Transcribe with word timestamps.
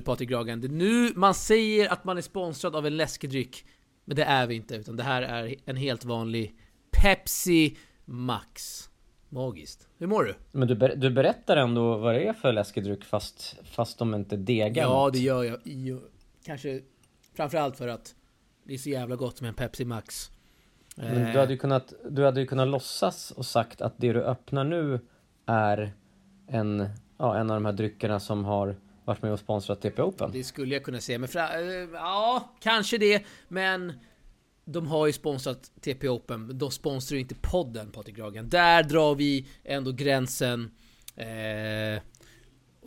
Du 0.00 0.04
Patrik 0.04 0.28
Gragen, 0.28 0.60
det 0.60 0.66
är 0.66 0.68
nu 0.68 1.12
man 1.14 1.34
säger 1.34 1.92
att 1.92 2.04
man 2.04 2.18
är 2.18 2.22
sponsrad 2.22 2.76
av 2.76 2.86
en 2.86 2.96
läskedryck. 2.96 3.64
Men 4.04 4.16
det 4.16 4.24
är 4.24 4.46
vi 4.46 4.54
inte, 4.54 4.74
utan 4.74 4.96
det 4.96 5.02
här 5.02 5.22
är 5.22 5.54
en 5.64 5.76
helt 5.76 6.04
vanlig 6.04 6.54
Pepsi 6.90 7.76
Max. 8.04 8.84
Magiskt. 9.28 9.88
Hur 9.98 10.06
mår 10.06 10.24
du? 10.24 10.34
Men 10.52 10.68
du, 10.68 10.74
ber 10.74 10.96
du 10.96 11.10
berättar 11.10 11.56
ändå 11.56 11.96
vad 11.96 12.14
det 12.14 12.28
är 12.28 12.32
för 12.32 12.52
läskedryck 12.52 13.04
fast, 13.04 13.56
fast 13.64 13.98
de 13.98 14.14
inte 14.14 14.36
degar 14.36 14.82
Ja, 14.82 15.10
det 15.12 15.18
gör 15.18 15.44
jag. 15.44 15.58
jag. 15.64 16.00
Kanske 16.44 16.80
framförallt 17.34 17.76
för 17.76 17.88
att 17.88 18.14
det 18.64 18.74
är 18.74 18.78
så 18.78 18.90
jävla 18.90 19.16
gott 19.16 19.40
med 19.40 19.48
en 19.48 19.54
Pepsi 19.54 19.84
Max. 19.84 20.30
Men 20.96 21.32
du 21.32 21.38
hade 21.38 21.52
ju 21.52 21.58
kunnat, 21.58 21.92
du 22.10 22.24
hade 22.24 22.40
ju 22.40 22.46
kunnat 22.46 22.68
låtsas 22.68 23.30
och 23.30 23.46
sagt 23.46 23.80
att 23.80 23.94
det 23.96 24.12
du 24.12 24.22
öppnar 24.22 24.64
nu 24.64 25.00
är 25.46 25.92
en, 26.46 26.88
ja, 27.18 27.36
en 27.36 27.50
av 27.50 27.56
de 27.56 27.64
här 27.64 27.72
dryckerna 27.72 28.20
som 28.20 28.44
har 28.44 28.76
varit 29.10 29.22
med 29.22 29.32
och 29.32 29.38
sponsrat 29.38 29.80
TP 29.80 30.02
Open. 30.02 30.30
Det 30.32 30.44
skulle 30.44 30.74
jag 30.74 30.84
kunna 30.84 31.00
säga, 31.00 31.18
men 31.18 31.28
fra, 31.28 31.60
eh, 31.60 31.88
ja, 31.92 32.54
kanske 32.60 32.98
det, 32.98 33.24
men 33.48 33.92
de 34.64 34.86
har 34.86 35.06
ju 35.06 35.12
sponsrat 35.12 35.70
TP 35.80 36.08
Open, 36.08 36.58
de 36.58 36.70
sponsrar 36.70 37.16
ju 37.16 37.20
inte 37.20 37.34
podden 37.34 37.90
Patrik 37.90 38.16
Gragen. 38.16 38.48
Där 38.48 38.82
drar 38.82 39.14
vi 39.14 39.46
ändå 39.64 39.92
gränsen. 39.92 40.70
Eh, 41.16 42.02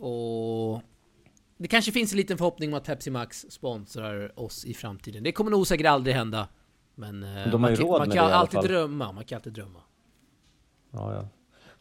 och 0.04 0.82
det 1.58 1.68
kanske 1.68 1.92
finns 1.92 2.12
en 2.12 2.16
liten 2.16 2.38
förhoppning 2.38 2.72
om 2.72 2.78
att 2.78 2.84
Pepsi 2.84 3.10
Max 3.10 3.46
sponsrar 3.48 4.40
oss 4.40 4.64
i 4.64 4.74
framtiden. 4.74 5.22
Det 5.22 5.32
kommer 5.32 5.50
nog 5.50 5.66
säkert 5.66 5.86
aldrig 5.86 6.16
hända. 6.16 6.48
Men, 6.94 7.14
ju 7.44 7.58
man, 7.58 7.76
råd 7.76 7.98
man 8.00 8.10
kan 8.10 8.32
alltid 8.32 8.60
drömma, 8.60 9.12
man 9.12 9.24
kan 9.24 9.36
alltid 9.36 9.52
drömma. 9.52 9.80
Ja, 10.90 11.14
ja. 11.14 11.28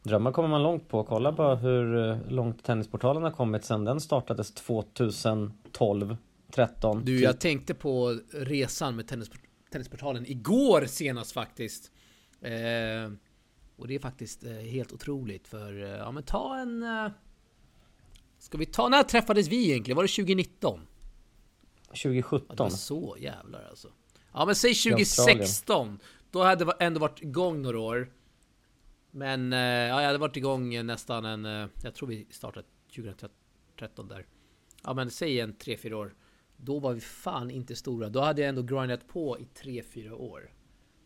Drömmar 0.04 0.32
kommer 0.32 0.50
man 0.50 0.64
långt 0.64 0.90
på. 0.90 1.04
Kolla 1.04 1.32
bara 1.32 1.56
hur 1.56 2.10
eh, 2.10 2.32
långt 2.32 2.64
Tennisportalen 2.64 3.24
har 3.24 3.32
kommit 3.32 3.66
sedan 3.66 3.86
den 3.86 4.02
startades 4.02 4.54
2012, 4.54 6.18
13. 6.52 7.06
Du, 7.06 7.18
typ. 7.18 7.24
jag 7.24 7.40
tänkte 7.40 7.74
på 7.74 8.20
resan 8.32 8.96
med 8.96 9.08
tennis, 9.08 9.32
Tennisportalen 9.72 10.26
igår 10.26 10.86
senast 10.86 11.32
faktiskt. 11.32 11.92
Eh, 12.42 13.12
och 13.76 13.88
det 13.88 13.96
är 13.96 14.00
faktiskt 14.00 14.44
eh, 14.44 14.52
helt 14.52 14.92
otroligt 14.92 15.48
för, 15.48 15.84
eh, 15.84 15.90
ja 15.90 16.12
men 16.12 16.24
ta 16.24 16.58
en... 16.58 16.86
Ska 18.40 18.58
vi 18.58 18.66
ta, 18.66 18.90
när 18.90 19.04
träffades 19.04 19.48
vi 19.48 19.70
egentligen? 19.70 19.96
Var 19.96 20.04
det 20.04 20.08
2019? 20.08 20.80
Ja, 21.88 21.96
2017. 21.96 22.56
det 22.56 22.64
var 22.64 22.70
så 22.70 23.16
jävlar 23.20 23.66
alltså. 23.70 23.88
Ja 24.34 24.46
men 24.46 24.56
säg 24.56 24.70
Australien. 24.70 25.06
2016. 25.06 26.00
Då 26.32 26.44
hade 26.44 26.66
det 26.66 26.74
ändå 26.80 27.00
varit 27.00 27.22
igång 27.22 27.62
några 27.62 27.80
år. 27.80 28.12
Men 29.16 29.54
eh, 29.54 29.60
ja, 29.60 30.00
jag 30.02 30.08
hade 30.08 30.18
varit 30.18 30.38
igång 30.38 30.86
nästan 30.86 31.26
en... 31.26 31.46
eh, 31.46 31.68
Jag 31.84 31.94
tror 31.96 32.10
vi 32.10 32.28
startade 32.30 32.66
2013 32.96 34.08
där. 34.08 34.26
Ja 34.84 34.94
men 34.94 35.10
säg 35.12 35.40
en 35.40 35.54
3-4 35.54 35.94
år. 35.94 36.14
Då 36.58 36.80
var 36.80 36.94
vi 36.94 37.00
fan 37.02 37.52
inte 37.52 37.76
stora. 37.76 38.10
Då 38.10 38.22
hade 38.22 38.42
jag 38.42 38.50
ändå 38.50 38.62
grindat 38.62 39.08
på 39.08 39.40
i 39.40 39.48
3-4 39.64 40.12
år. 40.12 40.52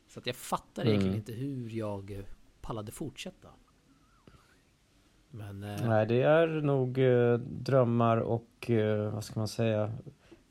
Så 0.08 0.20
att 0.20 0.26
jag 0.28 0.36
fattar 0.36 0.82
Mm. 0.82 0.92
egentligen 0.92 1.18
inte 1.18 1.34
hur 1.34 1.70
jag 1.70 2.24
pallade 2.62 2.92
fortsätta. 2.92 3.48
Men... 5.32 5.64
Eh, 5.64 5.88
Nej, 5.88 6.06
det 6.06 6.22
är 6.22 6.48
nog 6.48 6.98
eh, 6.98 7.34
drömmar 7.40 8.18
och 8.18 8.70
eh, 8.70 9.14
vad 9.14 9.24
ska 9.24 9.40
man 9.40 9.48
säga 9.48 9.92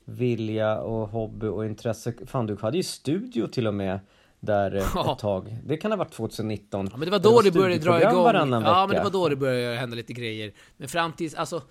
vilja 0.05 0.81
och 0.81 1.09
hobby 1.09 1.47
och 1.47 1.65
intresse. 1.65 2.13
Fan, 2.25 2.45
du 2.47 2.55
hade 2.55 2.77
ju 2.77 2.83
studio 2.83 3.47
till 3.47 3.67
och 3.67 3.73
med 3.73 3.99
där 4.47 4.75
eh, 4.75 4.91
Ja. 4.95 5.13
ett 5.13 5.19
tag. 5.19 5.57
Det 5.65 5.77
kan 5.77 5.91
ha 5.91 5.97
varit 5.97 6.11
2019. 6.13 6.87
Ja 6.91 6.97
men 6.97 7.05
det 7.05 7.11
var 7.11 7.19
Det 7.19 7.23
då 7.23 7.31
var 7.31 7.43
det 7.43 7.51
började 7.51 7.83
dra 7.83 8.01
igång. 8.01 8.25
Ja 8.65 8.87
men 8.87 8.95
det 8.97 9.03
var 9.03 9.11
då 9.11 9.29
det 9.29 9.35
började 9.35 9.75
hända 9.75 9.95
lite 9.95 10.13
grejer. 10.13 10.53
Men 10.77 10.87
fram 10.87 11.13
till, 11.13 11.35
alltså, 11.37 11.61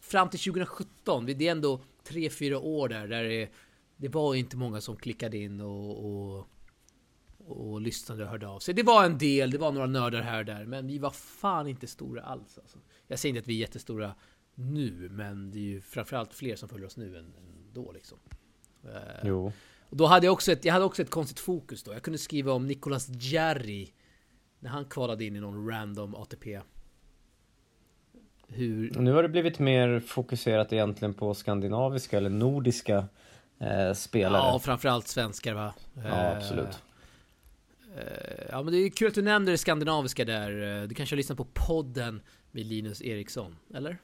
fram 0.00 0.28
till 0.28 0.40
2017, 0.40 1.26
det 1.26 1.32
är 1.48 1.50
ändå 1.52 1.80
3-4 2.08 2.54
år 2.54 2.88
där, 2.88 3.08
där 3.08 3.24
det, 3.24 3.48
det 3.96 4.08
var 4.08 4.34
inte 4.34 4.56
många 4.56 4.80
som 4.80 4.96
klickade 4.96 5.38
in 5.38 5.60
och, 5.60 6.04
och, 6.04 6.46
och 7.46 7.80
lyssnade 7.80 8.22
och 8.24 8.30
hörde 8.30 8.48
av 8.48 8.58
sig. 8.58 8.74
Det 8.74 8.82
var 8.82 9.04
en 9.04 9.18
del, 9.18 9.50
det 9.50 9.58
var 9.58 9.72
några 9.72 9.86
nördar 9.86 10.22
här 10.22 10.38
och 10.38 10.44
där, 10.44 10.64
men 10.64 10.86
vi 10.86 10.98
var 10.98 11.10
fan 11.10 11.68
inte 11.68 11.86
stora 11.86 12.22
alls. 12.22 12.58
Alltså. 12.58 12.78
Jag 13.06 13.18
säger 13.18 13.30
inte 13.30 13.40
att 13.40 13.48
vi 13.48 13.54
är 13.54 13.60
jättestora 13.60 14.14
nu, 14.54 15.08
men 15.10 15.50
det 15.50 15.58
är 15.58 15.62
ju 15.62 15.80
framförallt 15.80 16.34
fler 16.34 16.56
som 16.56 16.68
följer 16.68 16.86
oss 16.86 16.96
nu 16.96 17.16
än, 17.18 17.24
än 17.24 17.72
då 17.72 17.92
liksom. 17.92 18.18
Eh, 18.84 18.90
Jo. 19.24 19.52
Och 19.94 19.98
då 19.98 20.06
hade 20.06 20.26
jag 20.26 20.32
också 20.32 20.52
ett, 20.52 20.64
jag 20.64 20.72
hade 20.72 20.84
också 20.84 21.02
ett 21.02 21.10
konstigt 21.10 21.38
fokus 21.40 21.82
då. 21.82 21.92
Jag 21.92 22.02
kunde 22.02 22.18
skriva 22.18 22.52
om 22.52 22.66
Nicolas 22.66 23.08
Jarry. 23.08 23.88
När 24.58 24.70
han 24.70 24.84
kvalade 24.84 25.24
in 25.24 25.36
i 25.36 25.40
någon 25.40 25.68
random 25.70 26.14
ATP. 26.14 26.60
Hur... 28.48 28.90
Nu 28.98 29.12
har 29.12 29.22
det 29.22 29.28
blivit 29.28 29.58
mer 29.58 30.00
fokuserat 30.00 30.72
egentligen 30.72 31.14
på 31.14 31.34
skandinaviska 31.34 32.16
eller 32.16 32.30
nordiska 32.30 33.08
eh, 33.58 33.92
spelare. 33.94 34.42
Ja, 34.42 34.58
framförallt 34.58 35.08
svenskar 35.08 35.54
va? 35.54 35.74
Ja, 36.04 36.36
absolut. 36.36 36.82
Eh, 37.96 38.46
Ja 38.50 38.62
men 38.62 38.72
det 38.72 38.78
är 38.78 38.90
kul 38.90 39.08
att 39.08 39.14
du 39.14 39.22
nämner 39.22 39.52
det 39.52 39.58
skandinaviska 39.58 40.24
där. 40.24 40.80
Eh, 40.82 40.88
Du 40.88 40.94
kanske 40.94 41.14
har 41.14 41.16
lyssnat 41.16 41.38
på 41.38 41.46
podden 41.52 42.22
med 42.50 42.66
Linus 42.66 43.02
Eriksson, 43.02 43.56
eller? 43.74 43.98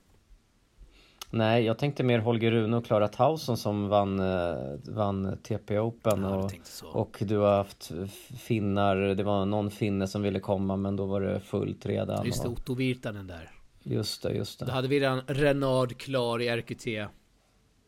Nej, 1.33 1.65
jag 1.65 1.79
tänkte 1.79 2.03
mer 2.03 2.19
Holger 2.19 2.51
Rune 2.51 2.77
och 2.77 2.85
Klara 2.85 3.09
Tauson 3.09 3.57
som 3.57 3.89
vann, 3.89 4.21
eh, 4.21 4.57
vann 4.89 5.39
TP 5.43 5.79
Open. 5.79 6.23
Ja, 6.23 6.51
och, 6.83 7.01
och 7.01 7.17
du 7.21 7.37
har 7.37 7.57
haft 7.57 7.91
finnar, 8.39 8.97
det 8.97 9.23
var 9.23 9.45
någon 9.45 9.71
finne 9.71 10.07
som 10.07 10.23
ville 10.23 10.41
komma 10.41 10.77
men 10.77 10.97
då 10.97 11.07
var 11.07 11.21
det 11.21 11.41
fullt 11.41 11.87
redan. 11.87 12.27
Just 12.27 12.43
det, 12.43 12.49
och, 12.49 12.55
Otto 12.55 12.75
Virtanen 12.75 13.27
där. 13.27 13.51
just 13.83 14.23
det, 14.23 14.33
just 14.33 14.59
Då 14.59 14.67
det. 14.67 14.73
hade 14.73 14.89
vi 14.89 15.01
redan 15.01 15.21
Renard 15.27 15.99
klar 15.99 16.43
i 16.43 16.57
RQT. 16.57 16.87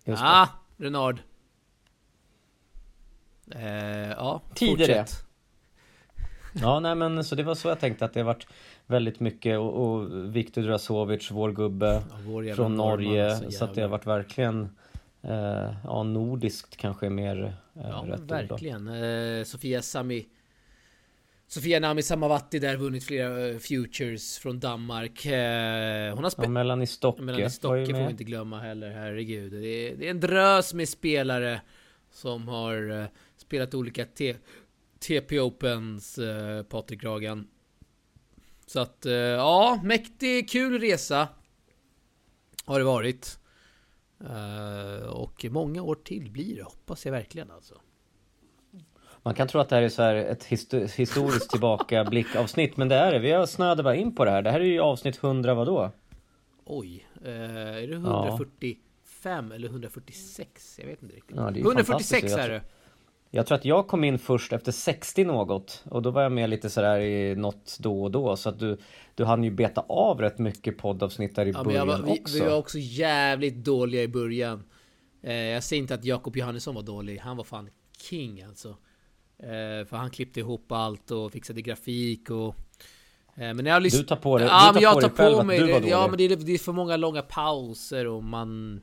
Just 0.05 0.23
ah, 0.23 0.49
Renard. 0.77 1.21
Eh, 3.51 4.11
ja, 4.11 4.41
Tider 4.55 4.77
fortsätt. 4.77 5.27
Ja, 6.53 6.81
nej 6.81 6.95
men 6.95 7.25
så 7.25 7.35
det 7.35 7.43
var 7.43 7.55
så 7.55 7.69
jag 7.69 7.81
tänkte 7.81 8.05
att 8.05 8.15
det 8.15 8.23
varit 8.23 8.47
väldigt 8.87 9.21
mycket 9.21 9.59
och, 9.59 9.93
och 9.95 10.37
Viktor 10.37 10.63
Drasovic, 10.63 11.31
vår 11.31 11.53
gubbe 11.53 11.87
Ja, 12.11 12.17
vår 12.27 12.55
från 12.55 12.77
Norge. 12.77 13.31
alltså, 13.35 13.51
så 13.51 13.65
att 13.65 13.75
det 13.75 13.83
har 13.83 13.89
varit 13.89 14.07
verkligen 14.07 14.69
eh, 15.23 15.75
Ja, 15.85 16.03
nordiskt 16.03 16.77
kanske 16.77 17.07
är 17.07 17.11
mer 17.11 17.45
eh, 17.75 17.83
Ja, 17.89 18.05
rätt 18.09 18.21
verkligen. 18.21 18.89
Eh, 18.89 19.45
Sofia 19.45 19.83
Sami 19.83 20.27
Sofia 21.47 21.81
Nami 21.81 22.03
Samavati 22.03 22.59
där 22.59 22.77
vunnit 22.77 23.05
flera 23.05 23.49
eh, 23.49 23.59
futures 23.59 24.39
från 24.39 24.61
Danmark. 24.61 25.27
Eh, 25.27 25.33
hon 26.15 26.19
har 26.19 26.23
Ja, 26.25 26.31
spelat 26.31 26.51
Melanie 26.51 26.87
Stocke 26.87 27.23
Melanie 27.23 27.51
Stocke 27.51 27.87
får 27.87 28.05
vi 28.05 28.11
inte 28.11 28.25
glömma 28.25 28.61
heller, 28.61 28.91
herregud. 28.91 29.53
Det 29.53 29.67
är, 29.67 29.97
det 29.97 30.07
är 30.07 30.11
en 30.11 30.21
drös 30.21 30.75
med 30.75 30.89
spelare 30.89 31.61
som 32.11 32.49
har 32.49 33.01
eh, 33.01 33.07
spelat 33.37 33.75
olika 33.75 34.05
T- 34.05 34.37
TP 34.99 35.41
Opens, 35.41 36.19
Patrik 36.69 37.01
Gragan. 37.01 37.47
Så 38.67 38.81
att, 38.81 39.07
eh, 39.07 39.13
ja, 39.15 39.81
mäktig, 39.85 40.51
kul 40.51 40.81
resa. 40.81 41.29
Har 42.65 42.79
det 42.79 42.85
varit. 42.85 43.39
Eh, 44.21 45.07
och 45.09 45.45
många 45.51 45.83
år 45.83 45.95
till 45.95 46.31
blir 46.31 46.57
det, 46.57 46.63
hoppas 46.63 47.05
jag 47.07 47.13
verkligen 47.13 47.51
alltså. 47.51 47.75
Man 49.25 49.35
kan 49.35 49.49
tro 49.49 49.61
att 49.61 49.69
det 49.69 49.75
här 49.77 49.83
är 49.83 49.89
så 49.89 50.03
här 50.03 50.15
ett 50.15 50.45
histo- 50.47 50.97
historiskt 50.97 51.51
tillbakablick-avsnitt, 51.51 52.77
men 52.77 52.89
det 52.89 52.95
är 52.97 53.13
det. 53.13 53.19
Vi 53.19 53.47
snöade 53.47 53.83
bara 53.83 53.95
in 53.97 54.15
på 54.15 54.25
det 54.25 54.31
här. 54.31 54.43
Det 54.43 54.51
här 54.51 54.61
är 54.61 54.65
ju 54.65 54.81
avsnitt 54.81 55.17
100 55.17 55.55
vadå? 55.55 55.91
Oj, 56.65 57.07
eh, 57.25 57.31
är 57.83 57.87
det 57.89 57.95
145 57.95 59.53
eller 59.53 59.69
146? 59.69 60.79
Jag 60.79 60.87
vet 60.87 61.03
inte 61.03 61.17
riktigt. 61.17 61.37
Ja, 61.37 61.43
det 61.43 61.51
är 61.51 61.55
ju 61.55 61.61
146 61.63 62.11
fantastiskt. 62.11 62.39
är 62.39 62.49
det. 62.49 62.63
Jag 63.35 63.47
tror 63.47 63.59
att 63.59 63.65
jag 63.65 63.87
kom 63.87 64.05
in 64.05 64.19
först 64.19 64.53
efter 64.53 64.73
60 64.73 65.25
något 65.25 65.83
och 65.91 66.03
då 66.03 66.11
var 66.11 66.23
jag 66.23 66.33
med 66.33 66.51
lite 66.51 66.71
sådär 66.71 67.01
i 67.01 67.35
något 67.37 67.77
då 67.81 68.03
och 68.03 68.11
då 68.11 68.37
så 68.37 68.49
att 68.49 68.59
du, 68.59 68.79
du 69.15 69.25
hann 69.25 69.45
ju 69.45 69.51
beta 69.51 69.81
av 69.89 70.21
rätt 70.21 70.39
mycket 70.39 70.79
poddavsnitt 70.79 71.37
där 71.37 71.47
i 71.47 71.51
Ja, 71.51 71.57
jag 71.57 71.65
början 71.67 71.89
var, 71.89 71.99
vi, 72.03 72.21
också. 72.21 72.35
vi 72.35 72.41
var 72.41 72.57
också 72.57 72.79
jävligt 72.79 73.65
dåliga 73.65 74.03
i 74.03 74.09
början. 74.09 74.65
Eh, 75.23 75.35
jag 75.35 75.65
säger 75.65 75.83
inte 75.83 75.95
att 75.95 76.05
Jakob 76.05 76.37
Johannesson 76.37 76.75
var 76.75 76.83
dålig. 76.83 77.19
Han 77.19 77.37
var 77.37 77.45
fan 77.45 77.69
king 78.11 78.43
alltså. 78.43 78.69
Eh, 79.39 79.87
för 79.89 79.97
han 79.97 80.11
klippte 80.11 80.41
ihop 80.41 80.73
allt 80.73 81.11
och 81.11 81.33
fixade 81.33 81.63
grafik 81.63 82.31
och... 82.31 82.47
Eh, 82.47 82.55
men 83.35 83.57
när 83.57 83.71
jag 83.71 83.81
Du 83.81 83.85
lyssnade... 83.85 84.07
tar 84.09 84.17
på 84.17 84.39
dig, 84.39 84.47
Ja, 84.47 84.61
du 84.61 84.65
men 84.67 84.75
tar 84.75 84.81
jag 84.83 84.95
på 84.95 85.01
tar 85.01 85.09
dig 85.09 85.17
själv 85.17 85.35
på 85.35 85.41
att 85.41 85.47
mig 85.47 85.59
du 85.59 85.67
var 85.67 85.73
dålig. 85.81 85.93
Ja, 85.93 86.07
men 86.09 86.19
det 86.19 86.25
är, 86.25 86.37
det 86.37 86.53
är 86.53 86.59
för 86.59 86.73
många 86.73 86.97
långa 86.97 87.23
pauser 87.23 88.07
och 88.07 88.25
man... 88.25 88.81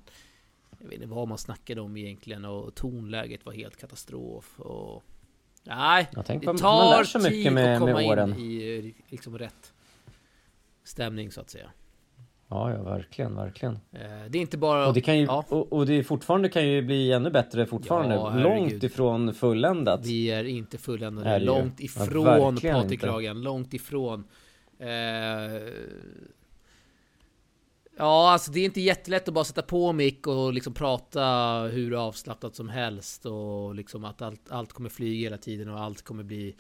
Jag 0.79 0.85
vet 0.89 0.93
inte 1.01 1.07
vad 1.07 1.27
man 1.27 1.37
snackade 1.37 1.81
om 1.81 1.97
egentligen 1.97 2.45
och 2.45 2.75
tonläget 2.75 3.45
var 3.45 3.53
helt 3.53 3.77
katastrof 3.77 4.59
och... 4.59 5.03
Nej, 5.63 6.07
det 6.13 6.23
tar 6.23 6.61
man 6.63 6.97
lär 6.97 7.03
sig 7.03 7.21
mycket 7.21 7.43
tid 7.43 7.53
med- 7.53 7.73
att 7.73 7.79
komma 7.79 7.93
med 7.93 8.07
åren. 8.09 8.33
in 8.39 8.39
i 8.51 8.77
eh, 8.95 9.11
liksom 9.11 9.37
rätt 9.37 9.73
stämning 10.83 11.31
så 11.31 11.41
att 11.41 11.49
säga. 11.49 11.69
Ja, 12.47 12.71
ja, 12.71 12.83
verkligen, 12.83 13.35
verkligen. 13.35 13.73
Eh, 13.91 13.99
Det 14.29 14.37
är 14.37 14.41
inte 14.41 14.57
bara... 14.57 14.87
Och 14.87 14.93
det 14.93 15.01
kan 15.01 15.17
ju, 15.19 15.25
ja, 15.25 15.45
och, 15.49 15.73
och 15.73 15.85
det 15.85 15.93
är 15.93 16.03
fortfarande 16.03 16.49
kan 16.49 16.67
ju 16.67 16.81
bli 16.81 17.11
ännu 17.11 17.29
bättre 17.29 17.65
fortfarande. 17.65 18.15
Ja. 18.15 18.35
Långt 18.35 18.83
ifrån 18.83 19.33
fulländat. 19.33 20.05
vi 20.05 20.31
är 20.31 20.43
inte 20.43 20.77
fulländade. 20.77 21.29
Är. 21.29 21.39
Långt 21.39 21.73
Ja, 21.79 21.85
ifrån 21.85 22.25
verkligen 22.25 22.81
Patrik. 22.81 22.99
Kragen. 23.01 23.41
Långt 23.41 23.73
ifrån. 23.73 24.23
Eh, 24.79 24.87
Ja, 28.01 28.31
alltså 28.31 28.51
det 28.51 28.59
är 28.59 28.65
inte 28.65 28.81
jättelätt 28.81 29.27
att 29.27 29.33
bara 29.33 29.43
sätta 29.43 29.61
på 29.61 29.93
mick 29.93 30.27
och 30.27 30.53
liksom 30.53 30.73
prata 30.73 31.23
hur 31.71 32.07
avslappnat 32.07 32.55
som 32.55 32.69
helst 32.69 33.25
och 33.25 33.75
liksom 33.75 34.05
att 34.05 34.21
allt, 34.21 34.51
allt 34.51 34.73
kommer 34.73 34.89
flyga 34.89 35.25
hela 35.25 35.37
tiden 35.37 35.69
och 35.69 35.79
allt 35.79 36.01
kommer 36.01 36.23
bli 36.23 36.55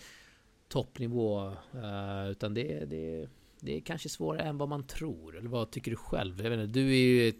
toppnivå. 0.67 1.47
Uh, 1.75 2.31
utan 2.31 2.53
det, 2.53 2.85
det, 2.85 3.29
det 3.59 3.77
är 3.77 3.81
kanske 3.81 4.09
svårare 4.09 4.41
än 4.41 4.57
vad 4.57 4.69
man 4.69 4.83
tror. 4.83 5.37
Eller 5.37 5.49
vad 5.49 5.71
tycker 5.71 5.91
du 5.91 5.97
själv? 5.97 6.41
Jag 6.41 6.49
menar, 6.49 6.65
du 6.65 6.89
är 6.89 7.25
ju 7.25 7.33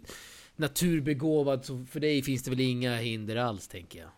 naturbegåvad, 0.56 1.64
så 1.64 1.84
för 1.84 2.00
dig 2.00 2.22
finns 2.22 2.42
det 2.42 2.50
väl 2.50 2.60
inga 2.60 2.96
hinder 2.96 3.36
alls, 3.36 3.68
tänker 3.68 3.98
jag. 3.98 4.10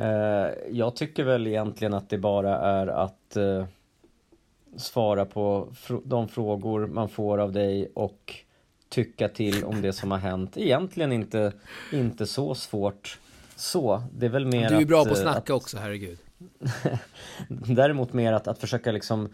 Uh, 0.00 0.54
jag 0.70 0.96
tycker 0.96 1.24
väl 1.24 1.46
egentligen 1.46 1.94
att 1.94 2.10
det 2.10 2.18
bara 2.18 2.58
är 2.58 2.86
att 2.86 3.36
uh, 3.36 3.64
svara 4.76 5.24
på 5.24 5.68
fr 5.74 5.94
de 6.04 6.28
frågor 6.28 6.86
man 6.86 7.08
får 7.08 7.38
av 7.38 7.52
dig 7.52 7.90
och 7.94 8.34
tycka 8.88 9.28
till 9.28 9.64
om 9.64 9.82
det 9.82 9.92
som 9.92 10.10
har 10.10 10.18
hänt. 10.18 10.56
Egentligen 10.56 11.12
inte, 11.12 11.52
inte 11.92 12.26
så 12.26 12.54
svårt 12.54 13.18
så. 13.56 14.02
Det 14.12 14.26
är 14.26 14.30
väl 14.30 14.46
mer 14.46 14.68
Du 14.68 14.76
är 14.76 14.84
bra 14.84 15.04
på 15.04 15.10
att 15.10 15.18
snacka 15.18 15.40
att, 15.40 15.50
också, 15.50 15.78
herregud. 15.78 16.18
Däremot 17.48 18.12
mer 18.12 18.32
att, 18.32 18.48
att 18.48 18.58
försöka 18.58 18.92
liksom 18.92 19.28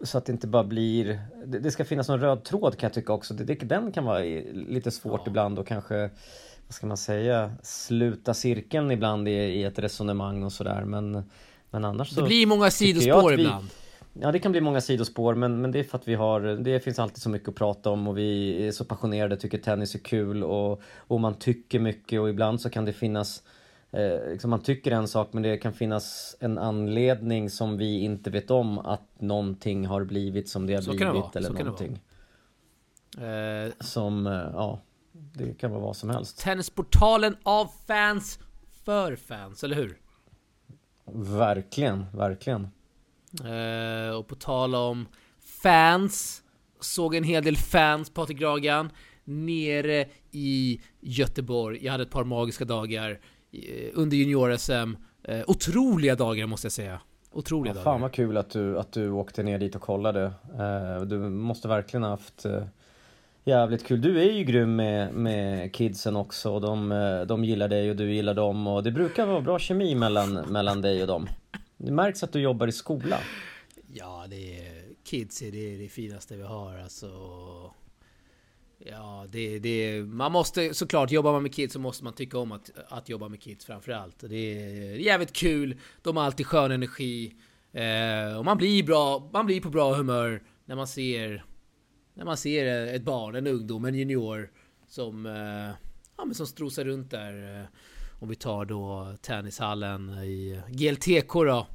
så 0.00 0.18
att 0.18 0.26
det 0.26 0.32
inte 0.32 0.46
bara 0.46 0.64
blir 0.64 1.20
det, 1.46 1.58
det 1.58 1.70
ska 1.70 1.84
finnas 1.84 2.08
någon 2.08 2.20
röd 2.20 2.44
tråd 2.44 2.78
kan 2.78 2.86
jag 2.86 2.94
tycka 2.94 3.12
också. 3.12 3.34
Det, 3.34 3.44
det, 3.44 3.54
den 3.54 3.92
kan 3.92 4.04
vara 4.04 4.18
lite 4.52 4.90
svårt 4.90 5.20
ja. 5.24 5.30
ibland 5.30 5.58
och 5.58 5.66
kanske 5.66 6.10
vad 6.66 6.74
ska 6.74 6.86
man 6.86 6.96
säga 6.96 7.52
sluta 7.62 8.34
cirkeln 8.34 8.90
ibland 8.90 9.28
i, 9.28 9.32
i 9.32 9.64
ett 9.64 9.78
resonemang 9.78 10.42
och 10.42 10.52
sådär 10.52 10.84
men 10.84 11.30
men 11.70 11.84
annars 11.84 12.08
så 12.08 12.20
Det 12.20 12.26
blir 12.26 12.46
många 12.46 12.70
sidospår 12.70 13.32
ibland. 13.34 13.68
Ja 14.12 14.32
det 14.32 14.38
kan 14.38 14.52
bli 14.52 14.60
många 14.60 14.80
sidospår 14.80 15.34
men, 15.34 15.60
men 15.60 15.72
det 15.72 15.78
är 15.78 15.84
för 15.84 15.98
att 15.98 16.08
vi 16.08 16.14
har 16.14 16.40
Det 16.40 16.80
finns 16.80 16.98
alltid 16.98 17.22
så 17.22 17.30
mycket 17.30 17.48
att 17.48 17.54
prata 17.54 17.90
om 17.90 18.08
och 18.08 18.18
vi 18.18 18.62
är 18.66 18.72
så 18.72 18.84
passionerade, 18.84 19.36
tycker 19.36 19.58
tennis 19.58 19.94
är 19.94 19.98
kul 19.98 20.44
och, 20.44 20.82
och 20.96 21.20
man 21.20 21.34
tycker 21.34 21.78
mycket 21.78 22.20
och 22.20 22.28
ibland 22.28 22.60
så 22.60 22.70
kan 22.70 22.84
det 22.84 22.92
finnas 22.92 23.42
eh, 23.90 24.30
liksom 24.30 24.50
man 24.50 24.62
tycker 24.62 24.90
en 24.90 25.08
sak 25.08 25.32
men 25.32 25.42
det 25.42 25.56
kan 25.56 25.72
finnas 25.72 26.36
en 26.40 26.58
anledning 26.58 27.50
som 27.50 27.78
vi 27.78 28.00
inte 28.00 28.30
vet 28.30 28.50
om 28.50 28.78
att 28.78 29.20
någonting 29.20 29.86
har 29.86 30.04
blivit 30.04 30.48
som 30.48 30.66
det 30.66 30.74
har 30.74 30.82
så 30.82 30.90
blivit 30.90 31.36
eller 31.36 31.48
så 31.48 31.52
någonting. 31.52 32.00
Eh, 33.18 33.72
som, 33.80 34.26
eh, 34.26 34.32
ja, 34.32 34.80
det 35.12 35.54
kan 35.54 35.70
vara 35.70 35.80
vad 35.80 35.96
som 35.96 36.10
helst. 36.10 36.40
Tennisportalen 36.40 37.36
av 37.42 37.70
fans 37.86 38.38
för 38.84 39.16
fans, 39.16 39.64
eller 39.64 39.76
hur? 39.76 39.98
Verkligen, 41.14 42.06
verkligen. 42.12 42.68
Eh, 43.40 44.16
och 44.16 44.28
på 44.28 44.34
tal 44.34 44.74
om 44.74 45.08
fans, 45.62 46.42
såg 46.80 47.14
en 47.14 47.24
hel 47.24 47.44
del 47.44 47.56
fans, 47.56 48.10
Patrik 48.10 48.38
Gragan, 48.38 48.90
nere 49.24 50.06
i 50.30 50.80
Göteborg. 51.00 51.78
Jag 51.84 51.92
hade 51.92 52.02
ett 52.02 52.10
par 52.10 52.24
magiska 52.24 52.64
dagar 52.64 53.18
Eh, 53.52 53.90
under 53.94 54.16
junior-SM. 54.16 54.96
Eh, 55.22 55.40
otroliga 55.46 56.14
dagar 56.14 56.46
måste 56.46 56.64
jag 56.64 56.72
säga. 56.72 57.00
Otroliga 57.32 57.70
ja, 57.70 57.74
dagar. 57.74 57.84
Fan 57.84 58.00
vad 58.00 58.12
kul 58.12 58.36
att 58.36 58.50
du, 58.50 58.78
att 58.78 58.92
du 58.92 59.10
åkte 59.10 59.42
ner 59.42 59.58
dit 59.58 59.74
och 59.74 59.82
kollade. 59.82 60.32
Du 61.06 61.18
måste 61.18 61.68
verkligen 61.68 62.02
ha 62.02 62.10
haft 62.10 62.46
jävligt 63.44 63.86
kul. 63.86 64.00
Du 64.00 64.20
är 64.20 64.32
ju 64.32 64.44
grym 64.44 64.76
med, 64.76 65.14
med 65.14 65.74
kidsen 65.74 66.16
också 66.16 66.60
de, 66.60 66.88
de 67.28 67.44
gillar 67.44 67.68
dig 67.68 67.90
och 67.90 67.96
du 67.96 68.12
gillar 68.12 68.34
dem 68.34 68.66
och 68.66 68.82
det 68.82 68.90
brukar 68.90 69.26
vara 69.26 69.40
bra 69.40 69.58
kemi 69.58 69.94
mellan, 69.94 70.32
mellan 70.34 70.82
dig 70.82 71.02
och 71.02 71.08
dem. 71.08 71.28
Det 71.84 71.92
märks 71.92 72.22
att 72.22 72.32
du 72.32 72.40
jobbar 72.40 72.66
i 72.66 72.72
skola. 72.72 73.18
Ja, 73.92 74.26
det 74.30 74.58
är, 74.58 74.84
kids 75.04 75.42
är 75.42 75.52
det, 75.52 75.76
det 75.76 75.88
finaste 75.88 76.36
vi 76.36 76.42
har 76.42 76.78
alltså. 76.78 77.06
Ja, 78.78 79.26
det, 79.28 79.58
det, 79.58 80.02
man 80.02 80.32
måste 80.32 80.74
såklart, 80.74 81.10
jobbar 81.10 81.32
man 81.32 81.42
med 81.42 81.54
kids 81.54 81.72
så 81.72 81.78
måste 81.78 82.04
man 82.04 82.12
tycka 82.12 82.38
om 82.38 82.52
att, 82.52 82.70
att 82.88 83.08
jobba 83.08 83.28
med 83.28 83.40
kids 83.40 83.64
framförallt. 83.64 84.16
Det 84.20 84.36
är 84.36 84.96
jävligt 84.96 85.32
kul, 85.32 85.76
de 86.02 86.16
har 86.16 86.24
alltid 86.24 86.46
skön 86.46 86.70
energi. 86.70 87.34
Eh, 87.72 88.38
och 88.38 88.44
man 88.44 88.56
blir 88.56 88.82
bra, 88.82 89.30
man 89.32 89.46
blir 89.46 89.60
på 89.60 89.70
bra 89.70 89.94
humör 89.94 90.42
när 90.64 90.76
man 90.76 90.86
ser 90.86 91.44
när 92.14 92.24
man 92.24 92.36
ser 92.36 92.94
ett 92.94 93.02
barn, 93.02 93.34
en 93.34 93.46
ungdom, 93.46 93.84
en 93.84 93.94
junior 93.94 94.50
som, 94.88 95.26
eh, 95.26 95.70
ja, 96.16 96.24
men 96.24 96.34
som 96.34 96.46
strosar 96.46 96.84
runt 96.84 97.10
där. 97.10 97.66
Om 98.22 98.28
vi 98.28 98.34
tar 98.34 98.64
då 98.64 99.14
tennishallen 99.22 100.10
i 100.10 100.60
GLTK 100.68 101.44
då. 101.44 101.66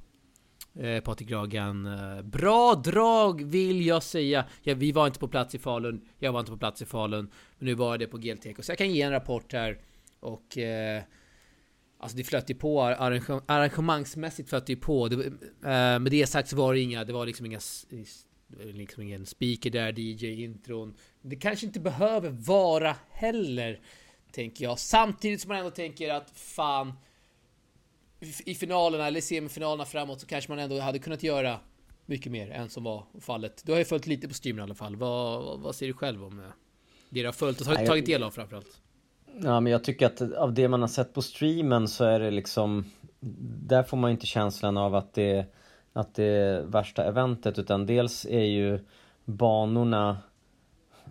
Eh, 0.81 1.03
Patrik 1.03 1.31
Ragan. 1.31 1.85
Eh, 1.85 2.21
bra 2.21 2.75
drag 2.75 3.43
vill 3.43 3.85
jag 3.85 4.03
säga. 4.03 4.45
Ja, 4.63 4.75
vi 4.75 4.91
var 4.91 5.07
inte 5.07 5.19
på 5.19 5.27
plats 5.27 5.55
i 5.55 5.59
Falun. 5.59 6.01
Jag 6.19 6.31
var 6.31 6.39
inte 6.39 6.51
på 6.51 6.57
plats 6.57 6.81
i 6.81 6.85
Falun. 6.85 7.31
Men 7.57 7.65
nu 7.65 7.73
var 7.73 7.97
det 7.97 8.07
på 8.07 8.17
GLTK. 8.17 8.63
Så 8.63 8.71
jag 8.71 8.77
kan 8.77 8.91
ge 8.91 9.01
en 9.01 9.11
rapport 9.11 9.53
här. 9.53 9.79
Och... 10.19 10.57
Eh, 10.57 11.03
alltså 11.97 12.17
det 12.17 12.23
flöt 12.23 12.49
ju 12.49 12.55
på. 12.55 12.81
Arrange 12.81 13.41
arrangemangsmässigt 13.45 14.49
flöt 14.49 14.65
det 14.65 14.73
ju 14.73 14.79
på. 14.79 15.07
Det, 15.07 15.25
eh, 15.25 15.99
med 15.99 16.11
det 16.11 16.27
sagt 16.27 16.49
så 16.49 16.55
var 16.55 16.73
det 16.73 16.79
inga... 16.79 17.03
Det 17.03 17.13
var 17.13 17.25
liksom 17.25 17.45
inga... 17.45 17.59
Liksom 18.63 19.03
ingen 19.03 19.25
speaker 19.25 19.69
där, 19.69 19.99
DJ, 19.99 20.43
intron. 20.43 20.93
Det 21.21 21.35
kanske 21.35 21.65
inte 21.65 21.79
behöver 21.79 22.29
vara 22.29 22.95
heller. 23.09 23.79
Tänker 24.31 24.63
jag. 24.63 24.79
Samtidigt 24.79 25.41
som 25.41 25.49
man 25.49 25.57
ändå 25.57 25.71
tänker 25.71 26.13
att 26.13 26.31
fan 26.35 26.93
i 28.45 28.55
finalerna 28.55 29.07
eller 29.07 29.21
semifinalerna 29.21 29.85
framåt 29.85 30.21
så 30.21 30.27
kanske 30.27 30.51
man 30.51 30.59
ändå 30.59 30.79
hade 30.79 30.99
kunnat 30.99 31.23
göra 31.23 31.59
mycket 32.05 32.31
mer 32.31 32.51
än 32.51 32.69
som 32.69 32.83
var 32.83 33.05
fallet. 33.19 33.63
Du 33.65 33.71
har 33.71 33.79
ju 33.79 33.85
följt 33.85 34.07
lite 34.07 34.27
på 34.27 34.33
streamen 34.33 34.59
i 34.59 34.63
alla 34.63 34.75
fall. 34.75 34.95
Vad, 34.95 35.59
vad, 35.59 35.75
ser 35.75 35.87
du 35.87 35.93
själv 35.93 36.23
om 36.23 36.41
det 37.09 37.21
du 37.21 37.25
har 37.25 37.33
följt 37.33 37.61
och 37.61 37.67
tagit 37.67 38.05
del 38.05 38.23
av 38.23 38.31
framförallt? 38.31 38.81
Ja, 39.43 39.59
men 39.59 39.71
jag 39.71 39.83
tycker 39.83 40.05
att 40.05 40.21
av 40.21 40.53
det 40.53 40.67
man 40.67 40.81
har 40.81 40.87
sett 40.87 41.13
på 41.13 41.21
streamen 41.21 41.87
så 41.87 42.05
är 42.05 42.19
det 42.19 42.31
liksom 42.31 42.85
Där 43.67 43.83
får 43.83 43.97
man 43.97 44.11
inte 44.11 44.25
känslan 44.25 44.77
av 44.77 44.95
att 44.95 45.13
det 45.13 45.45
Att 45.93 46.15
det 46.15 46.25
är 46.25 46.61
värsta 46.61 47.05
eventet 47.05 47.59
utan 47.59 47.85
dels 47.85 48.25
är 48.25 48.45
ju 48.45 48.79
banorna 49.25 50.17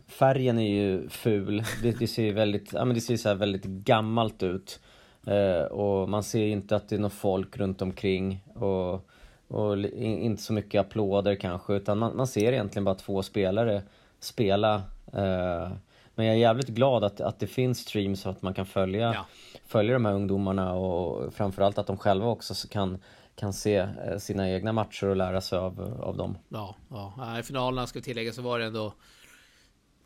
Färgen 0.07 0.59
är 0.59 0.75
ju 0.75 1.09
ful, 1.09 1.65
det, 1.83 1.99
det 1.99 2.07
ser 2.07 2.33
väldigt, 2.33 2.73
ja 2.73 2.85
men 2.85 2.95
det 2.95 3.01
ser 3.01 3.17
så 3.17 3.35
väldigt 3.35 3.65
gammalt 3.65 4.43
ut 4.43 4.81
Eh, 5.27 5.65
och 5.65 6.09
man 6.09 6.23
ser 6.23 6.47
inte 6.47 6.77
att 6.77 6.89
det 6.89 6.97
är 6.97 7.01
något 7.01 7.13
folk 7.13 7.57
runt 7.57 7.83
omkring 7.83 8.45
och, 8.55 9.11
och 9.49 9.79
inte 9.79 10.43
så 10.43 10.53
mycket 10.53 10.81
applåder 10.81 11.35
kanske 11.35 11.75
utan 11.75 11.99
man, 11.99 12.17
man 12.17 12.27
ser 12.27 12.53
egentligen 12.53 12.85
bara 12.85 12.95
två 12.95 13.23
spelare 13.23 13.83
spela. 14.21 14.75
Eh, 15.13 15.71
men 16.15 16.27
jag 16.27 16.35
är 16.35 16.39
jävligt 16.41 16.69
glad 16.69 17.05
att, 17.05 17.21
att 17.21 17.39
det 17.39 17.47
finns 17.47 17.79
streams 17.79 18.21
så 18.21 18.31
att 18.31 18.43
man 18.43 18.55
kan 18.55 18.67
följa, 18.67 19.15
ja. 19.15 19.27
följa 19.67 19.93
de 19.93 20.05
här 20.05 20.13
ungdomarna 20.13 20.73
och 20.73 21.35
framförallt 21.35 21.79
att 21.79 21.87
de 21.87 21.97
själva 21.97 22.27
också 22.27 22.69
kan 22.69 22.99
kan 23.35 23.53
se 23.53 23.77
eh, 23.77 24.19
sina 24.19 24.51
egna 24.51 24.73
matcher 24.73 25.07
och 25.07 25.17
lära 25.17 25.41
sig 25.41 25.59
av, 25.59 26.01
av 26.03 26.17
dem. 26.17 26.39
Ja, 26.49 26.75
ja. 26.89 27.39
I 27.39 27.43
finalerna 27.43 27.87
ska 27.87 27.99
vi 27.99 28.03
tillägga 28.03 28.33
så 28.33 28.43
var 28.43 28.59
det 28.59 28.65
ändå 28.65 28.93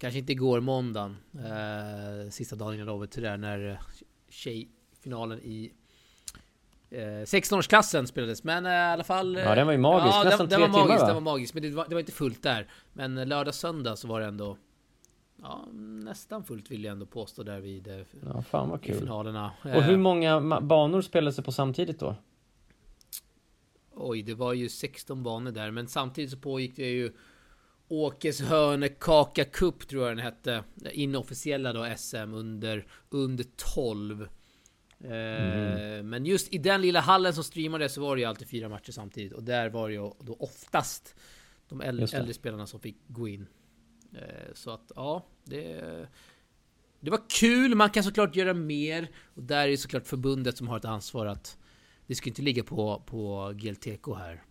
Kanske 0.01 0.19
inte 0.19 0.33
igår 0.33 0.61
måndagen 0.61 1.17
eh, 1.35 2.31
Sista 2.31 2.57
dagen 2.57 2.75
innan 2.75 2.87
lovet 2.87 3.11
till 3.11 3.23
där 3.23 3.37
när 3.37 3.81
tjej, 4.29 4.69
finalen 5.01 5.41
i 5.43 5.73
eh, 6.91 6.99
16-årsklassen 7.01 8.07
spelades, 8.07 8.45
men 8.45 8.67
eh, 8.67 8.73
i 8.73 8.75
alla 8.75 9.05
fall... 9.05 9.37
ja, 9.37 9.55
den 9.55 9.67
var 9.67 9.73
ju 9.73 9.79
magisk, 9.79 10.15
ja, 10.15 10.23
nästan 10.25 10.49
den, 10.49 10.61
den 10.61 10.71
var 10.71 10.79
magisk, 10.79 10.99
timmar, 10.99 11.07
Den 11.07 11.25
var 11.25 11.33
magisk, 11.33 11.55
men 11.55 11.63
det 11.63 11.71
var, 11.71 11.87
det 11.89 11.95
var 11.95 12.01
inte 12.01 12.13
fullt 12.13 12.43
där. 12.43 12.71
Men 12.93 13.19
eh, 13.19 13.27
lördag, 13.27 13.55
söndag 13.55 13.97
så 13.97 14.09
var 14.09 14.21
det 14.21 14.27
ändå... 14.27 14.57
Ja, 15.43 15.69
nästan 15.75 16.45
fullt 16.45 16.71
vill 16.71 16.85
jag 16.85 16.93
ändå 16.93 17.07
påstå 17.07 17.43
där 17.43 17.61
vid 17.61 17.89
eh, 17.89 18.07
ja, 18.25 18.43
fan 18.43 18.69
vad 18.69 18.83
kul. 18.83 18.95
finalerna. 18.95 19.53
Och 19.63 19.83
hur 19.83 19.97
många 19.97 20.61
banor 20.61 21.03
spelades 21.03 21.37
det 21.37 21.43
på 21.43 21.53
samtidigt 21.53 22.01
då? 22.01 22.17
Oj, 23.95 24.23
det 24.23 24.35
var 24.35 24.53
ju 24.53 24.69
16 24.69 25.23
banor 25.23 25.51
där, 25.51 25.71
men 25.71 25.89
samtidigt 25.89 26.31
så 26.31 26.37
pågick 26.37 26.77
det 26.77 26.91
ju 26.91 27.13
Åkes 27.91 28.41
Hörnekaka 28.41 29.45
Cup 29.45 29.89
tror 29.89 30.03
jag 30.03 30.17
den 30.17 30.25
hette. 30.25 30.65
Inofficiella 30.93 31.73
då 31.73 31.95
SM 31.97 32.35
under, 32.35 32.87
under 33.11 33.45
12. 33.57 34.29
Mm. 35.05 36.09
Men 36.09 36.27
just 36.27 36.55
i 36.55 36.59
den 36.59 36.81
lilla 36.83 37.01
hallen 37.01 37.35
som 37.35 37.45
streamade 37.45 37.89
så 37.89 38.01
var 38.01 38.17
det 38.17 38.21
ju 38.23 38.29
alltid 38.29 38.49
fyra 38.49 38.69
matcher 38.69 38.93
samtidigt. 38.93 39.33
Och 39.33 39.43
där 39.43 39.69
var 39.69 39.89
det 39.89 39.95
ju 39.95 40.01
då 40.01 40.37
oftast 40.39 41.15
de 41.69 41.81
äldre, 41.81 42.19
äldre 42.19 42.35
spelarna 42.35 42.67
som 42.67 42.81
fick 42.81 42.97
gå 43.07 43.29
in. 43.29 43.47
Eh, 44.15 44.55
så 44.55 44.71
att 44.71 44.93
ja, 44.97 45.27
det... 45.45 45.83
Det 47.03 47.11
var 47.11 47.21
kul, 47.29 47.75
man 47.75 47.91
kan 47.91 48.05
såklart 48.05 48.37
göra 48.37 48.55
mer. 48.55 49.11
Och 49.35 49.43
där 49.43 49.69
är 49.69 49.77
såklart 49.77 50.07
förbundet 50.07 50.57
som 50.57 50.69
har 50.69 50.77
ett 50.77 50.85
ansvar 50.85 51.27
att... 51.27 51.59
Det 52.07 52.15
ska 52.15 52.29
inte 52.29 52.43
ligga 52.43 52.65
på, 52.65 53.03
på 53.07 53.53
GLTK 53.55 54.15
här. 54.17 54.43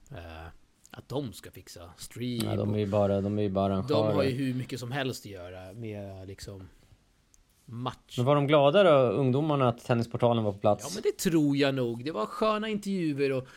Att 0.91 1.10
de 1.10 1.34
ska 1.34 1.51
fixa 1.51 1.89
stream. 1.98 2.46
Ja, 2.46 2.55
de 2.55 2.74
är 2.74 2.79
ju 2.79 2.86
bara, 2.88 3.22
de 3.22 3.39
är 3.39 3.43
ju 3.43 3.50
bara. 3.50 3.81
De 3.81 4.15
har 4.15 4.24
ju 4.24 4.29
hur 4.29 4.53
mycket 4.53 4.79
som 4.79 4.91
helst 4.91 5.25
att 5.25 5.31
göra 5.31 5.74
med 5.74 6.27
liksom 6.27 6.69
match. 7.65 8.17
Men 8.17 8.25
var 8.25 8.36
de 8.36 8.48
glada 8.48 8.84
då, 8.84 9.12
ungdomarna, 9.12 9.69
att 9.69 9.86
Tennisportalen 9.86 10.43
var 10.43 10.51
på 10.51 10.58
plats? 10.60 10.86
Ja, 10.88 10.89
men 10.93 11.03
det 11.03 11.17
tror 11.17 11.58
jag 11.58 11.75
nog. 11.75 12.05
Det 12.05 12.12
var 12.12 12.25
sköna 12.25 12.69
intervjuer 12.69 13.31
och 13.31 13.48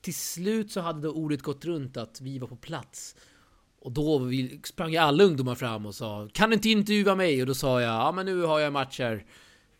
till 0.00 0.14
slut 0.14 0.72
så 0.72 0.80
hade 0.80 1.00
då 1.00 1.10
ordet 1.12 1.42
gått 1.42 1.64
runt 1.64 1.96
att 1.96 2.20
vi 2.20 2.38
var 2.38 2.48
på 2.48 2.56
plats. 2.56 3.16
Och 3.80 3.92
då 3.92 4.18
vi- 4.18 4.60
sprang 4.64 4.90
ju 4.90 4.96
alla 4.96 5.24
ungdomar 5.24 5.54
fram 5.54 5.86
och 5.86 5.94
sa 5.94 6.28
Kan 6.32 6.50
du 6.50 6.54
inte 6.54 6.68
intervjua 6.68 7.14
mig? 7.14 7.40
Och 7.40 7.46
då 7.46 7.54
sa 7.54 7.80
jag 7.80 7.90
Ja 7.94 8.12
men 8.12 8.26
nu 8.26 8.42
har 8.42 8.58
jag 8.60 8.72
match 8.72 8.98
här 9.00 9.24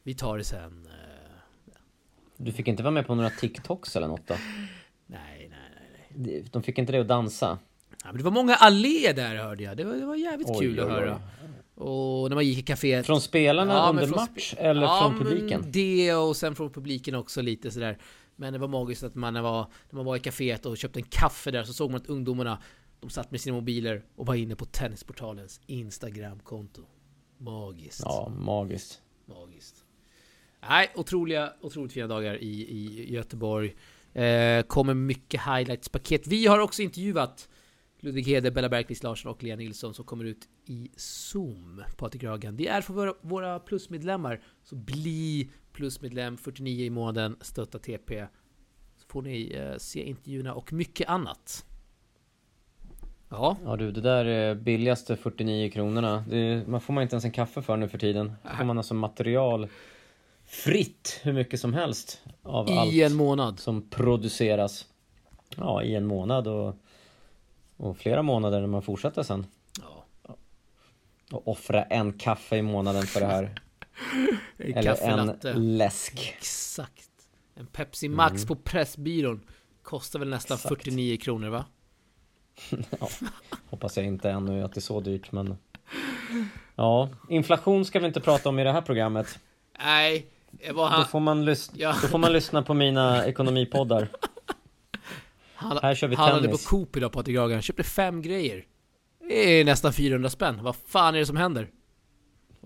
Vi 0.02 0.14
tar 0.14 0.38
det 0.38 0.44
sen 0.44 0.88
Du 2.36 2.52
fick 2.52 2.68
inte 2.68 2.82
vara 2.82 2.90
med 2.90 3.06
på 3.06 3.14
några 3.14 3.30
TikToks 3.30 3.96
eller 3.96 4.08
något 4.08 4.26
då? 4.26 4.34
Nej, 4.34 4.68
nej, 5.06 5.48
nej, 5.50 5.88
nej 5.92 5.97
De 6.50 6.62
fick 6.62 6.78
inte 6.78 6.92
det 6.92 7.00
att 7.00 7.08
dansa? 7.08 7.58
ja, 7.90 7.96
men 8.04 8.16
Det 8.16 8.22
var 8.22 8.30
många 8.30 8.54
allé 8.54 9.12
där 9.12 9.36
hörde 9.36 9.62
jag 9.62 9.76
Det 9.76 9.84
var, 9.84 9.94
det 9.94 10.06
var 10.06 10.16
jävligt 10.16 10.48
Oj, 10.50 10.58
kul 10.58 10.80
att 10.80 10.86
oj, 10.86 10.92
oj. 10.92 10.98
höra 11.00 11.20
Och 11.74 12.28
när 12.28 12.34
man 12.34 12.46
gick 12.46 12.58
i 12.58 12.72
kaféet 12.72 13.02
Från 13.06 13.20
spelarna 13.20 13.72
Ja, 13.72 13.90
under 13.90 14.06
från 14.06 14.16
match 14.16 14.54
eller 14.58 14.82
ja, 14.82 15.00
från 15.00 15.18
publiken? 15.18 15.64
Det 15.68 16.14
och 16.14 16.36
sen 16.36 16.54
från 16.54 16.70
publiken 16.70 17.14
också 17.14 17.42
lite 17.42 17.70
sådär. 17.70 17.98
Men 18.36 18.52
det 18.52 18.58
var 18.58 18.68
magiskt 18.68 19.02
att 19.02 19.14
man 19.14 19.42
var, 19.42 19.66
när 19.90 19.96
man 19.96 20.04
var 20.04 20.16
i 20.16 20.20
kaféet 20.20 20.66
och 20.66 20.78
köpte 20.78 20.98
en 20.98 21.06
kaffe 21.10 21.50
där 21.50 21.64
så 21.64 21.72
såg 21.72 21.90
man 21.90 22.00
att 22.00 22.06
ungdomarna 22.06 22.58
de 23.00 23.10
satt 23.10 23.30
med 23.30 23.40
sina 23.40 23.56
mobiler 23.56 24.04
och 24.16 24.26
var 24.26 24.34
inne 24.34 24.56
på 24.56 24.64
Tennisportalens 24.64 25.60
Instagramkonto. 25.66 26.82
Magiskt. 27.38 28.00
Ja, 28.04 28.32
magiskt. 28.38 29.00
Magiskt. 29.26 29.84
Nej, 30.68 30.90
otroliga, 30.94 31.52
otroligt 31.60 31.92
fina 31.92 32.06
dagar 32.06 32.42
i, 32.42 32.48
i 32.48 33.12
Göteborg. 33.14 33.74
Eh, 34.14 34.62
kommer 34.62 34.94
mycket 34.94 35.40
highlights-paket. 35.40 36.26
Vi 36.26 36.46
har 36.46 36.58
också 36.58 36.82
intervjuat 36.82 37.48
Ludvig 38.00 38.26
Hede, 38.26 38.50
Bella 38.50 38.68
Bergqvist 38.68 39.02
Larsson 39.02 39.30
och 39.30 39.42
Lea 39.42 39.56
Nilsson 39.56 39.94
som 39.94 40.04
kommer 40.04 40.24
ut 40.24 40.48
i 40.66 40.90
Zoom. 40.96 41.82
Patrik 41.96 42.22
Ragan. 42.22 42.56
Det 42.56 42.68
är 42.68 42.80
för 42.80 42.94
våra, 42.94 43.14
våra 43.20 43.58
plusmedlemmar. 43.58 44.40
Så 44.62 44.76
bli 44.76 45.50
plusmedlem 45.72 46.36
49 46.36 46.84
i 46.84 46.90
månaden. 46.90 47.36
Stötta 47.40 47.78
TP. 47.78 48.26
Så 48.96 49.06
får 49.08 49.22
ni 49.22 49.52
eh, 49.54 49.76
se 49.78 50.02
intervjuerna 50.02 50.54
och 50.54 50.72
mycket 50.72 51.08
annat. 51.08 51.64
Ja, 53.28 53.56
Ja 53.64 53.76
du, 53.76 53.92
det 53.92 54.00
där 54.00 54.24
är 54.24 54.54
billigaste 54.54 55.16
49 55.16 55.70
kronorna. 55.70 56.24
Det, 56.28 56.68
man 56.68 56.80
får 56.80 56.92
man 56.94 57.02
inte 57.02 57.14
ens 57.14 57.24
en 57.24 57.30
kaffe 57.30 57.62
för 57.62 57.76
nu 57.76 57.88
för 57.88 57.98
tiden. 57.98 58.32
Då 58.42 58.56
får 58.56 58.64
man 58.64 58.78
alltså 58.78 58.94
material 58.94 59.68
fritt 60.48 61.20
hur 61.22 61.32
mycket 61.32 61.60
som 61.60 61.74
helst 61.74 62.22
av 62.42 62.70
allt 62.70 62.92
i 62.92 63.02
en 63.02 63.14
månad. 63.14 63.60
som 63.60 63.90
produceras. 63.90 64.86
Ja, 65.56 65.82
i 65.82 65.94
en 65.94 66.06
månad 66.06 66.48
och, 66.48 66.76
och 67.76 67.98
flera 67.98 68.22
månader 68.22 68.60
när 68.60 68.66
man 68.66 68.82
fortsätter 68.82 69.22
sen. 69.22 69.46
Ja. 69.82 70.36
Och 71.32 71.48
offra 71.48 71.82
en 71.82 72.12
kaffe 72.12 72.56
i 72.56 72.62
månaden 72.62 73.02
för 73.02 73.20
det 73.20 73.26
här. 73.26 73.60
Eller 74.58 75.02
en 75.02 75.38
läsk. 75.76 76.34
Exakt. 76.38 77.10
En 77.54 77.66
Pepsi 77.66 78.08
Max 78.08 78.46
på 78.46 78.56
Pressbyrån 78.56 79.40
kostar 79.82 80.18
väl 80.18 80.28
nästan 80.28 80.54
Exakt. 80.54 80.82
49 80.84 81.16
kronor 81.16 81.48
va? 81.48 81.64
Hoppas 83.70 83.96
jag 83.96 84.06
inte 84.06 84.30
ännu 84.30 84.64
att 84.64 84.72
det 84.72 84.78
är 84.78 84.82
så 84.82 85.00
dyrt 85.00 85.32
men... 85.32 85.56
Ja, 86.74 87.08
inflation 87.28 87.84
ska 87.84 88.00
vi 88.00 88.06
inte 88.06 88.20
prata 88.20 88.48
om 88.48 88.58
i 88.58 88.64
det 88.64 88.72
här 88.72 88.82
programmet. 88.82 89.38
Nej, 89.78 90.26
det 90.50 90.72
var 90.72 90.90
Då 90.90 90.96
han, 90.96 91.06
får 91.06 91.20
man, 91.20 91.48
lys- 91.48 91.70
Ja. 91.74 91.94
då 92.02 92.08
får 92.08 92.18
man 92.18 92.32
lyssna 92.32 92.62
på 92.62 92.74
mina 92.74 93.26
ekonomipoddar. 93.26 94.08
han, 95.54 95.78
här 95.82 95.94
kör 95.94 96.08
vi 96.08 96.14
han 96.16 96.28
hade 96.28 96.40
på 96.40 96.44
tennis. 96.46 96.66
Coop 96.66 96.96
idag 96.96 97.12
Patrik 97.12 97.36
Hagen. 97.38 97.52
Han 97.52 97.62
köpte 97.62 97.82
fem 97.82 98.22
grejer. 98.22 98.64
Det 99.28 99.60
är 99.60 99.64
nästan 99.64 99.92
400 99.92 100.30
spänn. 100.30 100.58
Vad 100.62 100.76
fan 100.76 101.14
är 101.14 101.18
det 101.18 101.26
som 101.26 101.36
händer? 101.36 101.68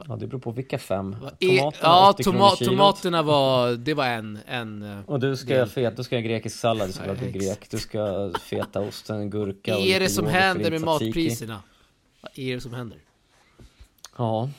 Ja, 0.08 0.16
det 0.16 0.26
beror 0.26 0.40
på 0.40 0.50
vilka 0.50 0.78
fem. 0.78 1.16
Är- 1.40 1.58
Tomaterna, 1.58 1.72
ja, 1.82 2.10
80 2.10 2.22
kronor 2.22 2.38
toma- 2.38 2.64
tomaterna 2.64 3.22
var... 3.22 3.72
Det 3.72 3.94
var 3.94 4.06
en... 4.06 4.38
en 4.46 4.82
eh, 4.82 4.98
Och 5.06 5.20
du 5.20 5.36
ska 5.36 5.54
göra 5.54 5.66
fet, 5.66 5.96
du 5.96 6.04
ska 6.04 6.14
göra 6.16 6.26
grekisk 6.26 6.58
sallad 6.58 6.90
du 7.04 7.10
är 7.10 7.16
Ja, 7.24 7.30
grek. 7.30 7.70
Du 7.70 7.78
ska 7.78 8.00
ha 8.00 8.32
fetaost, 8.38 9.10
en 9.10 9.30
gurka 9.30 9.74
Vad 9.74 9.82
är 9.86 10.00
det 10.00 10.08
som 10.08 10.26
händer 10.26 10.70
med 10.70 10.80
tzatziki. 10.82 11.06
matpriserna? 11.08 11.62
Vad 12.20 12.32
är 12.38 12.54
det 12.54 12.60
som 12.60 12.74
händer? 12.74 12.98
Ja. 14.16 14.50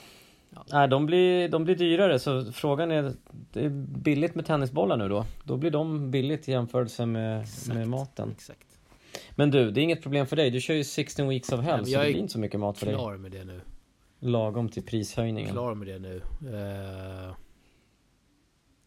Nej, 0.72 0.88
de 0.88 1.05
blir, 1.05 1.50
de 1.50 1.63
blir 1.63 1.75
dyrare 1.75 2.20
så 2.20 2.51
frågan 2.51 2.91
är, 2.91 3.13
det 3.51 3.65
är 3.65 3.70
billigt 3.70 4.36
med 4.36 4.46
tennisbollar 4.46 4.98
nu 4.98 5.10
då? 5.10 5.25
Då 5.43 5.58
blir 5.58 5.72
de 5.72 6.12
billigt 6.12 6.50
i 6.50 6.51
jämförelse 6.51 7.05
med, 7.05 7.41
Exakt. 7.41 7.67
med 7.77 7.88
maten. 7.88 8.32
Exakt. 8.32 8.67
Men 9.36 9.51
du, 9.51 9.72
det 9.72 9.82
är 9.82 9.84
inget 9.84 10.01
problem 10.03 10.27
för 10.27 10.36
dig. 10.36 10.51
Du 10.51 10.62
kör 10.62 10.74
ju 10.74 10.84
16 10.84 11.27
weeks 11.27 11.51
of 11.51 11.62
hell 11.62 11.75
men 11.75 11.86
så 11.86 11.91
jag 11.91 12.01
det 12.01 12.08
är 12.08 12.12
blir 12.12 12.22
inte 12.22 12.34
så 12.34 12.39
mycket 12.39 12.60
mat 12.60 12.77
för 12.77 12.86
dig. 12.86 12.96
Klar 12.96 13.17
med 13.17 13.32
det 13.32 13.43
nu. 13.43 13.62
Lagom 14.20 14.70
till 14.70 14.84
prishöjningen. 14.84 15.51
Klar 15.51 15.75
med 15.75 15.88
det 15.88 16.00
nu. 16.00 16.22
Eh, 16.41 17.36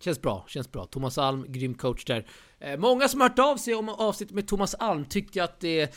känns 0.00 0.22
bra, 0.22 0.44
känns 0.48 0.72
bra. 0.72 0.84
Thomas 0.86 1.18
Alm, 1.18 1.44
grym 1.48 1.74
coach 1.74 2.04
där. 2.04 2.26
Eh, 2.58 2.78
många 2.78 3.08
som 3.08 3.20
har 3.20 3.28
hört 3.28 3.38
av 3.38 3.56
sig 3.56 3.74
om 3.74 3.88
avsnittet 3.88 4.34
med 4.34 4.48
Thomas 4.48 4.74
Alm 4.74 5.04
tyckte 5.04 5.44
att 5.44 5.60
det 5.60 5.94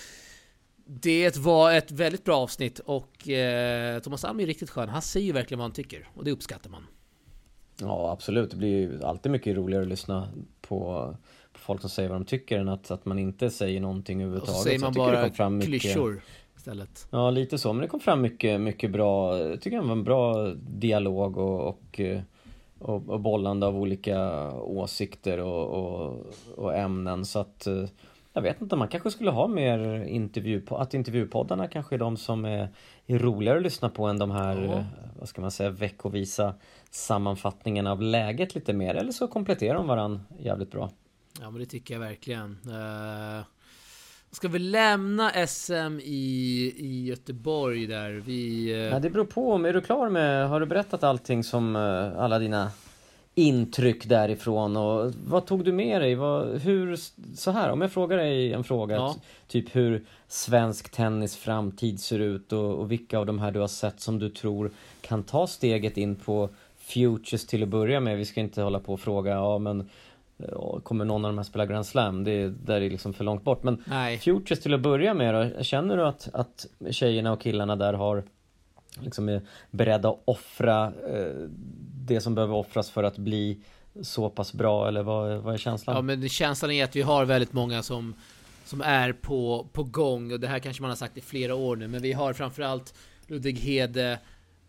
det 0.91 1.37
var 1.37 1.71
ett 1.73 1.91
väldigt 1.91 2.23
bra 2.23 2.37
avsnitt 2.37 2.79
och 2.79 3.29
eh, 3.29 3.99
Thomas 3.99 4.23
Alm 4.25 4.39
är 4.39 4.45
riktigt 4.45 4.69
skön. 4.69 4.89
Han 4.89 5.01
säger 5.01 5.33
verkligen 5.33 5.59
vad 5.59 5.63
han 5.63 5.71
tycker 5.71 6.07
och 6.15 6.23
det 6.23 6.31
uppskattar 6.31 6.69
man. 6.69 6.83
Ja, 7.81 8.11
absolut. 8.11 8.51
Det 8.51 8.57
blir 8.57 8.69
ju 8.69 9.03
alltid 9.03 9.31
mycket 9.31 9.55
roligare 9.57 9.83
att 9.83 9.89
lyssna 9.89 10.27
på, 10.61 10.77
på 11.53 11.59
folk 11.59 11.81
som 11.81 11.89
säger 11.89 12.09
vad 12.09 12.15
de 12.21 12.25
tycker 12.25 12.59
än 12.59 12.69
att, 12.69 12.91
att 12.91 13.05
man 13.05 13.19
inte 13.19 13.49
säger 13.49 13.81
någonting 13.81 14.17
Och 14.17 14.23
överhuvudtaget. 14.23 14.57
så 14.57 14.63
säger 14.63 14.79
Så 14.79 14.85
jag 14.85 14.95
man 14.97 15.11
det 15.11 15.21
bara 15.21 15.31
fram 15.31 15.57
mycket- 15.57 15.81
klyschor 15.81 16.21
istället. 16.57 17.07
Ja, 17.11 17.29
lite 17.31 17.57
så. 17.57 17.73
Men 17.73 17.81
det 17.81 17.87
kom 17.87 17.99
fram 17.99 18.21
mycket, 18.21 18.61
mycket 18.61 18.91
bra. 18.91 19.37
Jag 19.39 19.61
tycker 19.61 19.77
det 19.77 19.83
var 19.85 19.91
en 19.91 20.03
bra 20.03 20.47
dialog 20.57 21.37
och, 21.37 21.59
och, 21.67 21.99
eh, 21.99 22.21
och, 22.79 23.09
och 23.09 23.19
bollande 23.19 23.65
av 23.67 23.77
olika 23.77 24.51
åsikter 24.53 25.39
och, 25.39 25.67
och, 25.67 26.25
och 26.55 26.75
ämnen. 26.75 27.25
Så 27.25 27.39
att 27.39 27.67
eh, 27.67 27.83
jag 28.39 28.53
vet 28.53 28.61
inte, 28.61 28.75
man 28.75 28.87
kanske 28.87 29.11
skulle 29.11 29.31
ha 29.31 29.47
mer 29.47 30.03
intervju 30.03 30.65
att 30.69 30.93
intervjupoddarna 30.93 31.67
kanske 31.67 31.95
är 31.95 31.99
de 31.99 32.17
som 32.17 32.45
är, 32.45 32.69
är 33.07 33.19
roligare 33.19 33.57
att 33.57 33.63
lyssna 33.63 33.89
på 33.89 34.05
än 34.05 34.19
de 34.19 34.31
här, 34.31 34.63
eh, 34.63 34.83
vad 35.19 35.29
ska 35.29 35.41
man 35.41 35.51
säga, 35.51 35.69
veckovisa 35.69 36.53
sammanfattningarna 36.91 37.91
av 37.91 38.01
läget 38.01 38.55
lite 38.55 38.73
mer. 38.73 38.95
Eller 38.95 39.11
så 39.11 39.27
kompletterar 39.27 39.73
de 39.73 39.87
varandra 39.87 40.21
jävligt 40.39 40.71
bra. 40.71 40.89
Ja 41.41 41.49
men 41.51 41.59
det 41.59 41.65
tycker 41.65 41.93
jag 41.93 42.01
verkligen. 42.01 42.57
Uh, 42.67 43.43
ska 44.31 44.47
vi 44.47 44.59
lämna 44.59 45.47
SM 45.47 45.99
i, 46.03 46.73
i 46.77 47.05
Göteborg 47.05 47.87
där? 47.87 48.11
Vi... 48.11 48.71
eh, 48.71 48.77
Ja, 48.77 48.99
det 48.99 49.09
beror 49.09 49.25
på. 49.25 49.67
Är 49.67 49.73
du 49.73 49.81
klar 49.81 50.09
med, 50.09 50.49
har 50.49 50.59
du 50.59 50.65
berättat 50.65 51.03
allting 51.03 51.43
som 51.43 51.75
eh, 51.75 52.19
alla 52.23 52.39
dina 52.39 52.71
intryck 53.39 54.05
därifrån 54.09 54.77
och 54.77 55.11
vad 55.25 55.45
tog 55.45 55.65
du 55.65 55.71
med 55.71 56.01
dig? 56.01 56.15
Vad, 56.15 56.57
hur, 56.61 56.95
så 57.35 57.51
här, 57.51 57.71
om 57.71 57.81
jag 57.81 57.91
frågar 57.91 58.17
dig 58.17 58.53
en 58.53 58.63
fråga, 58.63 58.95
Ja. 58.95 59.15
typ 59.47 59.75
hur 59.75 60.05
svensk 60.27 60.89
tennis 60.91 61.35
framtid 61.37 61.99
ser 61.99 62.19
ut 62.19 62.53
och, 62.53 62.73
och 62.75 62.91
vilka 62.91 63.19
av 63.19 63.25
de 63.25 63.39
här 63.39 63.51
du 63.51 63.59
har 63.59 63.67
sett 63.67 63.99
som 63.99 64.19
du 64.19 64.29
tror 64.29 64.71
kan 65.01 65.23
ta 65.23 65.47
steget 65.47 65.97
in 65.97 66.15
på 66.15 66.49
Futures 66.77 67.47
till 67.47 67.63
att 67.63 67.69
börja 67.69 67.99
med. 67.99 68.17
Vi 68.17 68.25
ska 68.25 68.41
inte 68.41 68.61
hålla 68.61 68.79
på 68.79 68.93
och 68.93 68.99
fråga, 68.99 69.31
ja 69.31 69.57
men 69.57 69.89
kommer 70.83 71.05
någon 71.05 71.25
av 71.25 71.31
de 71.31 71.37
här 71.37 71.43
spela 71.43 71.65
Grand 71.65 71.85
Slam? 71.85 72.23
Det, 72.23 72.47
där 72.47 72.81
är 72.81 72.89
liksom 72.89 73.13
för 73.13 73.23
långt 73.23 73.43
bort. 73.43 73.63
Men 73.63 73.83
Nej. 73.87 74.17
Futures 74.17 74.59
till 74.59 74.73
att 74.73 74.81
börja 74.81 75.13
med 75.13 75.33
då, 75.57 75.63
känner 75.63 75.97
du 75.97 76.05
att, 76.05 76.29
att 76.33 76.67
tjejerna 76.91 77.31
och 77.33 77.41
killarna 77.41 77.75
där 77.75 77.93
har 77.93 78.23
liksom 78.99 79.29
är 79.29 79.41
beredda 79.71 80.09
att 80.09 80.21
offra 80.25 80.85
eh, 80.85 81.47
det 82.09 82.21
som 82.21 82.35
behöver 82.35 82.53
offras 82.53 82.89
för 82.89 83.03
att 83.03 83.17
bli 83.17 83.59
så 84.01 84.29
pass 84.29 84.53
bra 84.53 84.87
eller 84.87 85.03
vad, 85.03 85.37
vad 85.37 85.53
är 85.53 85.57
känslan? 85.57 85.95
Ja 85.95 86.01
men 86.01 86.29
känslan 86.29 86.71
är 86.71 86.83
att 86.83 86.95
vi 86.95 87.01
har 87.01 87.25
väldigt 87.25 87.53
många 87.53 87.83
som 87.83 88.15
Som 88.65 88.81
är 88.81 89.13
på, 89.13 89.67
på 89.73 89.83
gång 89.83 90.31
och 90.31 90.39
det 90.39 90.47
här 90.47 90.59
kanske 90.59 90.81
man 90.81 90.91
har 90.91 90.95
sagt 90.95 91.17
i 91.17 91.21
flera 91.21 91.55
år 91.55 91.75
nu 91.75 91.87
men 91.87 92.01
vi 92.01 92.13
har 92.13 92.33
framförallt 92.33 92.93
Ludvig 93.27 93.59
Hede 93.59 94.11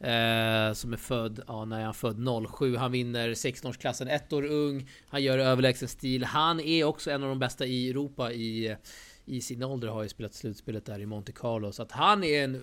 eh, 0.01 0.73
Som 0.75 0.93
är 0.93 0.97
född, 0.97 1.41
ja 1.47 1.65
när 1.65 1.81
är 1.81 1.85
han 1.85 1.95
född? 1.95 2.29
07 2.53 2.77
Han 2.77 2.93
vinner 2.93 3.29
16-årsklassen, 3.29 4.09
ett 4.11 4.33
år 4.33 4.45
ung 4.45 4.91
Han 5.09 5.23
gör 5.23 5.39
överlägsen 5.39 5.89
stil 5.89 6.25
Han 6.25 6.61
är 6.61 6.85
också 6.85 7.11
en 7.11 7.23
av 7.23 7.29
de 7.29 7.39
bästa 7.39 7.67
i 7.67 7.91
Europa 7.91 8.33
i 8.33 8.77
I 9.25 9.41
sin 9.41 9.63
ålder 9.63 9.89
har 9.89 10.03
ju 10.03 10.09
spelat 10.09 10.35
slutspelet 10.35 10.87
där 10.87 11.01
i 11.01 11.07
Monte 11.07 11.33
Carlo 11.33 11.73
så 11.73 11.83
att 11.83 11.93
han 11.93 12.25
är 12.25 12.45
en 12.45 12.63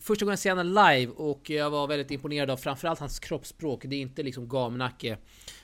Första 0.00 0.24
gången 0.24 0.32
jag 0.32 0.38
ser 0.38 0.50
honom 0.50 0.66
live 0.66 1.12
och 1.12 1.50
jag 1.50 1.70
var 1.70 1.86
väldigt 1.86 2.10
imponerad 2.10 2.50
av 2.50 2.56
framförallt 2.56 3.00
hans 3.00 3.18
kroppsspråk. 3.18 3.84
Det 3.84 3.96
är 3.96 4.00
inte 4.00 4.22
liksom 4.22 4.48
gamnacke 4.48 5.18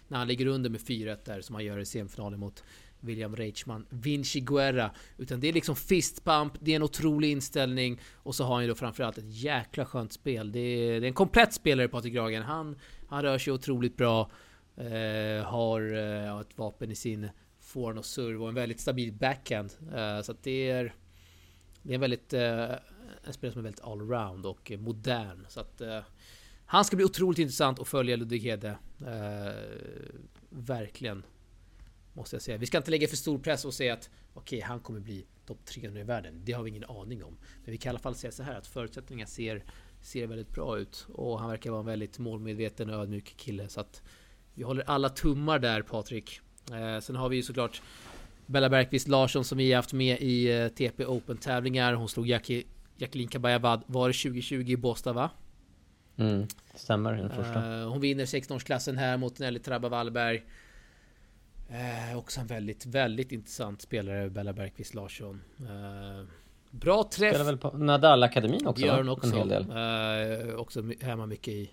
när 0.09 0.19
han 0.19 0.29
ligger 0.29 0.47
under 0.47 0.71
med 0.71 0.81
4-1 0.81 1.19
där 1.25 1.41
som 1.41 1.55
han 1.55 1.65
gör 1.65 1.79
i 1.79 1.85
semifinalen 1.85 2.41
mot 2.41 2.65
William 3.01 3.37
Reichman, 3.37 3.87
Vinci 3.91 4.41
Guerra. 4.41 4.91
Utan 5.19 5.41
det 5.41 5.49
är 5.49 5.53
liksom 5.53 5.77
fistpump, 5.77 6.53
det 6.61 6.73
är 6.73 6.77
en 6.77 6.83
otrolig 6.83 7.31
inställning 7.31 8.01
och 8.15 8.35
så 8.35 8.45
har 8.45 8.55
han 8.55 8.63
ju 8.63 8.69
då 8.69 8.75
framförallt 8.75 9.19
ett 9.19 9.35
jäkla 9.35 9.85
skönt 9.85 10.13
spel. 10.13 10.53
Det 10.53 10.59
är, 10.59 11.01
det 11.01 11.07
är 11.07 11.09
en 11.09 11.15
komplett 11.15 11.53
spelare 11.53 11.89
Patrik 11.89 12.15
Gragen. 12.15 12.43
Han, 12.43 12.77
han 13.09 13.23
rör 13.23 13.39
sig 13.39 13.53
otroligt 13.53 13.97
bra. 13.97 14.31
Eh, 14.77 15.45
har 15.45 15.95
eh, 15.95 16.41
ett 16.41 16.59
vapen 16.59 16.91
i 16.91 16.95
sin 16.95 17.29
forehand 17.61 17.99
och 17.99 18.05
serve 18.05 18.39
och 18.39 18.49
en 18.49 18.55
väldigt 18.55 18.81
stabil 18.81 19.13
backhand. 19.13 19.73
Eh, 19.95 20.23
så 20.23 20.33
att 20.33 20.43
det 20.43 20.71
är 20.71 20.95
det 21.87 21.93
är 21.93 21.95
en 21.95 22.01
väldigt 22.01 22.33
eh, 22.33 22.71
en 23.25 23.33
spelare 23.33 23.53
som 23.53 23.61
är 23.61 23.63
väldigt 23.63 23.85
allround 23.85 24.47
och 24.47 24.71
eh, 24.71 24.79
modern. 24.79 25.47
Så 25.49 25.61
att 25.61 25.81
eh, 25.81 26.01
han 26.67 26.85
ska 26.85 26.97
bli 26.97 27.05
otroligt 27.05 27.39
intressant 27.39 27.81
att 27.81 27.89
följa 27.89 28.17
Ludvig 28.17 28.41
Hede. 28.41 28.79
Eh, 29.01 29.55
verkligen. 30.51 31.23
Måste 32.13 32.37
jag 32.37 32.43
säga. 32.43 32.59
Vi 32.59 32.67
ska 32.67 32.79
inte 32.79 32.91
lägga 32.91 33.09
för 33.09 33.17
stor 33.17 33.39
press 33.39 33.65
och 33.65 33.75
säga 33.75 33.95
att 33.95 34.11
okej, 34.35 34.61
han 34.61 34.81
kommer 34.81 35.01
bli 35.01 35.27
topp 35.47 35.65
300 35.65 36.01
i 36.01 36.05
världen. 36.05 36.41
Det 36.45 36.53
har 36.53 36.63
vi 36.63 36.71
ingen 36.71 36.85
aning 36.85 37.25
om. 37.25 37.37
Men 37.65 37.73
vi 37.73 37.79
kan 37.79 37.91
i 37.91 37.91
alla 37.91 37.99
fall 37.99 38.15
säga 38.15 38.33
så 38.33 38.43
här 38.43 38.55
att 38.55 38.67
förutsättningarna 38.67 39.27
ser, 39.27 39.65
ser 40.01 40.27
väldigt 40.27 40.51
bra 40.51 40.79
ut. 40.79 41.07
Och 41.13 41.41
han 41.41 41.51
verkar 41.51 41.71
vara 41.71 41.81
en 41.81 41.87
väldigt 41.87 42.19
målmedveten 42.19 42.91
och 42.91 43.01
ödmjuk 43.01 43.35
kille. 43.37 43.69
Så 43.69 43.81
att 43.81 44.03
vi 44.55 44.63
håller 44.63 44.85
alla 44.87 45.09
tummar 45.09 45.59
där 45.59 45.83
Patrik. 45.83 46.41
Eh, 46.73 47.01
sen 47.01 47.17
har 47.17 47.29
vi 47.29 47.37
ju 47.37 47.43
såklart 47.43 47.83
Bella 48.47 48.69
Bergqvist 48.69 49.09
Larsson 49.09 49.45
som 49.45 49.59
vi 49.59 49.73
har 49.73 49.77
haft 49.77 49.93
med 49.93 50.21
i 50.21 50.61
eh, 50.61 50.69
TP 50.69 51.07
Open 51.07 51.37
tävlingar. 51.37 51.93
Hon 51.93 52.09
slog 52.09 52.29
Jackie, 52.29 52.65
Jacqueline 52.97 53.29
Kabayavad, 53.29 53.83
var 53.87 54.09
det 54.09 54.15
2020 54.15 54.71
i 54.71 54.77
Båstad 54.77 55.13
va? 55.13 55.31
Mm, 56.17 56.47
stämmer, 56.75 57.13
den 57.13 57.31
första. 57.31 57.83
Uh, 57.83 57.89
hon 57.89 58.01
vinner 58.01 58.25
16-årsklassen 58.25 58.97
här 58.97 59.17
mot 59.17 59.39
Nelly 59.39 59.59
Trabba 59.59 59.89
Wallberg. 59.89 60.45
Uh, 61.71 62.19
också 62.19 62.41
en 62.41 62.47
väldigt, 62.47 62.87
väldigt 62.87 63.33
intressant 63.33 63.83
spelare, 63.83 64.31
Bella 64.31 64.53
Bergqvist 64.53 64.95
Larsson. 64.95 65.43
Uh, 65.61 66.27
bra 66.71 67.03
träff. 67.03 67.35
Spelar 67.35 67.45
väl 67.45 67.59
på 67.59 67.71
Nadal-akademin 67.71 68.67
också? 68.67 68.87
Gör 68.87 68.99
hon 68.99 69.09
också. 69.09 69.27
En 69.27 69.35
hel 69.37 69.49
del. 69.49 70.57
också 70.57 70.83
hemma 71.01 71.27
mycket 71.27 71.55
i 71.55 71.71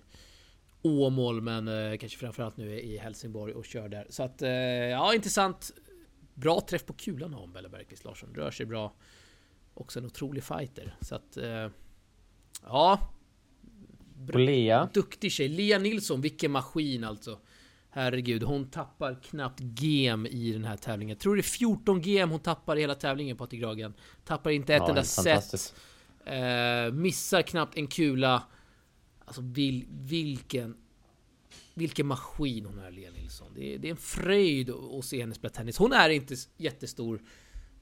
Åmål, 0.82 1.42
men 1.42 1.98
kanske 1.98 2.18
framförallt 2.18 2.58
nu 2.58 2.80
i 2.80 2.98
Helsingborg 2.98 3.54
och 3.54 3.66
kör 3.66 3.90
där. 3.90 4.08
Så 4.10 4.24
att, 4.24 4.42
ja, 4.92 5.14
intressant. 5.14 5.72
Bra 6.34 6.62
träff 6.62 6.86
på 6.86 6.94
kulan 6.94 7.34
hon, 7.34 7.54
Bella 7.54 7.70
Bergqvist 7.70 8.06
Larsson. 8.06 8.36
Rör 8.36 8.52
sig 8.52 8.66
bra. 8.66 8.94
Också 9.74 10.00
en 10.00 10.06
otrolig 10.06 10.44
fighter. 10.44 10.96
Så 11.02 11.16
att, 11.16 11.38
ja. 12.64 13.10
Och 14.34 14.40
Lea. 14.40 14.90
Duktig 14.94 15.32
tjej. 15.32 15.48
Lea 15.48 15.80
Nilsson, 15.80 16.22
vilken 16.22 16.52
maskin 16.52 17.04
alltså. 17.04 17.40
Herregud, 17.96 18.44
hon 18.44 18.70
tappar 18.70 19.20
knappt 19.24 19.60
gem 19.80 20.26
i 20.26 20.52
den 20.52 20.66
här 20.66 20.78
tävlingen. 20.78 21.10
Jag 21.10 21.20
tror 21.20 21.36
det 21.36 21.40
är 21.40 21.44
14 21.44 22.02
gem 22.02 22.30
hon 22.30 22.40
tappar 22.40 22.78
i 22.78 22.82
hela 22.82 22.96
tävlingen, 22.96 23.38
Patrik 23.38 23.62
Gragen. 23.62 23.94
Tappar 24.26 24.52
inte 24.52 24.76
ett 24.76 24.80
ja, 24.80 24.90
enda 24.90 25.04
set. 25.04 25.76
Eh, 26.26 26.94
missar 26.94 27.42
knappt 27.42 27.78
en 27.78 27.88
kula. 27.88 28.44
Alltså 29.26 29.42
vil, 29.42 29.86
vilken... 29.90 30.78
Vilken 31.76 32.08
maskin 32.08 32.66
hon 32.66 32.80
är, 32.80 32.92
Lea 32.92 33.12
Nilsson. 33.12 33.52
Det 33.56 33.74
är, 33.74 33.78
det 33.78 33.88
är 33.88 33.92
en 33.92 33.98
fröjd 33.98 34.70
att 34.70 35.06
se 35.06 35.22
henne 35.22 35.34
spela 35.34 35.54
tennis. 35.54 35.78
Hon 35.78 35.94
är 35.94 36.10
inte 36.10 36.36
jättestor. 36.58 37.22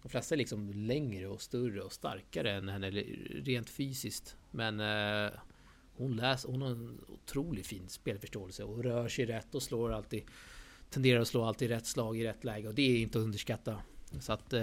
De 0.02 0.10
flesta 0.10 0.36
är 0.36 0.38
liksom 0.38 0.72
längre 0.74 1.28
och 1.28 1.42
större 1.42 1.82
och 1.82 1.94
starkare 1.94 2.52
än 2.52 2.70
henne 2.70 2.90
rent 3.44 3.70
fysiskt. 3.70 4.36
Men 4.52 4.80
eh, 4.80 5.32
hon, 5.98 6.16
läser, 6.16 6.50
hon 6.50 6.62
har 6.62 6.70
en 6.70 7.00
otroligt 7.08 7.68
fin 7.68 7.90
spelförståelse 7.90 8.64
och 8.64 8.84
rör 8.84 9.08
sig 9.08 9.26
rätt 9.26 9.56
och 9.56 9.64
slår 9.64 9.94
alltid 9.94 10.24
Tenderar 10.92 11.22
att 11.22 11.28
slå 11.28 11.44
alltid 11.44 11.70
rätt 11.70 11.86
slag 11.86 12.18
i 12.18 12.28
rätt 12.28 12.44
läge 12.44 12.68
och 12.68 12.74
det 12.74 12.82
är 12.82 13.02
inte 13.02 13.20
att 13.20 13.24
underskatta. 13.24 13.76
Så 14.20 14.34
att 14.34 14.54
eh, 14.54 14.62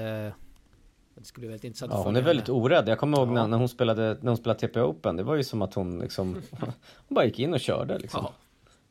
Det 1.15 1.25
skulle 1.25 1.43
bli 1.43 1.49
väldigt 1.49 1.65
intressant 1.65 1.93
ja, 1.93 2.03
Hon 2.03 2.17
är 2.17 2.23
väldigt 2.23 2.49
orädd. 2.49 2.89
Jag 2.89 2.99
kommer 2.99 3.19
ihåg 3.19 3.29
ja. 3.29 3.33
när, 3.33 3.47
när, 3.47 3.57
hon 3.57 3.69
spelade, 3.69 4.19
när 4.21 4.29
hon 4.29 4.37
spelade 4.37 4.61
TP 4.61 4.81
Open. 4.81 5.17
Det 5.17 5.23
var 5.23 5.35
ju 5.35 5.45
som 5.45 5.63
att 5.63 5.75
hon 5.75 5.99
liksom 5.99 6.43
Hon 7.09 7.15
bara 7.15 7.25
gick 7.25 7.39
in 7.39 7.55
och 7.55 7.61
körde 7.61 7.99
liksom. 7.99 8.21
Ja. 8.25 8.33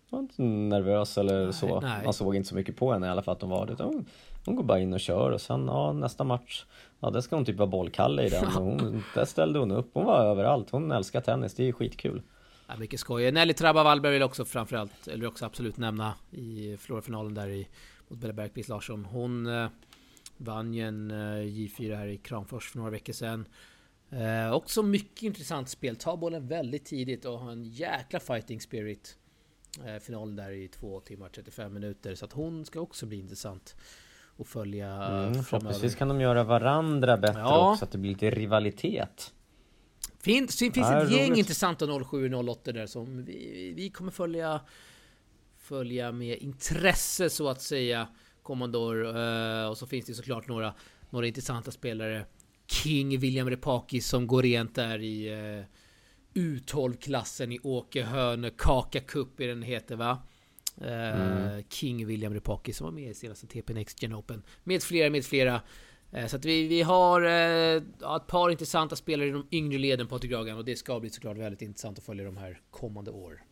Hon 0.10 0.18
var 0.18 0.20
inte 0.20 0.42
nervös 0.42 1.18
eller 1.18 1.44
nej, 1.44 1.54
så. 1.54 1.82
Nej. 1.82 2.04
Man 2.04 2.14
såg 2.14 2.36
inte 2.36 2.50
så 2.50 2.56
mycket 2.56 2.76
på 2.76 2.94
henne 2.94 3.08
i 3.08 3.10
alla 3.10 3.22
fall 3.22 3.36
att 3.36 3.42
hon 3.42 3.50
var 3.50 3.66
det. 3.66 3.84
Hon, 3.84 4.06
hon 4.48 4.56
går 4.56 4.64
bara 4.64 4.80
in 4.80 4.94
och 4.94 5.00
kör 5.00 5.32
och 5.32 5.42
sen 5.42 5.66
ja, 5.68 5.94
nästa 5.94 6.24
match 6.24 6.66
Ja, 7.00 7.10
det 7.10 7.22
ska 7.22 7.36
hon 7.36 7.46
typ 7.46 7.58
vara 7.58 7.68
bollkalle 7.68 8.26
i 8.26 8.30
den. 8.30 8.46
Hon, 8.46 9.04
där 9.14 9.26
ställde 9.26 9.60
hon 9.60 9.72
upp. 9.72 9.90
Hon 9.94 10.06
var 10.06 10.26
överallt. 10.26 10.70
Hon 10.70 10.92
älskar 10.92 11.22
tennis. 11.22 11.54
Det 11.54 11.68
är 11.68 11.72
skitkul. 11.72 12.22
Ja, 12.68 12.78
mycket 12.78 13.00
skoj. 13.00 13.32
Nelly 13.32 13.54
Trabba 13.54 13.84
Wallberg 13.84 14.14
vill 14.14 14.24
också 14.24 14.46
framförallt, 14.46 15.08
eller 15.08 15.28
också 15.28 15.46
absolut 15.46 15.78
nämna 15.78 16.14
i 16.32 16.78
förlorarfinalen 16.78 17.34
där 17.34 17.48
i, 17.48 17.68
mot 18.08 18.20
Bella 18.20 18.34
Bergqvist 18.34 18.70
Larsson. 18.70 19.06
Hon 19.06 19.48
eh, 19.48 19.70
vann 20.38 20.74
ju 20.74 20.88
en 20.88 21.12
eh, 21.12 21.46
J4 21.46 21.96
här 21.96 22.08
i 22.08 22.18
Kramfors 22.18 22.72
för 22.72 22.78
några 22.78 22.92
veckor 22.92 23.14
sedan. 23.14 23.48
Eh, 24.10 24.54
också 24.54 24.84
mycket 24.84 25.24
intressant 25.24 25.70
spel. 25.70 25.96
Ta 25.96 26.18
bollen 26.18 26.48
väldigt 26.48 26.86
tidigt 26.86 27.26
och 27.26 27.40
ha 27.40 27.52
en 27.52 27.64
jäkla 27.64 28.20
fighting 28.20 28.62
spirit. 28.62 29.18
Eh, 29.86 30.00
finalen 30.00 30.36
där 30.36 30.52
i 30.52 30.68
2 30.68 31.00
timmar 31.00 31.30
35 31.30 31.74
minuter. 31.74 32.16
Så 32.16 32.26
att 32.26 32.34
hon 32.34 32.66
ska 32.66 32.80
också 32.80 33.06
bli 33.06 33.20
intressant 33.20 33.76
att 34.40 34.48
följa 34.48 34.94
mm. 34.94 35.44
Förhoppningsvis 35.44 35.96
kan 35.96 36.08
de 36.08 36.22
göra 36.22 36.44
varandra 36.44 37.18
bättre 37.18 37.40
ja. 37.40 37.72
också, 37.72 37.80
så 37.80 37.86
att 37.86 37.92
det 37.92 37.98
blir 37.98 38.12
lite 38.12 38.30
rivalitet. 38.30 39.34
Finns, 40.20 40.60
finns 40.60 40.78
ja, 40.78 41.04
ett 41.04 41.12
gäng 41.12 41.28
roligt. 41.28 41.38
intressanta 41.38 42.00
07 42.06 42.34
08 42.34 42.72
där 42.72 42.88
som 42.88 43.26
vi, 43.26 43.74
vi 43.76 43.90
kommer 43.90 44.12
följa 44.12 44.62
följa 45.58 46.12
med 46.12 46.38
intresse 46.38 47.30
så 47.30 47.50
att 47.50 47.62
säga 47.62 48.08
år. 48.76 49.18
Uh, 49.18 49.70
och 49.70 49.78
så 49.78 49.88
finns 49.88 50.06
det 50.06 50.14
såklart 50.14 50.48
några, 50.48 50.74
några 51.10 51.28
intressanta 51.28 51.72
spelare. 51.72 52.26
King 52.68 53.20
William 53.20 53.50
Repaki 53.50 54.02
som 54.02 54.28
går 54.28 54.44
rent 54.44 54.76
där 54.76 55.00
i 55.00 55.36
uh, 55.36 55.66
U12-klassen 56.34 57.52
i 57.52 57.60
Åke 57.64 58.04
Hörne 58.04 58.50
Kaka 58.58 59.00
Cup 59.00 59.40
i 59.40 59.48
den 59.48 59.64
heter 59.64 59.96
va? 59.96 60.18
Mm. 60.82 61.64
King 61.70 62.06
William 62.06 62.34
Repaki 62.34 62.74
som 62.74 62.86
var 62.86 62.92
med 62.92 63.10
i 63.10 63.14
senaste 63.14 63.48
TP 63.48 63.74
Next 63.74 64.04
Gen 64.04 64.16
Open. 64.16 64.44
Med 64.64 64.84
flera, 64.84 65.10
med 65.10 65.26
flera. 65.26 65.62
Eh, 66.12 66.28
så 66.28 66.36
att 66.36 66.46
vi, 66.46 66.68
vi 66.68 66.82
har 66.82 67.22
eh, 67.22 67.84
ett 68.16 68.28
par 68.28 68.50
intressanta 68.50 68.96
spelare 68.96 69.28
i 69.28 69.32
de 69.32 69.48
yngre 69.52 69.78
leden 69.78 70.08
Patrik 70.08 70.32
Gragan 70.32 70.58
och 70.58 70.66
det 70.66 70.76
ska 70.76 71.00
bli 71.00 71.10
såklart 71.10 71.38
väldigt 71.38 71.62
intressant 71.62 71.98
att 71.98 72.04
följa 72.04 72.26
de 72.26 72.38
här 72.38 72.62
kommande 72.72 73.12
år. 73.12 73.44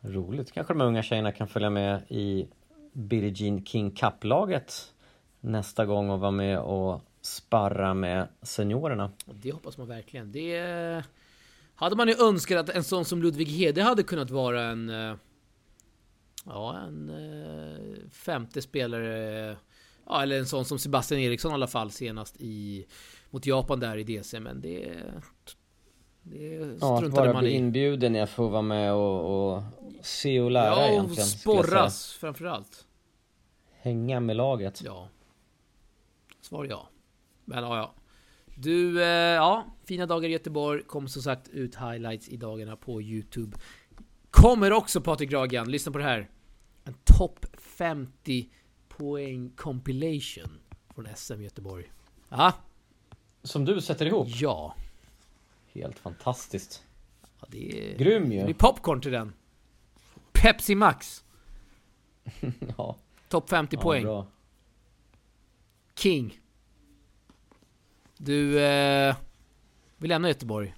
Roligt. 0.00 0.52
Kanske 0.52 0.74
de 0.74 0.80
unga 0.80 1.02
tjejerna 1.02 1.32
kan 1.32 1.48
följa 1.48 1.70
med 1.70 2.02
i 2.08 2.46
Billie 2.92 3.32
Jean 3.36 3.64
King 3.64 3.90
Cup-laget 3.90 4.92
nästa 5.40 5.86
gång 5.86 6.10
och 6.10 6.20
vara 6.20 6.30
med 6.30 6.58
och 6.58 7.00
sparra 7.20 7.94
med 7.94 8.28
seniorerna. 8.42 9.10
Det 9.26 9.52
hoppas 9.52 9.78
man 9.78 9.88
verkligen. 9.88 10.32
Det 10.32 11.04
hade 11.74 11.96
man 11.96 12.08
ju 12.08 12.14
önskat 12.20 12.58
att 12.58 12.76
en 12.76 12.84
sån 12.84 13.04
som 13.04 13.22
Ludvig 13.22 13.48
Hede 13.48 13.82
hade 13.82 14.02
kunnat 14.02 14.30
vara 14.30 14.62
en 14.62 14.90
eh, 14.90 15.14
Ja, 16.46 16.78
en 16.78 17.12
femte 18.10 18.62
spelare 18.62 19.56
Ja, 20.08 20.22
eller 20.22 20.38
en 20.38 20.46
sån 20.46 20.64
som 20.64 20.78
Sebastian 20.78 21.20
Eriksson 21.20 21.50
i 21.50 21.54
alla 21.54 21.66
fall 21.66 21.90
senast 21.90 22.36
i 22.38 22.86
mot 23.30 23.46
Japan 23.46 23.80
där 23.80 23.96
i 23.96 24.04
DC, 24.04 24.40
men 24.40 24.60
det 24.60 25.02
det 26.22 26.76
ja, 26.80 27.04
att 27.04 27.12
bara 27.12 27.40
bli 27.40 27.50
inbjuden 27.50 28.16
i 28.16 28.20
att 28.20 28.30
få 28.30 28.48
vara 28.48 28.62
med 28.62 28.92
och, 28.92 29.54
och 29.54 29.62
se 30.02 30.40
och 30.40 30.50
lära 30.50 30.66
ja, 30.66 30.88
egentligen. 30.88 31.28
Ja, 31.28 31.38
sporras 31.38 32.12
framförallt. 32.12 32.86
Hänga 33.72 34.20
med 34.20 34.36
laget. 34.36 34.82
Ja. 34.84 35.08
Svar 36.40 36.64
ja. 36.64 36.88
Men 37.44 37.64
ja, 37.64 37.76
ja. 37.76 37.94
Du, 38.54 39.02
eh, 39.02 39.08
ja, 39.08 39.64
fina 39.84 40.06
dagar 40.06 40.28
i 40.28 40.32
Göteborg. 40.32 40.82
Kommer 40.82 41.08
som 41.08 41.22
sagt 41.22 41.48
ut 41.48 41.74
highlights 41.74 42.28
i 42.28 42.36
dagarna 42.36 42.76
på 42.76 43.02
Youtube. 43.02 43.56
Kommer 44.30 44.72
också 44.72 45.00
Patrik 45.00 45.30
Gragan, 45.30 45.70
lyssna 45.70 45.92
på 45.92 45.98
det 45.98 46.04
här. 46.04 46.28
En 46.86 46.94
topp 47.04 47.46
50 47.58 48.48
poäng 48.88 49.50
compilation 49.56 50.60
från 50.94 51.08
SM 51.16 51.42
Göteborg. 51.42 51.92
Ja. 52.28 52.52
Som 53.42 53.64
du 53.64 53.80
sätter 53.80 54.06
ihop? 54.06 54.28
Ja. 54.30 54.74
Helt 55.72 55.98
fantastiskt. 55.98 56.84
Ja, 57.40 57.46
det 57.50 57.92
är... 57.92 57.98
Grym 57.98 58.32
ju. 58.32 58.38
Det 58.38 58.44
blir 58.44 58.54
popcorn 58.54 59.00
till 59.00 59.12
den. 59.12 59.32
Pepsi 60.32 60.74
Max. 60.74 61.24
ja. 62.78 62.96
Topp 63.28 63.50
50 63.50 63.76
ja, 63.76 63.82
poäng. 63.82 64.02
Bra. 64.02 64.26
King. 65.94 66.40
Du, 68.16 68.64
eh, 68.64 69.16
vi 69.96 70.08
lämnar 70.08 70.28
Göteborg. 70.28 70.74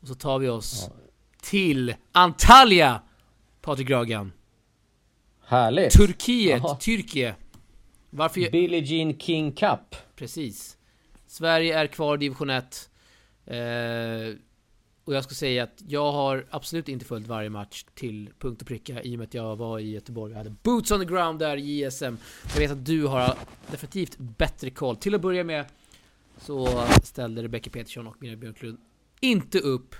Och 0.00 0.08
så 0.08 0.14
tar 0.14 0.38
vi 0.38 0.48
oss 0.48 0.88
ja. 0.88 0.96
till 1.42 1.94
Antalya! 2.12 3.02
Patrik 3.60 3.88
Gragan. 3.88 4.32
Härligt! 5.46 5.92
Turkiet, 5.92 6.64
Aha. 6.64 6.76
Türkiye. 6.76 7.34
Varför... 8.10 8.50
Billie 8.50 8.80
Jean 8.80 9.18
King 9.18 9.52
Cup. 9.52 9.96
Precis. 10.16 10.76
Sverige 11.26 11.78
är 11.78 11.86
kvar 11.86 12.14
i 12.14 12.18
division 12.18 12.50
1. 12.50 12.90
Eh, 13.46 13.56
och 15.04 15.14
jag 15.14 15.24
ska 15.24 15.34
säga 15.34 15.62
att 15.62 15.82
jag 15.88 16.12
har 16.12 16.46
absolut 16.50 16.88
inte 16.88 17.04
följt 17.04 17.26
varje 17.26 17.50
match 17.50 17.84
till 17.94 18.30
punkt 18.38 18.62
och 18.62 18.68
pricka 18.68 19.02
i 19.02 19.14
och 19.14 19.18
med 19.18 19.26
att 19.26 19.34
jag 19.34 19.56
var 19.56 19.78
i 19.78 19.90
Göteborg 19.90 20.32
och 20.32 20.38
hade 20.38 20.54
boots 20.62 20.90
on 20.90 21.00
the 21.00 21.06
ground 21.06 21.38
där 21.38 21.56
i 21.56 21.84
ISM. 21.84 22.16
Jag 22.54 22.60
vet 22.60 22.70
att 22.70 22.86
du 22.86 23.06
har 23.06 23.34
definitivt 23.70 24.16
bättre 24.18 24.70
koll. 24.70 24.96
Till 24.96 25.14
att 25.14 25.20
börja 25.20 25.44
med 25.44 25.64
så 26.38 26.86
ställde 27.02 27.42
Rebecca 27.42 27.70
Petersson 27.70 28.06
och 28.06 28.16
Miriam 28.18 28.40
Björklund 28.40 28.78
inte 29.20 29.58
upp 29.58 29.94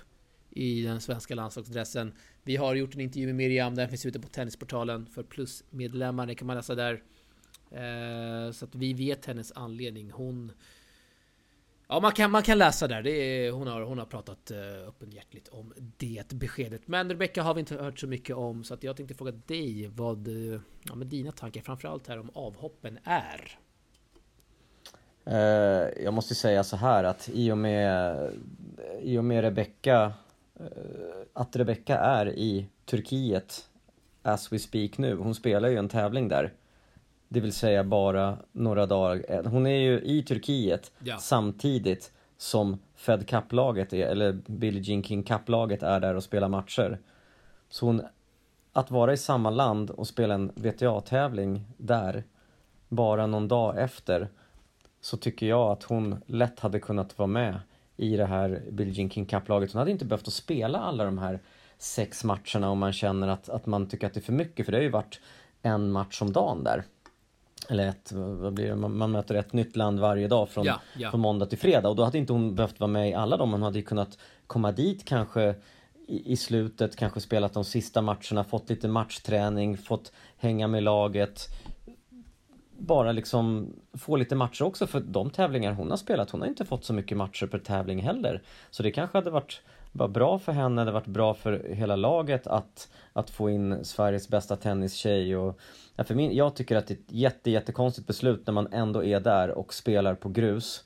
i 0.51 0.83
den 0.83 1.01
svenska 1.01 1.35
landslagsdressen. 1.35 2.13
Vi 2.47 2.57
har 2.57 2.75
gjort 2.75 2.95
en 2.95 3.01
intervju 3.01 3.27
med 3.27 3.35
Miriam, 3.35 3.75
den 3.75 3.89
finns 3.89 4.07
ute 4.07 4.21
på 4.21 4.29
Tennisportalen 4.29 5.07
för 5.07 5.23
plusmedlemmar, 5.23 6.27
det 6.27 6.35
kan 6.35 6.47
man 6.47 6.57
läsa 6.57 6.75
där. 6.75 7.03
Eh, 7.71 8.53
så 8.53 8.65
att 8.65 8.75
vi 8.75 8.95
vet 8.95 9.27
hennes 9.27 9.53
anledning. 9.53 10.11
Hon... 10.11 10.53
Ja, 11.89 12.01
man 12.01 12.13
kan, 12.13 12.31
man 12.31 12.43
kan 12.43 12.59
läsa 12.59 12.89
där. 12.89 13.03
Det 13.03 13.11
är, 13.11 13.53
hon, 13.53 13.67
har, 13.67 13.83
hon 13.83 13.99
har 13.99 14.07
pratat 14.07 14.51
eh, 14.51 14.89
öppenhjärtligt 14.89 15.49
om 15.49 15.75
det 15.97 16.33
beskedet. 16.33 16.89
Men 16.89 17.09
Rebecca 17.09 17.43
har 17.43 17.55
vi 17.55 17.61
inte 17.61 17.75
hört 17.75 17.99
så 17.99 18.07
mycket 18.07 18.37
om, 18.37 18.65
så 18.65 18.75
att 18.75 18.83
jag 18.83 18.97
tänkte 18.97 19.15
fråga 19.15 19.33
dig 19.33 19.87
vad 19.87 20.29
eh, 20.29 20.61
ja, 20.83 20.95
med 20.95 21.07
dina 21.07 21.33
tankar, 21.33 21.61
framförallt 21.61 22.09
här 22.09 22.19
om 22.19 22.31
avhoppen, 22.35 22.99
är. 23.05 23.59
Jag 26.05 26.15
måste 26.15 26.35
säga 26.35 26.65
så 26.65 26.77
här 26.77 27.05
att 27.05 27.31
i 27.33 27.53
och 27.53 27.59
med, 27.59 28.17
i 29.03 29.19
och 29.19 29.25
med 29.25 29.43
Rebecca, 29.43 30.13
att 31.33 31.57
Rebecca 31.57 31.99
är 31.99 32.27
i 32.29 32.69
Turkiet 32.85 33.69
as 34.23 34.53
we 34.53 34.59
speak 34.59 34.99
nu, 34.99 35.17
hon 35.17 35.35
spelar 35.35 35.69
ju 35.69 35.77
en 35.77 35.89
tävling 35.89 36.29
där. 36.29 36.53
Det 37.29 37.41
vill 37.41 37.53
säga 37.53 37.85
bara 37.85 38.39
några 38.53 38.87
dagar, 38.87 39.25
eh, 39.29 39.45
hon 39.45 39.67
är 39.67 39.79
ju 39.79 40.01
i 40.01 40.23
Turkiet 40.23 40.93
Ja. 40.99 41.17
samtidigt 41.19 42.13
som 42.37 42.79
Fed 42.95 43.29
Cup-laget 43.29 43.93
är, 43.93 44.07
eller 44.07 44.33
Billie 44.33 44.81
Jean 44.81 45.03
King 45.03 45.23
Cup-laget 45.23 45.83
är 45.83 46.01
där 46.01 46.15
och 46.15 46.23
spelar 46.25 46.49
matcher. 46.49 46.99
Så 47.69 47.87
hon, 47.87 48.03
att 48.73 48.91
vara 48.91 49.13
i 49.13 49.17
samma 49.17 49.51
land 49.51 49.91
och 49.91 50.07
spela 50.07 50.35
en 50.35 50.53
VTA-tävling 50.55 51.65
där, 51.77 52.25
bara 52.89 53.27
någon 53.27 53.49
dag 53.49 53.79
efter, 53.83 54.29
så 55.01 55.17
tycker 55.17 55.47
jag 55.47 55.73
att 55.73 55.83
hon 55.83 56.23
lätt 56.27 56.61
hade 56.61 56.81
kunnat 56.81 57.19
vara 57.19 57.27
med 57.27 57.61
i 57.97 58.17
det 58.17 58.27
här 58.27 58.63
Billie 58.71 58.93
Jean 58.93 59.11
King 59.11 59.27
Cup-laget. 59.27 59.73
Hon 59.73 59.79
hade 59.79 59.91
inte 59.91 60.05
behövt 60.05 60.29
att 60.29 60.35
spela 60.35 60.79
alla 60.79 61.05
de 61.05 61.19
här 61.19 61.41
sex 61.79 62.25
matcherna 62.25 62.71
om 62.71 62.79
man 62.79 62.93
känner 62.93 63.29
att, 63.29 63.49
att 63.49 63.67
man 63.67 63.89
tycker 63.89 64.07
att 64.07 64.15
det 64.15 64.21
är 64.21 64.23
för 64.23 64.33
mycket, 64.33 64.65
för 64.67 64.73
det 64.73 64.79
har 64.79 64.83
ju 64.83 64.91
varit 64.91 65.21
en 65.63 65.91
match 65.91 66.23
om 66.23 66.33
dagen 66.33 66.65
där. 66.65 66.85
Eller 67.69 67.89
ett, 67.89 68.13
vad 68.13 68.53
blir 68.53 68.67
det, 68.67 68.77
man, 68.77 68.97
man 68.97 69.11
möter 69.11 69.35
ett 69.35 69.53
nytt 69.53 69.77
land 69.77 70.01
varje 70.01 70.29
dag 70.29 70.49
från, 70.49 70.65
Ja, 70.65 70.81
ja. 70.97 71.11
från 71.11 71.21
måndag 71.21 71.47
till 71.47 71.59
fredag 71.59 71.89
och 71.89 71.97
då 71.97 72.05
hade 72.05 72.19
inte 72.19 72.33
hon 72.33 72.55
behövt 72.55 72.81
vara 72.81 72.91
med 72.91 73.11
i 73.11 73.15
alla 73.15 73.37
dem, 73.37 73.53
hon 73.53 73.63
hade 73.63 73.79
ju 73.79 73.85
kunnat 73.85 74.19
komma 74.47 74.73
dit 74.73 75.05
kanske 75.05 75.55
i, 76.07 76.33
i 76.33 76.37
slutet, 76.37 76.97
kanske 76.97 77.21
spelat 77.21 77.53
de 77.55 77.65
sista 77.65 78.03
matcherna, 78.03 78.45
fått 78.45 78.71
lite 78.71 78.89
matchträning, 78.89 79.77
fått 79.77 80.13
hänga 80.37 80.67
med 80.67 80.83
laget 80.83 81.49
bara 82.87 83.13
liksom 83.13 83.73
få 83.93 84.17
lite 84.17 84.35
matcher 84.35 84.63
också 84.63 84.87
för 84.87 85.01
de 85.01 85.31
tävlingar 85.31 85.73
hon 85.73 85.91
har 85.91 85.97
spelat. 85.97 86.31
Hon 86.31 86.41
har 86.41 86.49
inte 86.49 86.65
fått 86.65 86.85
så 86.85 86.93
mycket 86.93 87.17
matcher 87.17 87.47
per 87.47 87.59
tävling 87.59 88.03
heller. 88.03 88.43
Så 88.71 88.83
det 88.83 88.91
kanske 88.91 89.19
hade 89.19 89.31
varit 89.31 89.63
bara 89.95 90.09
bra 90.09 90.39
för 90.39 90.53
henne, 90.53 90.75
det 90.75 90.81
hade 90.81 90.93
varit 90.93 91.07
bra 91.07 91.35
för 91.35 91.67
hela 91.69 91.97
laget 91.97 92.47
att, 92.47 92.89
att 93.13 93.31
få 93.31 93.51
in 93.51 93.85
Sveriges 93.85 94.29
bästa 94.29 94.57
tennistjej 94.57 95.37
och 95.37 95.59
ja, 95.97 96.05
för 96.05 96.15
min, 96.15 96.37
jag 96.37 96.55
tycker 96.55 96.77
att 96.77 96.87
det 96.87 96.95
är 96.95 96.99
ett 96.99 97.13
jätte, 97.13 97.51
jättekonstigt 97.51 98.07
beslut 98.07 98.47
när 98.47 98.55
man 98.55 98.69
ändå 98.73 99.05
är 99.05 99.21
där 99.21 99.51
och 99.51 99.75
spelar 99.75 100.15
på 100.15 100.29
grus 100.29 100.85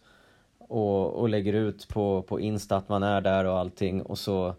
och, 0.58 1.12
och 1.12 1.28
lägger 1.28 1.52
ut 1.52 1.88
på, 1.88 2.22
på 2.22 2.40
Insta 2.40 2.76
att 2.76 2.88
man 2.88 3.02
är 3.02 3.20
där 3.20 3.44
och 3.44 3.58
allting 3.58 4.02
och 4.02 4.18
så 4.18 4.54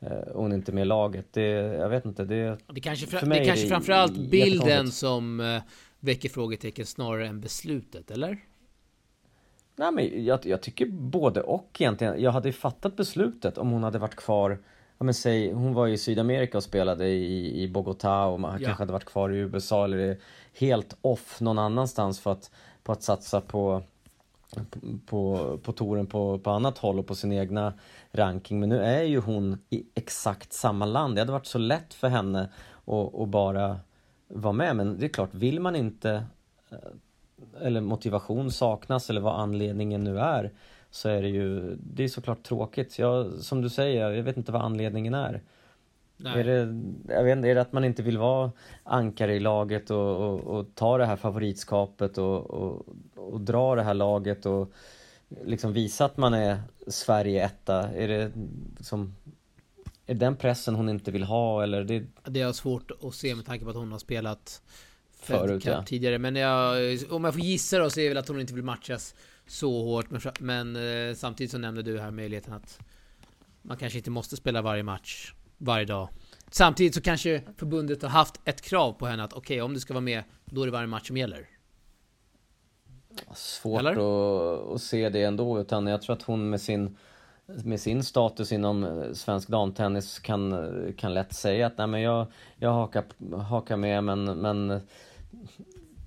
eh, 0.00 0.10
hon 0.34 0.52
är 0.52 0.56
inte 0.56 0.72
med 0.72 0.82
i 0.82 0.84
laget. 0.84 1.26
Det, 1.32 1.50
jag 1.56 1.88
vet 1.88 2.04
inte, 2.04 2.24
det... 2.24 2.58
Det 2.66 2.80
kanske, 2.80 3.06
fra, 3.06 3.18
För 3.18 3.26
mig 3.26 3.40
det 3.40 3.46
kanske 3.46 3.68
framförallt 3.68 4.16
bilden 4.16 4.90
som 4.90 5.40
eh, 5.40 5.62
väcker 6.00 6.28
frågetecken 6.28 6.86
snarare 6.86 7.26
än 7.26 7.40
beslutet, 7.40 8.10
eller? 8.10 8.44
Nej 9.76 9.92
men 9.92 10.24
jag, 10.24 10.46
jag 10.46 10.62
tycker 10.62 10.86
både 10.86 11.42
och 11.42 11.76
egentligen. 11.78 12.22
Jag 12.22 12.32
hade 12.32 12.48
ju 12.48 12.52
fattat 12.52 12.96
beslutet 12.96 13.58
om 13.58 13.70
hon 13.70 13.82
hade 13.82 13.98
varit 13.98 14.16
kvar 14.16 14.58
Ja 14.98 15.04
men 15.04 15.14
säg, 15.14 15.52
hon 15.52 15.74
var 15.74 15.86
i 15.88 15.98
Sydamerika 15.98 16.58
och 16.58 16.64
spelade 16.64 17.08
i, 17.08 17.62
i 17.62 17.68
Bogotá 17.68 18.24
och 18.24 18.40
man 18.40 18.52
Ja. 18.60 18.66
kanske 18.66 18.82
hade 18.82 18.92
varit 18.92 19.04
kvar 19.04 19.30
i 19.30 19.36
USA 19.36 19.84
eller 19.84 20.18
helt 20.52 20.96
off 21.00 21.40
någon 21.40 21.58
annanstans 21.58 22.20
för 22.20 22.32
att, 22.32 22.50
på 22.82 22.92
att 22.92 23.02
satsa 23.02 23.40
på 23.40 23.82
på, 25.06 25.58
på 25.62 25.72
touren 25.72 26.06
på, 26.06 26.38
på 26.38 26.50
annat 26.50 26.78
håll 26.78 26.98
och 26.98 27.06
på 27.06 27.14
sin 27.14 27.32
egna 27.32 27.72
ranking. 28.12 28.60
Men 28.60 28.68
nu 28.68 28.80
är 28.82 29.02
ju 29.02 29.20
hon 29.20 29.58
i 29.70 29.84
exakt 29.94 30.52
samma 30.52 30.84
land. 30.86 31.14
Det 31.16 31.20
hade 31.20 31.32
varit 31.32 31.46
så 31.46 31.58
lätt 31.58 31.94
för 31.94 32.08
henne 32.08 32.48
att, 32.86 33.14
att 33.14 33.28
bara 33.28 33.80
vara 34.28 34.52
med. 34.52 34.76
Men 34.76 34.98
det 34.98 35.06
är 35.06 35.08
klart, 35.08 35.34
vill 35.34 35.60
man 35.60 35.76
inte 35.76 36.24
eh, 36.70 36.78
eller 37.60 37.80
motivation 37.80 38.50
saknas 38.50 39.10
eller 39.10 39.20
vad 39.20 39.40
anledningen 39.40 40.04
nu 40.04 40.18
är 40.18 40.52
så 40.90 41.08
är 41.08 41.22
det 41.22 41.28
ju, 41.28 41.76
det 41.76 42.04
är 42.04 42.08
såklart 42.08 42.42
tråkigt. 42.42 42.98
Jag, 42.98 43.32
som 43.32 43.62
du 43.62 43.70
säger, 43.70 44.10
jag 44.10 44.22
vet 44.22 44.36
inte 44.36 44.52
vad 44.52 44.62
anledningen 44.62 45.14
är. 45.14 45.42
Nej. 46.16 46.40
Är 46.40 46.44
det, 46.44 46.82
jag 47.14 47.24
vet 47.24 47.36
inte, 47.36 47.48
är 47.48 47.54
det 47.54 47.60
att 47.60 47.72
man 47.72 47.84
inte 47.84 48.02
vill 48.02 48.18
vara 48.18 48.52
ankare 48.82 49.34
i 49.34 49.40
laget 49.40 49.90
och, 49.90 50.16
och, 50.16 50.40
och 50.40 50.66
ta 50.74 50.98
det 50.98 51.06
här 51.06 51.16
favoritskapet 51.16 52.18
och, 52.18 52.50
och, 52.50 52.86
och 53.16 53.40
dra 53.40 53.74
det 53.74 53.82
här 53.82 53.94
laget 53.94 54.46
och 54.46 54.72
liksom 55.44 55.72
visa 55.72 56.04
att 56.04 56.16
man 56.16 56.34
är 56.34 56.58
Sverige 56.86 57.44
etta? 57.44 57.88
Är 57.88 58.08
det 58.08 58.32
liksom, 58.76 59.14
är 60.06 60.14
det 60.14 60.20
den 60.20 60.36
pressen 60.36 60.74
hon 60.74 60.88
inte 60.88 61.10
vill 61.10 61.24
ha 61.24 61.62
eller 61.62 61.84
det, 61.84 62.04
Det 62.24 62.40
är 62.40 62.52
svårt 62.52 62.90
att 63.02 63.14
se 63.14 63.34
med 63.34 63.46
tanke 63.46 63.64
på 63.64 63.70
att 63.70 63.76
hon 63.76 63.92
har 63.92 63.98
spelat 63.98 64.62
Förut, 65.20 65.64
ja. 65.64 65.82
tidigare. 65.82 66.18
Men 66.18 66.36
jag, 66.36 66.76
om 67.10 67.24
jag 67.24 67.34
får 67.34 67.42
gissa 67.42 67.78
då 67.78 67.90
så 67.90 68.00
är 68.00 68.04
det 68.04 68.08
väl 68.08 68.18
att 68.18 68.28
hon 68.28 68.40
inte 68.40 68.54
vill 68.54 68.64
matchas 68.64 69.14
så 69.46 69.82
hårt. 69.82 70.10
Men, 70.10 70.20
men 70.40 70.76
eh, 71.08 71.14
samtidigt 71.14 71.50
så 71.50 71.58
nämnde 71.58 71.82
du 71.82 72.00
här 72.00 72.10
möjligheten 72.10 72.52
att 72.52 72.78
man 73.62 73.76
kanske 73.76 73.98
inte 73.98 74.10
måste 74.10 74.36
spela 74.36 74.62
varje 74.62 74.82
match 74.82 75.32
varje 75.58 75.84
dag. 75.84 76.08
Samtidigt 76.50 76.94
så 76.94 77.00
kanske 77.00 77.42
förbundet 77.56 78.02
har 78.02 78.08
haft 78.08 78.40
ett 78.44 78.60
krav 78.60 78.92
på 78.92 79.06
henne 79.06 79.24
att 79.24 79.32
okej, 79.32 79.62
om 79.62 79.74
du 79.74 79.80
ska 79.80 79.94
vara 79.94 80.00
med, 80.00 80.22
då 80.44 80.62
är 80.62 80.66
det 80.66 80.72
varje 80.72 80.86
match 80.86 81.06
som 81.06 81.16
gäller. 81.16 81.48
svårt 83.34 83.82
att, 83.82 83.98
att 83.98 84.82
se 84.82 85.08
det 85.08 85.22
ändå 85.22 85.60
utan 85.60 85.86
jag 85.86 86.02
tror 86.02 86.16
att 86.16 86.22
hon 86.22 86.50
med 86.50 86.60
sin 86.60 86.96
med 87.46 87.80
sin 87.80 88.02
status 88.02 88.52
inom 88.52 88.84
eh, 88.84 89.12
svensk 89.12 89.48
damtennis 89.48 90.18
kan, 90.18 90.52
eh, 90.52 90.94
kan 90.94 91.14
lätt 91.14 91.32
säga 91.32 91.66
att 91.66 91.78
nej 91.78 91.86
men 91.86 92.00
jag, 92.00 92.26
jag 92.56 92.72
hakar, 92.72 93.04
hakar 93.36 93.76
med 93.76 94.04
men, 94.04 94.24
men 94.24 94.80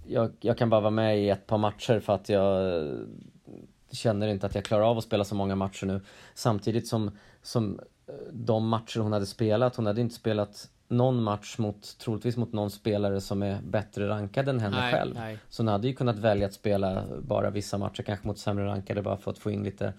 jag, 0.07 0.31
jag 0.39 0.57
kan 0.57 0.69
bara 0.69 0.81
vara 0.81 0.91
med 0.91 1.19
i 1.19 1.29
ett 1.29 1.47
par 1.47 1.57
matcher 1.57 1.99
för 1.99 2.13
att 2.13 2.29
jag 2.29 2.77
eh, 2.77 2.93
känner 3.91 4.27
inte 4.27 4.45
att 4.45 4.55
jag 4.55 4.63
klarar 4.63 4.83
av 4.83 4.97
att 4.97 5.03
spela 5.03 5.23
så 5.23 5.35
många 5.35 5.55
matcher 5.55 5.85
nu. 5.85 6.01
Samtidigt 6.33 6.87
som, 6.87 7.11
som 7.41 7.79
de 8.31 8.67
matcher 8.67 8.99
hon 8.99 9.13
hade 9.13 9.25
spelat, 9.25 9.75
hon 9.75 9.85
hade 9.85 10.01
inte 10.01 10.15
spelat 10.15 10.69
någon 10.87 11.23
match 11.23 11.57
mot, 11.57 11.97
troligtvis 11.99 12.37
mot 12.37 12.53
någon 12.53 12.71
spelare 12.71 13.21
som 13.21 13.43
är 13.43 13.61
bättre 13.61 14.09
rankad 14.09 14.49
än 14.49 14.59
henne 14.59 14.79
Nej, 14.79 14.93
själv. 14.93 15.15
nej. 15.15 15.37
Så 15.49 15.63
hon 15.63 15.67
hade 15.67 15.87
ju 15.87 15.93
kunnat 15.93 16.19
välja 16.19 16.47
att 16.47 16.53
spela 16.53 17.03
bara 17.21 17.49
vissa 17.49 17.77
matcher, 17.77 18.03
kanske 18.03 18.27
mot 18.27 18.37
sämre 18.39 18.65
rankade 18.65 19.01
bara 19.01 19.17
för 19.17 19.31
att 19.31 19.37
få 19.37 19.51
in 19.51 19.63
lite 19.63 19.93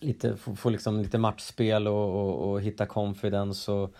Lite, 0.00 0.36
få, 0.36 0.56
få 0.56 0.70
liksom 0.70 1.00
lite 1.00 1.18
matchspel 1.18 1.88
och, 1.88 2.14
och, 2.20 2.50
och 2.50 2.60
hitta 2.60 2.86
confidence 2.86 3.72
och, 3.72 3.94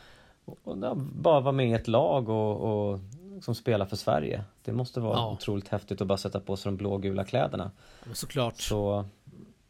och, 0.45 0.79
ja, 0.83 0.95
bara 0.97 1.41
vara 1.41 1.53
med 1.53 1.69
i 1.69 1.73
ett 1.73 1.89
lag 1.89 2.29
och, 2.29 2.91
och 2.91 2.99
liksom 3.35 3.55
spela 3.55 3.87
för 3.87 3.97
Sverige. 3.97 4.45
Det 4.65 4.73
måste 4.73 5.01
vara 5.01 5.17
Ja. 5.17 5.33
otroligt 5.33 5.69
häftigt 5.69 6.01
att 6.01 6.07
bara 6.07 6.19
sätta 6.19 6.41
på 6.41 6.57
sig 6.57 6.71
de 6.73 6.77
blågula 6.77 7.25
kläderna. 7.25 7.71
Men 8.05 8.15
såklart. 8.15 8.61
Så 8.61 9.05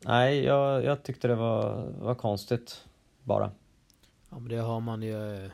nej, 0.01 0.45
jag, 0.45 0.85
jag 0.85 1.03
tyckte 1.03 1.29
det 1.29 1.35
var, 1.35 1.85
var 2.01 2.15
konstigt 2.15 2.85
bara. 3.23 3.51
Ja 4.31 4.39
men 4.39 4.49
det 4.49 4.57
har 4.57 4.81
man 4.81 5.03
ju... 5.03 5.45
eh, 5.45 5.51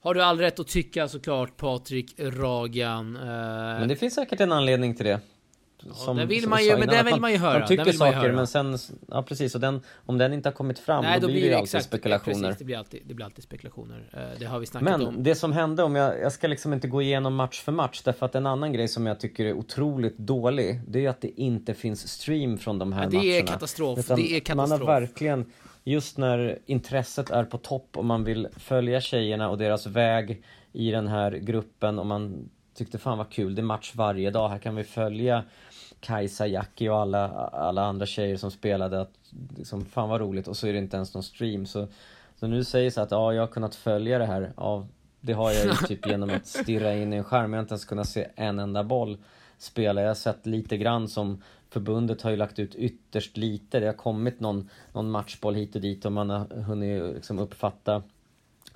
Har 0.00 0.14
du 0.14 0.22
all 0.22 0.38
rätt 0.38 0.60
att 0.60 0.66
tycka 0.68 1.08
såklart 1.08 1.56
Patrik 1.56 2.14
Ragan. 2.18 3.16
Eh, 3.16 3.22
Men 3.22 3.88
det 3.88 3.96
finns 3.96 4.14
säkert 4.14 4.40
en 4.40 4.52
anledning 4.52 4.94
till 4.94 5.06
det. 5.06 5.20
Den 6.06 6.28
vill 6.28 6.42
som 6.42 6.50
man 6.50 6.64
ju- 6.64 6.76
men 6.76 6.90
att 6.90 7.06
vill 7.06 7.20
man, 7.20 7.32
ju 7.32 7.38
höra, 7.38 7.52
Man 7.52 7.60
den 7.60 7.68
tycker 7.68 7.84
vill 7.84 7.92
ju 7.94 7.98
saker 7.98 8.32
men 8.32 8.46
sen, 8.46 8.78
ja 9.08 9.22
precis, 9.22 9.54
och 9.54 9.60
den, 9.60 9.80
om 10.06 10.18
den 10.18 10.32
inte 10.32 10.48
har 10.48 10.54
kommit 10.54 10.78
fram 10.78 11.04
Nej, 11.04 11.20
då, 11.20 11.26
blir 11.26 11.40
det 11.40 11.46
ju 11.46 11.52
alltid 11.54 11.62
exakt, 11.64 11.84
spekulationer. 11.84 12.34
Precis, 12.42 12.58
det 12.58 12.64
blir 12.64 12.76
alltid, 12.78 13.02
det 13.06 13.14
blir 13.14 13.24
alltid 13.26 13.44
spekulationer. 13.44 14.10
Eh, 14.12 14.38
Det 14.38 14.44
har 14.46 14.58
vi 14.58 14.66
snackat 14.66 14.94
om. 14.94 15.14
Men 15.14 15.22
det 15.22 15.34
som 15.34 15.52
hände, 15.52 15.82
om 15.82 15.96
jag, 15.96 16.20
jag 16.20 16.32
ska 16.32 16.48
liksom 16.48 16.72
inte 16.72 16.88
gå 16.88 17.02
igenom 17.02 17.34
match 17.34 17.60
för 17.62 17.72
match 17.72 18.02
därför 18.04 18.26
att 18.26 18.34
en 18.34 18.46
annan 18.46 18.72
grej 18.72 18.88
som 18.88 19.06
jag 19.06 19.20
tycker 19.20 19.44
är 19.44 19.52
otroligt 19.52 20.18
dålig 20.18 20.80
det 20.88 21.04
är 21.04 21.10
att 21.10 21.20
det 21.20 21.40
inte 21.40 21.74
finns 21.74 22.08
stream 22.08 22.58
från 22.58 22.78
de 22.78 22.92
här 22.92 23.02
Ja, 23.02 23.08
det 23.10 23.16
är 23.16 23.32
matcherna. 23.32 23.46
katastrof. 23.46 23.98
Utan 23.98 24.16
Det 24.16 24.36
är 24.36 24.40
katastrof. 24.40 24.56
Man 24.80 24.88
har 24.88 25.00
verkligen, 25.00 25.52
just 25.84 26.18
när 26.18 26.58
intresset 26.66 27.30
är 27.30 27.44
på 27.44 27.58
topp 27.58 27.96
och 27.96 28.04
man 28.04 28.24
vill 28.24 28.48
följa 28.56 29.00
tjejerna 29.00 29.50
och 29.50 29.58
deras 29.58 29.86
väg 29.86 30.42
i 30.72 30.90
den 30.90 31.06
här 31.08 31.32
gruppen 31.32 31.98
och 31.98 32.06
man 32.06 32.48
tyckte 32.76 32.98
fan 32.98 33.18
vad 33.18 33.30
kul, 33.30 33.54
det 33.54 33.60
är 33.60 33.64
match 33.64 33.92
varje 33.94 34.30
dag, 34.30 34.48
här 34.48 34.58
kan 34.58 34.76
vi 34.76 34.84
följa 34.84 35.44
Kajsa, 36.04 36.46
Jackie 36.46 36.90
och 36.90 36.96
alla, 36.96 37.28
alla 37.52 37.84
andra 37.84 38.06
tjejer 38.06 38.36
som 38.36 38.50
spelade. 38.50 39.00
Att, 39.00 39.12
liksom, 39.56 39.84
fan 39.84 40.08
vad 40.08 40.20
roligt 40.20 40.48
och 40.48 40.56
så 40.56 40.66
är 40.66 40.72
det 40.72 40.78
inte 40.78 40.96
ens 40.96 41.14
någon 41.14 41.22
stream. 41.22 41.66
Så, 41.66 41.88
så 42.36 42.46
nu 42.46 42.64
säger 42.64 42.90
så 42.90 43.00
att 43.00 43.10
ja, 43.10 43.32
jag 43.32 43.42
har 43.42 43.46
kunnat 43.46 43.74
följa 43.74 44.18
det 44.18 44.26
här. 44.26 44.52
Ja, 44.56 44.86
det 45.20 45.32
har 45.32 45.52
jag 45.52 45.66
ju 45.66 45.72
typ 45.72 46.06
genom 46.10 46.30
att 46.30 46.46
stirra 46.46 46.94
in 46.94 47.12
i 47.12 47.16
en 47.16 47.24
skärm. 47.24 47.52
Jag 47.52 47.58
har 47.58 47.62
inte 47.62 47.72
ens 47.72 47.84
kunnat 47.84 48.08
se 48.08 48.26
en 48.36 48.58
enda 48.58 48.84
boll 48.84 49.18
spela. 49.58 50.00
Jag 50.00 50.08
har 50.08 50.14
sett 50.14 50.46
lite 50.46 50.76
grann 50.76 51.08
som 51.08 51.42
förbundet 51.70 52.22
har 52.22 52.30
ju 52.30 52.36
lagt 52.36 52.58
ut 52.58 52.74
ytterst 52.74 53.36
lite. 53.36 53.80
Det 53.80 53.86
har 53.86 53.92
kommit 53.92 54.40
någon, 54.40 54.70
någon 54.92 55.10
matchboll 55.10 55.54
hit 55.54 55.74
och 55.74 55.80
dit 55.80 56.04
och 56.04 56.12
man 56.12 56.30
har 56.30 56.46
hunnit 56.62 57.14
liksom 57.14 57.38
uppfatta 57.38 58.02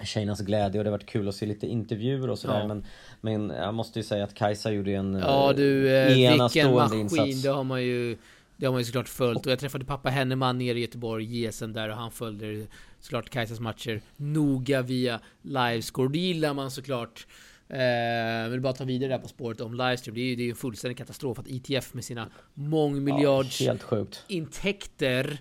tjejernas 0.04 0.40
glädje 0.40 0.80
och 0.80 0.84
det 0.84 0.90
har 0.90 0.98
varit 0.98 1.06
kul 1.06 1.28
att 1.28 1.34
se 1.34 1.46
lite 1.46 1.66
intervjuer 1.66 2.30
och 2.30 2.38
sådär 2.38 2.61
Ja. 2.61 2.66
men, 2.68 2.84
men 3.20 3.50
jag 3.56 3.74
måste 3.74 3.98
ju 3.98 4.02
säga 4.02 4.24
att 4.24 4.34
Kajsa 4.34 4.70
gjorde 4.70 4.92
en 4.92 5.14
Ja 5.14 5.52
du, 5.56 5.96
eh, 5.96 6.06
vilken 6.08 6.34
enastående 6.34 6.72
maskin. 6.74 7.00
insats. 7.00 7.42
Det 7.42 7.48
har 7.48 7.64
man 7.64 7.82
ju 7.84 8.16
det 8.56 8.66
har 8.66 8.72
man 8.72 8.80
ju 8.80 8.84
såklart 8.84 9.08
följt 9.08 9.46
och 9.46 9.52
jag 9.52 9.58
träffade 9.58 9.84
pappa 9.84 10.08
Henneman 10.11 10.58
nere 10.58 10.78
i 10.78 10.80
Göteborg, 10.80 11.24
Gesen 11.24 11.72
där 11.72 11.88
och 11.88 11.96
han 11.96 12.11
följde 12.11 12.66
såklart 13.00 13.30
Kajsas 13.30 13.61
matcher 13.61 14.00
noga 14.16 14.82
via 14.82 15.20
livescore. 15.42 16.08
Det 16.12 16.18
gillar 16.18 16.54
man 16.54 16.70
såklart. 16.70 17.26
Eh, 17.68 18.50
vill 18.50 18.61
bara 18.61 18.72
ta 18.72 18.84
vidare 18.84 19.08
där 19.11 19.18
på 19.18 19.28
spåret 19.28 19.61
om 19.61 19.74
livestream. 19.74 20.14
Det 20.14 20.20
är 20.20 20.24
ju 20.24 20.37
det 20.37 20.42
är 20.42 20.50
en 20.50 20.56
fullständig 20.56 20.98
katastrof 20.98 21.38
att 21.38 21.48
ITF 21.48 21.94
med 21.94 22.04
sina 22.04 22.28
mångmiljards 22.54 23.62
sjukt. 23.82 24.24
intäkter 24.28 25.38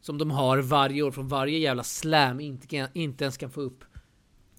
som 0.00 0.18
de 0.18 0.30
har 0.30 0.58
varje 0.58 1.02
år 1.02 1.10
från 1.10 1.28
varje 1.28 1.58
jävla 1.58 1.82
slam 1.82 2.40
inte, 2.40 2.66
kan- 2.66 2.88
inte 2.92 3.24
ens 3.24 3.36
kan 3.36 3.50
få 3.50 3.60
upp 3.60 3.84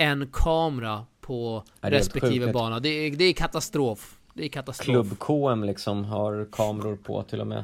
en 0.02 0.28
kamera 0.34 1.06
på 1.22 1.64
Ja, 1.82 1.92
respektive 1.92 2.46
sjukt. 2.46 2.54
bana. 2.54 2.80
Det 2.80 2.90
är, 2.90 3.12
det 3.16 3.24
är 3.26 3.34
katastrof. 3.34 4.18
Det 4.34 4.46
är 4.46 4.50
katastrof. 4.50 4.86
Klubb-KM 4.86 5.64
liksom 5.64 6.06
har 6.06 6.48
kameror 6.52 6.96
på 6.96 7.24
till 7.24 7.42
och 7.42 7.48
med. 7.48 7.64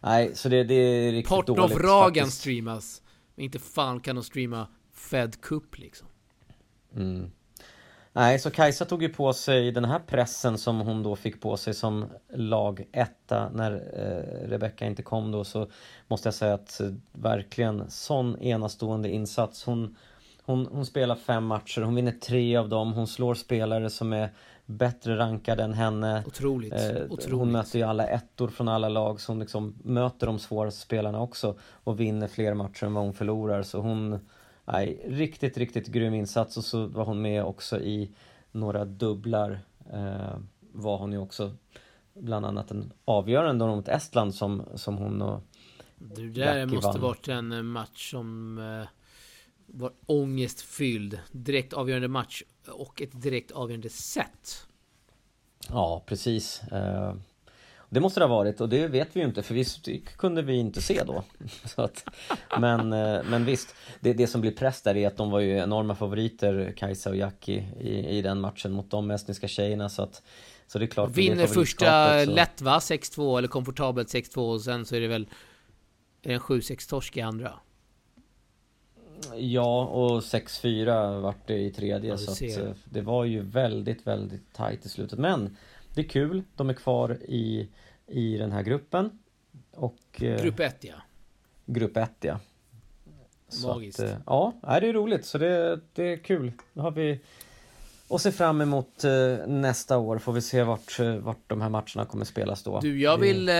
Nej, 0.00 0.30
så 0.34 0.48
det, 0.48 0.64
det 0.64 0.74
är 0.74 1.12
riktigt 1.12 1.28
Port 1.36 1.46
dåligt 1.46 1.64
of 1.76 1.82
Ragan 1.82 2.14
faktiskt. 2.24 2.40
streamas. 2.40 3.02
Men 3.34 3.44
inte 3.44 3.58
fan 3.58 4.00
kan 4.00 4.14
de 4.16 4.24
streama 4.24 4.66
Fed 4.94 5.40
Cup 5.40 5.78
liksom. 5.78 6.08
Mm. 6.96 7.30
Nej, 8.12 8.38
så 8.38 8.50
Kajsa 8.50 8.84
tog 8.84 9.02
ju 9.02 9.08
på 9.08 9.32
sig 9.32 9.72
den 9.72 9.84
här 9.84 9.98
pressen 9.98 10.58
som 10.58 10.80
hon 10.80 11.02
då 11.02 11.16
fick 11.16 11.40
på 11.40 11.56
sig 11.56 11.74
som 11.74 12.06
lag 12.34 12.84
etta 12.92 13.50
när 13.54 13.72
eh, 13.72 14.48
Rebecca 14.48 14.86
inte 14.86 15.02
kom 15.02 15.32
då 15.32 15.44
så 15.44 15.70
måste 16.08 16.26
jag 16.26 16.34
säga 16.34 16.54
att 16.54 16.80
eh, 16.80 16.88
verkligen 17.12 17.90
sån 17.90 18.38
enastående 18.42 19.08
insats. 19.08 19.64
Hon, 19.64 19.96
hon, 20.42 20.66
hon 20.66 20.86
spelar 20.86 21.16
fem 21.16 21.44
matcher, 21.44 21.80
hon 21.80 21.94
vinner 21.94 22.12
tre 22.12 22.56
av 22.56 22.68
dem, 22.68 22.92
hon 22.92 23.06
slår 23.06 23.34
spelare 23.34 23.90
som 23.90 24.12
är 24.12 24.30
bättre 24.66 25.18
rankade 25.18 25.62
än 25.62 25.72
henne. 25.72 26.22
Otroligt. 26.26 26.72
Eh, 26.72 26.78
Otroligt. 27.08 27.32
Hon 27.32 27.52
möter 27.52 27.78
ju 27.78 27.84
alla 27.84 28.06
ettor 28.06 28.48
från 28.48 28.68
alla 28.68 28.88
lag 28.88 29.20
som 29.20 29.40
liksom 29.40 29.74
möter 29.84 30.26
de 30.26 30.38
svåraste 30.38 30.80
spelarna 30.80 31.20
också 31.20 31.58
och 31.60 32.00
vinner 32.00 32.28
fler 32.28 32.54
matcher 32.54 32.84
än 32.84 32.94
vad 32.94 33.04
hon 33.04 33.14
förlorar 33.14 33.62
så 33.62 33.80
hon 33.80 34.18
Nej, 34.64 35.02
riktigt, 35.08 35.58
riktigt 35.58 35.86
grym 35.86 36.14
insats 36.14 36.56
och 36.56 36.64
så 36.64 36.86
var 36.86 37.04
hon 37.04 37.22
med 37.22 37.44
också 37.44 37.80
i 37.80 38.10
några 38.52 38.84
dubblar 38.84 39.60
eh, 39.92 40.38
var 40.72 40.98
hon 40.98 41.12
ju 41.12 41.18
också 41.18 41.52
bland 42.14 42.46
annat 42.46 42.70
en 42.70 42.92
avgörande 43.04 43.66
mot 43.66 43.88
Estland 43.88 44.34
som, 44.34 44.62
som 44.74 44.98
hon 44.98 45.22
och 45.22 45.40
Det 45.98 46.28
där 46.28 46.56
Jackie 46.58 46.74
måste 46.74 46.88
vann. 46.88 47.00
varit 47.00 47.28
en 47.28 47.66
match 47.66 48.10
som 48.10 48.58
eh, 48.58 48.88
var 49.72 49.92
ångestfylld. 50.06 51.18
Direkt 51.32 51.72
avgörande 51.72 52.08
match 52.08 52.42
och 52.68 53.02
ett 53.02 53.22
direkt 53.22 53.50
avgörande 53.50 53.88
set. 53.88 54.66
Ja, 55.68 56.02
precis. 56.06 56.62
Eh, 56.62 57.14
Det 57.88 58.00
måste 58.00 58.20
det 58.20 58.24
ha 58.26 58.34
varit 58.36 58.60
och 58.60 58.68
det 58.68 58.86
vet 58.88 59.08
vi 59.16 59.20
ju 59.20 59.26
inte 59.26 59.42
för 59.42 59.54
visst 59.54 59.88
kunde 60.16 60.42
vi 60.42 60.54
inte 60.56 60.82
se 60.82 61.02
då. 61.06 61.24
Att, 61.76 62.04
men, 62.60 62.92
eh, 62.92 63.20
men 63.30 63.44
visst, 63.44 63.74
det, 64.00 64.12
det 64.12 64.26
som 64.26 64.40
blir 64.40 64.50
press 64.52 64.82
där 64.82 64.96
är 64.96 65.06
att 65.06 65.16
de 65.16 65.30
var 65.30 65.40
ju 65.40 65.58
enorma 65.58 65.94
favoriter, 65.94 66.72
Kajsa 66.76 67.10
och 67.10 67.16
Jackie, 67.16 67.66
i, 67.80 68.18
i 68.18 68.22
den 68.22 68.40
matchen 68.40 68.72
mot 68.72 68.90
de 68.90 69.10
estniska 69.10 69.48
tjejerna 69.48 69.88
så 69.88 70.02
att 70.02 70.22
Så 70.66 70.78
det 70.78 70.84
är 70.84 70.86
klart 70.86 71.10
Vinner 71.10 71.46
första 71.46 72.24
så- 72.24 72.30
lätt 72.30 72.60
va? 72.62 72.78
6-2 72.78 73.38
eller 73.38 73.48
komfortabelt 73.48 74.08
6-2 74.08 74.36
och 74.52 74.60
sen 74.60 74.84
så 74.86 74.96
är 74.96 75.00
det 75.00 75.08
väl 75.08 75.28
en 76.22 76.40
7-6 76.40 76.88
torsk 76.88 77.16
i 77.16 77.20
andra. 77.20 77.52
Ja, 79.36 79.84
och 79.84 80.20
6-4 80.20 81.20
vart 81.20 81.46
det 81.46 81.58
i 81.58 81.70
tredje 81.70 82.10
Ja, 82.10 82.16
så 82.16 82.30
att 82.32 82.58
eh, 82.58 82.72
det 82.84 83.00
var 83.00 83.24
ju 83.24 83.42
väldigt, 83.42 84.06
väldigt 84.06 84.52
tajt 84.52 84.86
i 84.86 84.88
slutet. 84.88 85.18
Men 85.18 85.56
det 85.94 86.00
är 86.00 86.08
kul, 86.08 86.42
de 86.56 86.70
är 86.70 86.74
kvar 86.74 87.18
i, 87.22 87.68
i 88.06 88.36
den 88.36 88.52
här 88.52 88.62
gruppen. 88.62 89.18
Och 89.70 90.22
eh, 90.22 90.42
Grupp 90.42 90.60
1 90.60 90.76
ja. 90.80 90.94
grupp 91.66 91.96
1 91.96 92.10
ja. 92.20 92.40
Så 93.48 93.68
Magiskt. 93.68 94.00
Att, 94.00 94.10
eh, 94.10 94.16
ja, 94.26 94.54
det 94.62 94.88
är 94.88 94.92
roligt 94.92 95.24
så 95.26 95.38
det, 95.38 95.80
det 95.92 96.12
är 96.12 96.16
kul. 96.16 96.52
Då 96.72 96.82
har 96.82 96.90
vi 96.90 97.20
och 98.08 98.20
se 98.20 98.32
fram 98.32 98.60
emot 98.60 99.04
nästa 99.46 99.98
år 99.98 100.18
får 100.18 100.32
vi 100.32 100.40
se 100.40 100.62
vart, 100.62 100.98
vart 101.20 101.38
de 101.46 101.60
här 101.60 101.68
matcherna 101.68 102.04
kommer 102.04 102.24
spelas 102.24 102.62
då. 102.62 102.80
Du, 102.80 103.00
jag 103.00 103.18
vill 103.18 103.48
eh, 103.48 103.54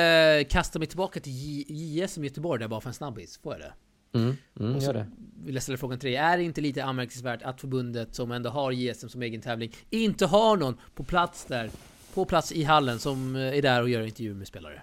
kasta 0.49 0.79
mig 0.79 0.89
tillbaka 0.89 1.21
till 1.21 1.33
J- 1.33 1.65
JSM 1.69 2.25
Göteborg 2.25 2.61
där 2.61 2.69
bara 2.69 2.81
för 2.81 2.89
en 2.89 2.95
snabbis. 2.95 3.39
Får 3.39 3.53
jag 3.53 3.61
det? 3.61 3.73
Mm, 4.13 4.37
mm, 4.61 4.77
Och 4.77 4.83
så 4.83 4.93
det. 4.93 5.07
vill 5.45 5.55
jag 5.55 5.63
ställa 5.63 5.79
frågan 5.79 5.99
till 5.99 6.07
dig. 6.11 6.17
Är 6.17 6.37
det 6.37 6.43
inte 6.45 6.61
lite 6.61 6.85
anmärkningsvärt 6.85 7.43
att 7.43 7.61
förbundet 7.61 8.15
som 8.15 8.33
ändå 8.33 8.51
har 8.51 8.73
JSM 8.73 9.09
som 9.09 9.23
egen 9.23 9.41
tävling 9.41 9.73
inte 9.91 10.27
har 10.27 10.57
någon 10.57 10.77
på 10.95 11.05
plats 11.05 11.45
där, 11.45 11.71
på 12.15 12.25
plats 12.25 12.53
i 12.53 12.63
hallen 12.65 12.99
som 12.99 13.37
eh, 13.37 13.43
är 13.59 13.63
där 13.63 13.83
och 13.83 13.89
gör 13.89 14.03
intervjuer 14.03 14.35
med 14.35 14.47
spelare? 14.47 14.83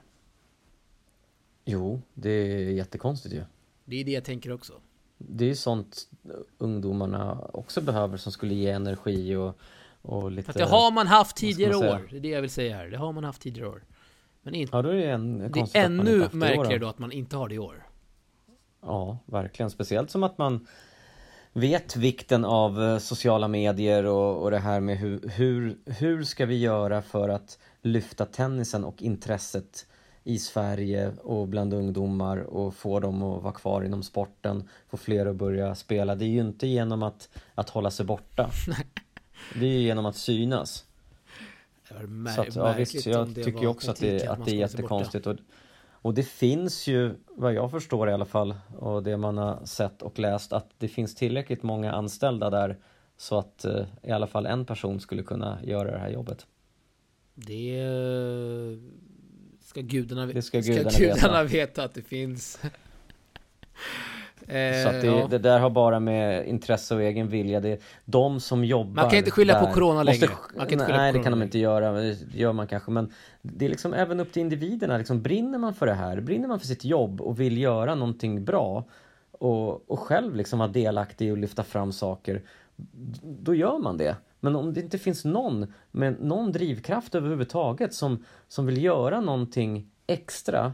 Jo, 1.66 2.02
det 2.14 2.30
är 2.30 2.72
jättekonstigt 2.72 3.36
ju. 3.36 3.44
Det 3.86 3.96
är 4.02 4.04
det 4.04 4.12
jag 4.12 4.24
tänker 4.24 4.52
också. 4.52 4.74
Det 5.18 5.44
är 5.44 5.50
ju 5.50 5.56
sånt 5.56 6.10
ungdomarna 6.58 7.40
också 7.54 7.82
behöver 7.82 8.18
som 8.18 8.32
skulle 8.32 8.54
ge 8.54 8.70
energi 8.70 9.36
och, 9.36 9.60
och 10.02 10.32
lite... 10.32 10.44
För 10.44 10.52
att 10.52 10.70
det 10.70 10.76
har 10.76 10.92
man 10.92 11.08
haft 11.08 11.42
man 11.42 11.50
tidigare 11.50 11.74
säga? 11.74 11.96
år. 11.96 12.08
Det 12.12 12.18
är 12.18 12.20
det 12.20 12.28
jag 12.30 12.42
vill 12.42 12.50
säga 12.50 12.78
här. 12.78 12.88
Det 12.88 12.98
har 12.98 13.12
man 13.12 13.24
haft 13.24 13.42
tidigare 13.42 13.70
år. 13.70 13.84
Men 14.42 14.56
inte, 14.56 14.78
Ja, 14.78 14.82
då 14.82 14.90
är 14.90 14.94
det 14.96 15.12
en 15.12 15.38
det 15.38 15.46
är 15.46 15.50
man 15.60 15.70
ännu 15.74 16.30
märkligare 16.32 16.78
då 16.78 16.88
att 16.88 17.00
man 17.00 17.12
inte 17.12 17.38
har 17.38 17.50
det 17.50 17.56
i 17.56 17.60
år. 17.60 17.87
Ja, 18.82 19.18
verkligen. 19.26 19.70
Speciellt 19.70 20.12
som 20.12 20.24
att 20.24 20.38
man 20.38 20.68
vet 21.54 21.96
vikten 21.96 22.46
av 22.46 22.84
eh, 22.84 22.98
sociala 22.98 23.48
medier 23.48 24.06
och, 24.06 24.44
och 24.44 24.52
det 24.52 24.60
här 24.60 24.80
med 24.80 24.98
hur, 24.98 25.30
hur, 25.30 25.78
hur 25.86 26.24
ska 26.24 26.46
vi 26.46 26.58
göra 26.58 27.02
för 27.02 27.30
att 27.30 27.60
lyfta 27.82 28.26
tennisen 28.26 28.86
och 28.86 29.02
intresset 29.02 29.86
i 30.24 30.40
Sverige 30.40 31.12
och 31.24 31.48
bland 31.48 31.74
ungdomar 31.74 32.38
och 32.38 32.76
få 32.76 33.00
dem 33.00 33.24
att 33.24 33.44
vara 33.44 33.54
kvar 33.54 33.82
inom 33.82 34.04
sporten, 34.04 34.70
få 34.90 34.98
fler 34.98 35.26
att 35.26 35.36
börja 35.36 35.76
spela. 35.76 36.16
Det 36.16 36.26
är 36.26 36.30
ju 36.30 36.40
inte 36.40 36.68
genom 36.68 37.04
att, 37.04 37.30
att 37.56 37.70
hålla 37.70 37.92
sig 37.92 38.06
borta. 38.06 38.50
Det 39.54 39.66
är 39.66 39.70
ju 39.70 39.80
genom 39.80 40.06
att 40.06 40.16
synas. 40.16 40.86
Det 41.90 41.94
var 41.96 42.02
mär- 42.02 42.36
Så 42.36 42.42
att, 42.42 42.56
ja, 42.56 42.74
visst, 42.78 43.06
jag 43.06 43.36
tycker 43.36 43.62
ju 43.62 43.68
också 43.68 43.92
att 43.92 44.00
det, 44.00 44.28
att 44.28 44.46
det 44.46 44.52
är 44.52 44.56
jättekonstigt. 44.56 45.28
Och, 45.28 45.36
och 46.02 46.14
det 46.14 46.24
finns 46.24 46.88
ju, 46.88 47.16
vad 47.36 47.54
jag 47.54 47.72
förstår 47.72 48.10
i 48.10 48.14
alla 48.14 48.26
fall, 48.26 48.56
och 48.78 49.04
det 49.04 49.18
man 49.18 49.38
har 49.38 49.66
sett 49.66 50.02
och 50.02 50.20
läst, 50.20 50.54
att 50.54 50.70
det 50.78 50.88
finns 50.88 51.16
tillräckligt 51.16 51.64
många 51.64 51.92
anställda 51.92 52.50
där 52.50 52.78
så 53.18 53.38
att 53.40 53.66
eh, 53.66 53.86
i 54.04 54.12
alla 54.12 54.28
fall 54.28 54.46
en 54.46 54.66
person 54.66 55.00
skulle 55.00 55.24
kunna 55.24 55.58
göra 55.64 55.92
det 55.92 56.00
här 56.00 56.10
jobbet. 56.10 56.46
Det 57.36 57.80
eh, 57.80 58.78
ska 59.62 59.82
gudarna, 59.82 60.26
Det 60.26 60.42
ska 60.42 60.64
ska 60.64 60.72
gudarna 60.74 60.98
gudarna 60.98 61.44
veta. 61.44 61.54
veta 61.58 61.84
att 61.84 61.94
det 61.94 62.02
finns. 62.02 62.60
Eh, 64.48 64.84
Så 64.84 64.90
att 64.90 65.02
det, 65.02 65.08
ja. 65.08 65.28
det 65.30 65.38
där 65.38 65.60
har 65.60 65.70
bara 65.70 66.00
med 66.00 66.48
intresse 66.48 66.96
och 66.96 67.02
egen 67.02 67.28
vilja. 67.28 67.60
Det 67.60 67.70
är 67.70 67.80
de 68.06 68.40
som 68.40 68.66
jobbar 68.66 69.02
Man 69.02 69.10
kan 69.10 69.20
inte 69.20 69.32
skylla 69.32 69.60
på 69.66 69.74
corona 69.74 70.04
måste- 70.04 70.26
längre. 70.26 70.38
Man 70.58 70.68
kan 70.68 70.78
nej, 70.78 71.12
på 71.12 71.18
det 71.18 71.24
kan 71.24 71.32
de 71.32 71.42
inte 71.44 71.60
göra. 71.60 71.92
Det 71.92 72.18
gör 72.34 72.54
man 72.54 72.68
kanske. 72.68 72.92
Men 72.92 73.12
det 73.42 73.66
är 73.66 73.70
liksom 73.70 73.94
även 73.94 74.20
upp 74.20 74.32
till 74.34 74.42
individerna. 74.42 74.98
Liksom, 74.98 75.22
brinner 75.22 75.58
man 75.58 75.74
för 75.74 75.86
det 75.86 75.94
här, 75.94 76.20
brinner 76.22 76.48
man 76.48 76.60
för 76.60 76.68
sitt 76.68 76.86
jobb 76.86 77.22
och 77.22 77.40
vill 77.40 77.58
göra 77.58 77.96
någonting 77.96 78.46
bra 78.46 78.84
och, 79.32 79.92
och 79.92 80.00
själv 80.00 80.36
liksom 80.36 80.60
vara 80.60 80.70
delaktig 80.70 81.32
och 81.32 81.38
lyfta 81.38 81.64
fram 81.64 81.92
saker, 81.92 82.42
då 83.24 83.56
gör 83.56 83.78
man 83.78 83.98
det. 83.98 84.16
Men 84.40 84.56
om 84.56 84.74
det 84.74 84.82
inte 84.82 84.98
finns 84.98 85.26
någon 85.26 85.74
med 85.92 86.22
någon 86.22 86.52
drivkraft 86.52 87.16
överhuvudtaget 87.16 87.94
som, 87.94 88.24
som 88.48 88.66
vill 88.66 88.84
göra 88.84 89.22
någonting 89.22 89.88
extra 90.08 90.74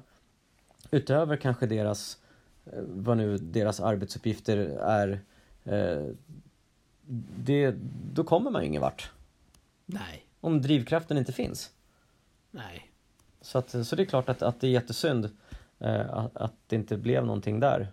utöver 0.92 1.36
kanske 1.36 1.66
deras, 1.66 2.18
vad 2.88 3.18
nu 3.18 3.38
deras 3.38 3.80
arbetsuppgifter 3.80 4.58
är, 4.82 5.20
eh, 5.64 6.08
det, 7.38 7.76
då 8.14 8.24
kommer 8.24 8.52
man 8.52 8.62
ju 8.62 8.68
ingen 8.68 8.82
vart. 8.82 9.12
Nej, 9.86 10.26
Om 10.40 10.62
drivkraften 10.62 11.18
inte 11.18 11.34
finns. 11.34 11.72
nej. 12.52 12.90
Så, 13.42 13.58
att, 13.58 13.88
så 13.88 13.96
det 13.96 14.04
är 14.04 14.06
klart 14.06 14.30
att, 14.30 14.42
att 14.42 14.62
det 14.62 14.68
är 14.68 14.72
jättesynd 14.72 15.30
eh, 15.80 16.14
att, 16.14 16.38
att 16.38 16.54
det 16.68 16.76
inte 16.76 16.98
blev 16.98 17.26
någonting 17.26 17.60
där. 17.60 17.88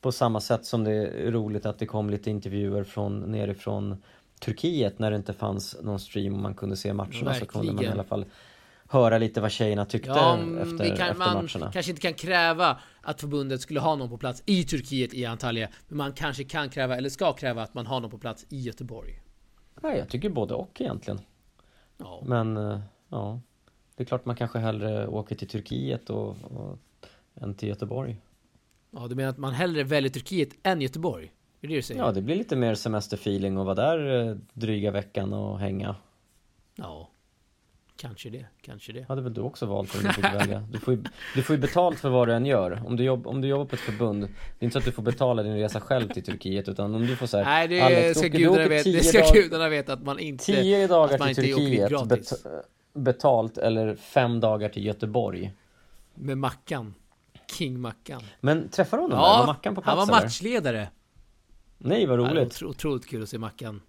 På 0.00 0.12
samma 0.12 0.40
sätt 0.40 0.64
som 0.64 0.84
det 0.84 0.92
är 0.92 1.32
roligt 1.32 1.66
att 1.66 1.78
det 1.78 1.86
kom 1.86 2.10
lite 2.10 2.30
intervjuer 2.30 2.84
från 2.84 3.20
nerifrån 3.20 4.02
Turkiet 4.40 4.98
när 4.98 5.10
det 5.10 5.16
inte 5.16 5.32
fanns 5.32 5.76
någon 5.82 6.00
stream 6.00 6.34
och 6.34 6.40
man 6.40 6.54
kunde 6.54 6.76
se 6.76 6.92
matcherna 6.92 7.34
så 7.34 7.46
kunde 7.46 7.66
man 7.66 7.74
i 7.84 7.86
Verkligen. 7.86 7.92
alla 7.92 8.04
fall 8.04 8.24
höra 8.88 9.18
lite 9.18 9.40
vad 9.40 9.50
tjejerna 9.52 9.84
tyckte 9.84 10.08
Ja, 10.08 10.34
efter, 10.38 10.62
mm, 10.62 10.76
vi 10.78 10.88
kan, 10.88 10.90
efter 11.08 11.14
man 11.18 11.34
matcherna. 11.34 11.72
kanske 11.72 11.90
inte 11.92 12.02
kan 12.02 12.14
kräva 12.14 12.78
att 13.02 13.20
förbundet 13.20 13.60
skulle 13.60 13.80
ha 13.80 13.96
någon 13.96 14.08
på 14.08 14.18
plats 14.18 14.42
i 14.46 14.64
Turkiet 14.64 15.14
i 15.14 15.24
Antalya. 15.26 15.68
Men 15.88 15.96
man 15.98 16.12
kanske 16.12 16.44
kan 16.44 16.68
kräva, 16.68 16.96
eller 16.96 17.08
ska 17.08 17.32
kräva, 17.32 17.62
att 17.62 17.74
man 17.74 17.86
har 17.86 18.00
någon 18.00 18.10
på 18.10 18.18
plats 18.18 18.46
i 18.48 18.60
Göteborg. 18.60 19.20
Nej, 19.82 19.98
jag 19.98 20.08
tycker 20.08 20.28
både 20.28 20.54
och 20.54 20.80
egentligen. 20.80 21.20
Ja, 21.98 22.22
Men 22.26 22.56
eh, 22.56 22.80
ja, 23.08 23.40
det 23.96 24.02
är 24.02 24.06
klart 24.06 24.24
man 24.24 24.36
kanske 24.36 24.58
hellre 24.58 25.06
åker 25.08 25.34
till 25.34 25.48
Turkiet 25.48 26.10
och, 26.10 26.28
och, 26.28 26.78
än 27.34 27.54
till 27.54 27.68
Göteborg. 27.68 28.16
ja 28.90 29.06
du 29.08 29.14
menar 29.14 29.30
att 29.30 29.38
man 29.38 29.52
hellre 29.52 29.84
väljer 29.84 30.10
Turkiet 30.10 30.48
än 30.62 30.80
Göteborg? 30.80 31.24
Är 31.60 31.68
det 31.68 31.74
det 31.74 31.74
du 31.78 31.82
säger? 31.82 32.00
Ja, 32.00 32.12
det 32.12 32.22
blir 32.22 32.36
lite 32.36 32.56
mer 32.56 32.74
semesterfeeling 32.74 33.58
och 33.58 33.64
vara 33.64 33.74
där 33.74 34.28
eh, 34.28 34.36
dryga 34.52 34.90
veckan 34.90 35.32
och 35.32 35.58
hänga. 35.58 35.96
Ja. 36.74 37.08
Kanske 37.96 38.30
det, 38.30 38.46
kanske 38.62 38.92
det. 38.92 39.04
Hade 39.08 39.22
väl 39.22 39.34
du 39.34 39.40
också 39.40 39.66
valt 39.66 39.94
om 39.94 40.02
du 40.02 40.12
fick 40.12 40.24
välja? 40.24 40.60
Du 40.72 40.78
får, 40.78 40.94
ju, 40.94 41.04
du 41.34 41.42
får 41.42 41.56
ju 41.56 41.62
betalt 41.62 41.98
för 41.98 42.08
vad 42.08 42.28
du 42.28 42.32
än 42.34 42.46
gör. 42.46 42.82
Om 42.86 42.96
du, 42.96 43.04
jobb, 43.04 43.26
om 43.26 43.40
du 43.40 43.48
jobbar 43.48 43.64
på 43.64 43.74
ett 43.74 43.80
förbund, 43.80 44.20
det 44.22 44.28
är 44.58 44.64
inte 44.64 44.72
så 44.72 44.78
att 44.78 44.84
du 44.84 44.92
får 44.92 45.02
betala 45.02 45.42
din 45.42 45.54
resa 45.56 45.80
själv 45.80 46.08
till 46.08 46.24
Turkiet, 46.24 46.68
utan 46.68 46.94
om 46.94 47.06
du 47.06 47.16
får 47.16 47.26
säga 47.26 47.44
Nej, 47.44 47.68
det 47.68 47.80
Alex, 47.80 48.18
ska 48.18 48.28
åker- 48.28 48.38
gudarna 48.38 48.82
tio 48.82 48.92
det 48.98 49.04
ska 49.04 49.18
dagar- 49.20 49.32
gudarna 49.34 49.68
veta 49.68 49.92
att 49.92 50.02
man 50.02 50.18
inte... 50.18 50.44
Tio 50.44 50.86
dagar 50.86 51.14
att 51.14 51.20
man 51.20 51.34
till 51.34 51.44
inte 51.44 51.56
Turkiet 51.60 51.90
gratis. 51.90 52.42
bet, 52.44 52.64
betalt 52.94 53.58
eller 53.58 53.94
fem 53.96 54.40
dagar 54.40 54.68
till 54.68 54.84
Göteborg. 54.86 55.52
Med 56.14 56.38
Mackan. 56.38 56.94
King 57.58 57.80
Mackan. 57.80 58.22
Men 58.40 58.68
träffade 58.68 59.02
du 59.02 59.04
honom 59.04 59.18
där? 59.18 59.24
Var 59.24 59.38
Ja, 59.40 59.46
Mackan 59.46 59.74
på 59.74 59.82
han 59.84 59.96
plats 59.96 60.10
var 60.10 60.16
eller? 60.16 60.26
matchledare. 60.26 60.88
Nej 61.78 62.06
vad 62.06 62.18
Ja, 62.18 62.22
var 62.22 62.30
roligt. 62.30 62.46
otro, 62.46 62.68
otroligt 62.68 63.06
kul 63.06 63.22
att 63.22 63.28
se 63.28 63.38
Mackan. 63.38 63.80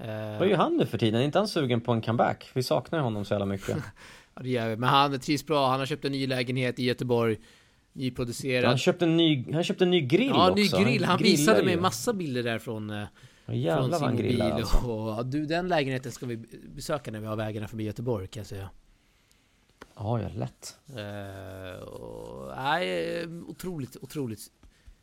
Eh, 0.00 0.38
Vad 0.38 0.48
gör 0.48 0.56
han 0.56 0.76
nu 0.76 0.86
för 0.86 0.98
tiden? 0.98 1.20
Är 1.20 1.24
inte 1.24 1.38
han 1.38 1.48
sugen 1.48 1.80
på 1.80 1.92
en 1.92 2.00
comeback? 2.02 2.50
Vi 2.54 2.62
saknar 2.62 2.98
honom 2.98 3.24
så 3.24 3.34
jävla 3.34 3.46
mycket. 3.46 3.76
ja, 4.34 4.42
det 4.42 4.48
gör 4.48 4.68
vi. 4.68 4.76
Men 4.76 4.88
han 4.88 5.20
trivs 5.20 5.46
bra, 5.46 5.68
han 5.68 5.78
har 5.78 5.86
köpt 5.86 6.04
en 6.04 6.12
ny 6.12 6.26
lägenhet 6.26 6.78
i 6.78 6.84
Göteborg. 6.84 7.36
Nyproducerad. 7.92 8.64
Han 8.68 8.78
köpte 8.78 9.04
en 9.04 9.16
ny, 9.16 9.52
han 9.52 9.64
köpte 9.64 9.84
en 9.84 9.90
ny 9.90 10.00
grill 10.00 10.26
ja, 10.34 10.50
också. 10.50 10.78
ny 10.78 10.84
grill. 10.84 11.04
Han 11.04 11.18
grillar 11.18 11.36
visade 11.36 11.62
mig 11.62 11.76
massa 11.76 12.12
bilder 12.12 12.42
därifrån. 12.42 12.90
Eh, 12.90 13.04
Ja, 13.46 13.54
Jävlar 13.56 13.98
från 13.98 13.98
sin 13.98 14.06
han 14.06 14.14
mobil. 14.16 14.42
alltså. 14.42 14.76
Och, 14.86 15.10
ja, 15.18 15.22
du, 15.22 15.46
den 15.46 15.68
lägenheten 15.68 16.12
ska 16.12 16.26
vi 16.26 16.36
besöka 16.74 17.10
när 17.10 17.20
vi 17.20 17.26
har 17.26 17.36
vägarna 17.36 17.68
förbi 17.68 17.84
Göteborg 17.84 18.26
kan 18.26 18.40
jag 18.40 18.46
säga. 18.46 18.70
Ja, 19.96 20.20
ja, 20.20 20.28
lätt. 20.28 20.76
Eh, 20.88 21.82
och, 21.82 22.52
nej, 22.56 23.26
otroligt, 23.46 23.96
otroligt 24.00 24.40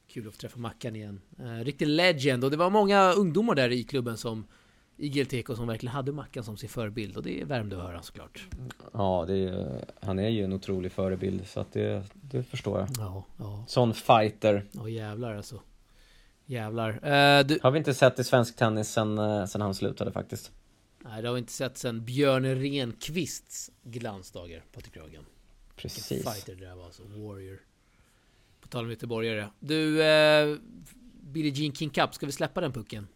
kul 0.08 0.28
att 0.28 0.38
träffa 0.40 0.60
Mackan 0.60 0.96
igen. 0.96 1.22
Eh, 1.40 1.64
riktig 1.64 1.88
legend. 1.88 2.44
Och 2.44 2.52
det 2.52 2.58
var 2.58 2.70
många 2.70 3.12
ungdomar 3.12 3.56
där 3.56 3.72
i 3.72 3.84
klubben 3.84 4.18
som 4.18 4.48
i 4.98 5.10
GLTK 5.10 5.56
som 5.56 5.68
verkligen 5.68 5.94
hade 5.96 6.12
Mackan 6.12 6.44
som 6.44 6.58
sin 6.58 6.70
förebild. 6.70 7.18
Och 7.18 7.24
det 7.24 7.44
värmde 7.44 7.78
att 7.78 7.84
höra 7.84 8.02
såklart. 8.02 8.48
Ja, 8.94 9.26
det 9.28 9.38
är, 9.38 9.86
han 10.02 10.20
är 10.20 10.30
ju 10.30 10.44
en 10.44 10.54
otrolig 10.54 10.92
förebild 10.92 11.48
så 11.48 11.60
att 11.60 11.74
det, 11.74 12.04
det 12.14 12.44
förstår 12.44 12.80
jag. 12.80 12.88
Ja, 12.98 13.26
ja, 13.38 13.64
Sån 13.68 13.94
fighter. 13.94 14.66
ja 14.72 14.90
jävlar 14.90 15.36
alltså. 15.36 15.62
Jävlar. 16.46 16.90
Eh, 16.90 17.46
du, 17.46 17.60
Har 17.64 17.72
vi 17.72 17.78
inte 17.78 17.94
sett 17.94 18.20
i 18.20 18.24
svensk 18.24 18.56
tennis 18.56 18.90
sen, 18.90 19.18
eh, 19.18 19.46
sen 19.46 19.62
han 19.62 19.76
slutade 19.76 20.12
faktiskt. 20.12 20.52
nej, 21.04 21.22
det 21.22 21.28
har 21.28 21.34
vi 21.36 21.40
inte 21.40 21.54
sett 21.54 21.78
sen 21.78 22.06
Björn 22.06 22.46
Renqvists 22.56 23.72
glansdagar, 23.84 24.64
Patrik. 24.74 24.98
Vilken 25.04 25.26
Precis. 25.76 26.24
fighter 26.24 26.56
det 26.56 26.66
där 26.66 26.76
var 26.76 26.86
alltså. 26.86 27.04
Warrior. 27.04 27.60
På 28.62 28.68
tal 28.68 28.84
om 28.84 28.90
göteborgare. 28.90 29.48
Du, 29.60 30.04
eh, 30.04 30.56
Billie 31.22 31.50
Jean 31.52 31.74
King 31.76 31.90
Cup, 31.90 32.14
ska 32.14 32.26
vi 32.26 32.32
släppa 32.32 32.62
den 32.62 32.72
pucken? 32.72 33.08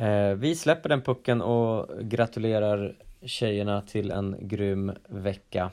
Eh, 0.00 0.34
vi 0.34 0.56
släpper 0.56 0.88
den 0.88 1.02
pucken 1.02 1.42
och 1.42 1.88
gratulerar 2.00 2.96
tjejerna 3.22 3.82
till 3.82 4.10
en 4.10 4.36
grym 4.40 4.92
vecka. 5.08 5.70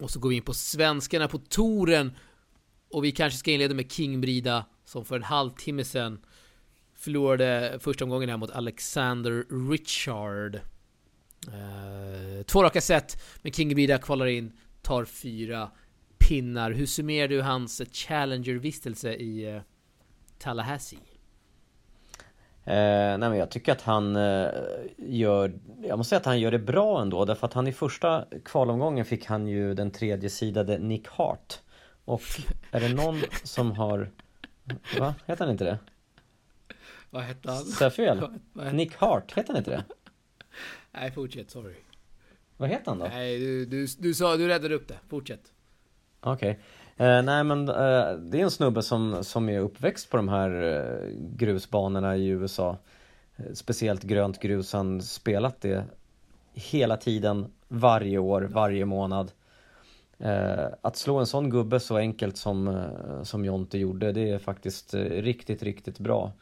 Och 0.00 0.10
så 0.10 0.20
går 0.20 0.28
vi 0.28 0.36
in 0.36 0.42
på 0.42 0.54
svenskarna 0.54 1.28
på 1.28 1.38
touren. 1.38 2.12
Och 2.90 3.04
vi 3.04 3.12
kanske 3.12 3.38
ska 3.38 3.50
inleda 3.50 3.74
med 3.74 3.92
King 3.92 4.20
Brida 4.20 4.66
som 4.84 5.04
för 5.04 5.16
en 5.16 5.22
halvtimme 5.22 5.84
sedan 5.84 6.18
förlorade 6.94 7.78
första 7.80 8.04
omgången 8.04 8.28
här 8.28 8.36
mot 8.36 8.50
Alexander 8.50 9.44
Richard. 9.70 10.54
Eh, 11.46 12.42
två 12.46 12.62
raka 12.62 12.80
set, 12.80 13.22
men 13.42 13.52
King 13.52 13.74
Brida 13.74 13.98
kvalar 13.98 14.26
in, 14.26 14.52
tar 14.82 15.04
fyra 15.04 15.70
pinnar. 16.18 16.70
Hur 16.70 16.86
summerar 16.86 17.28
du 17.28 17.42
hans 17.42 17.82
Challenger-vistelse 17.92 19.14
i 19.14 19.54
eh, 19.54 19.62
Tallahassee? 20.38 20.98
Eh, 22.70 23.18
nej 23.18 23.28
men 23.28 23.36
jag 23.36 23.50
tycker 23.50 23.72
att 23.72 23.82
han 23.82 24.16
eh, 24.16 24.48
gör, 24.96 25.52
jag 25.82 25.98
måste 25.98 26.08
säga 26.08 26.18
att 26.18 26.26
han 26.26 26.40
gör 26.40 26.50
det 26.50 26.58
bra 26.58 27.02
ändå 27.02 27.24
därför 27.24 27.46
att 27.46 27.52
han 27.52 27.66
i 27.66 27.72
första 27.72 28.24
kvalomgången 28.44 29.04
fick 29.04 29.26
han 29.26 29.46
ju 29.46 29.74
den 29.74 29.90
tredje 29.90 30.30
sidade 30.30 30.78
Nick 30.78 31.08
Hart. 31.08 31.60
Och 32.04 32.22
är 32.70 32.80
det 32.80 32.88
någon 32.88 33.20
som 33.44 33.72
har, 33.72 34.10
va? 34.98 35.14
Heter 35.26 35.44
han 35.44 35.52
inte 35.52 35.64
det? 35.64 35.78
Vad 37.10 37.22
hette 37.22 37.50
han? 37.50 37.64
Sa 37.64 37.84
jag 37.84 37.94
fel? 37.94 38.28
Nick 38.72 38.96
Hart, 38.96 39.32
heter 39.32 39.48
han 39.48 39.56
inte 39.56 39.70
det? 39.70 39.84
Nej, 40.92 41.12
fortsätt, 41.12 41.50
sorry. 41.50 41.74
Vad 42.56 42.68
heter 42.68 42.86
han 42.86 42.98
då? 42.98 43.04
Nej, 43.04 43.38
du, 43.38 43.66
du, 43.66 43.86
du 43.98 44.14
sa, 44.14 44.36
du 44.36 44.48
räddade 44.48 44.74
upp 44.74 44.88
det. 44.88 44.98
Fortsätt. 45.08 45.52
Okej. 46.20 46.58
Eh, 47.00 47.22
nej 47.22 47.44
men 47.44 47.68
eh, 47.68 48.12
det 48.18 48.40
är 48.40 48.42
en 48.42 48.50
snubbe 48.50 48.82
som, 48.82 49.24
som 49.24 49.48
är 49.48 49.58
uppväxt 49.60 50.10
på 50.10 50.16
de 50.16 50.28
här 50.28 50.62
eh, 50.62 51.08
grusbanorna 51.36 52.16
i 52.16 52.26
USA. 52.28 52.76
Eh, 53.36 53.44
speciellt 53.54 54.02
grönt 54.02 54.40
grus, 54.40 54.72
han 54.72 55.02
spelat 55.02 55.60
det 55.60 55.84
hela 56.54 56.96
tiden, 56.96 57.46
varje 57.68 58.18
år, 58.18 58.42
varje 58.52 58.84
månad. 58.84 59.32
Eh, 60.18 60.66
att 60.82 60.96
slå 60.96 61.18
en 61.18 61.26
sån 61.26 61.50
gubbe 61.50 61.80
så 61.80 61.96
enkelt 61.96 62.36
som, 62.36 62.68
eh, 62.68 63.22
som 63.22 63.44
Jonte 63.44 63.78
gjorde, 63.78 64.12
det 64.12 64.30
är 64.30 64.38
faktiskt 64.38 64.94
riktigt, 65.10 65.62
riktigt 65.62 65.98
bra. 65.98 66.32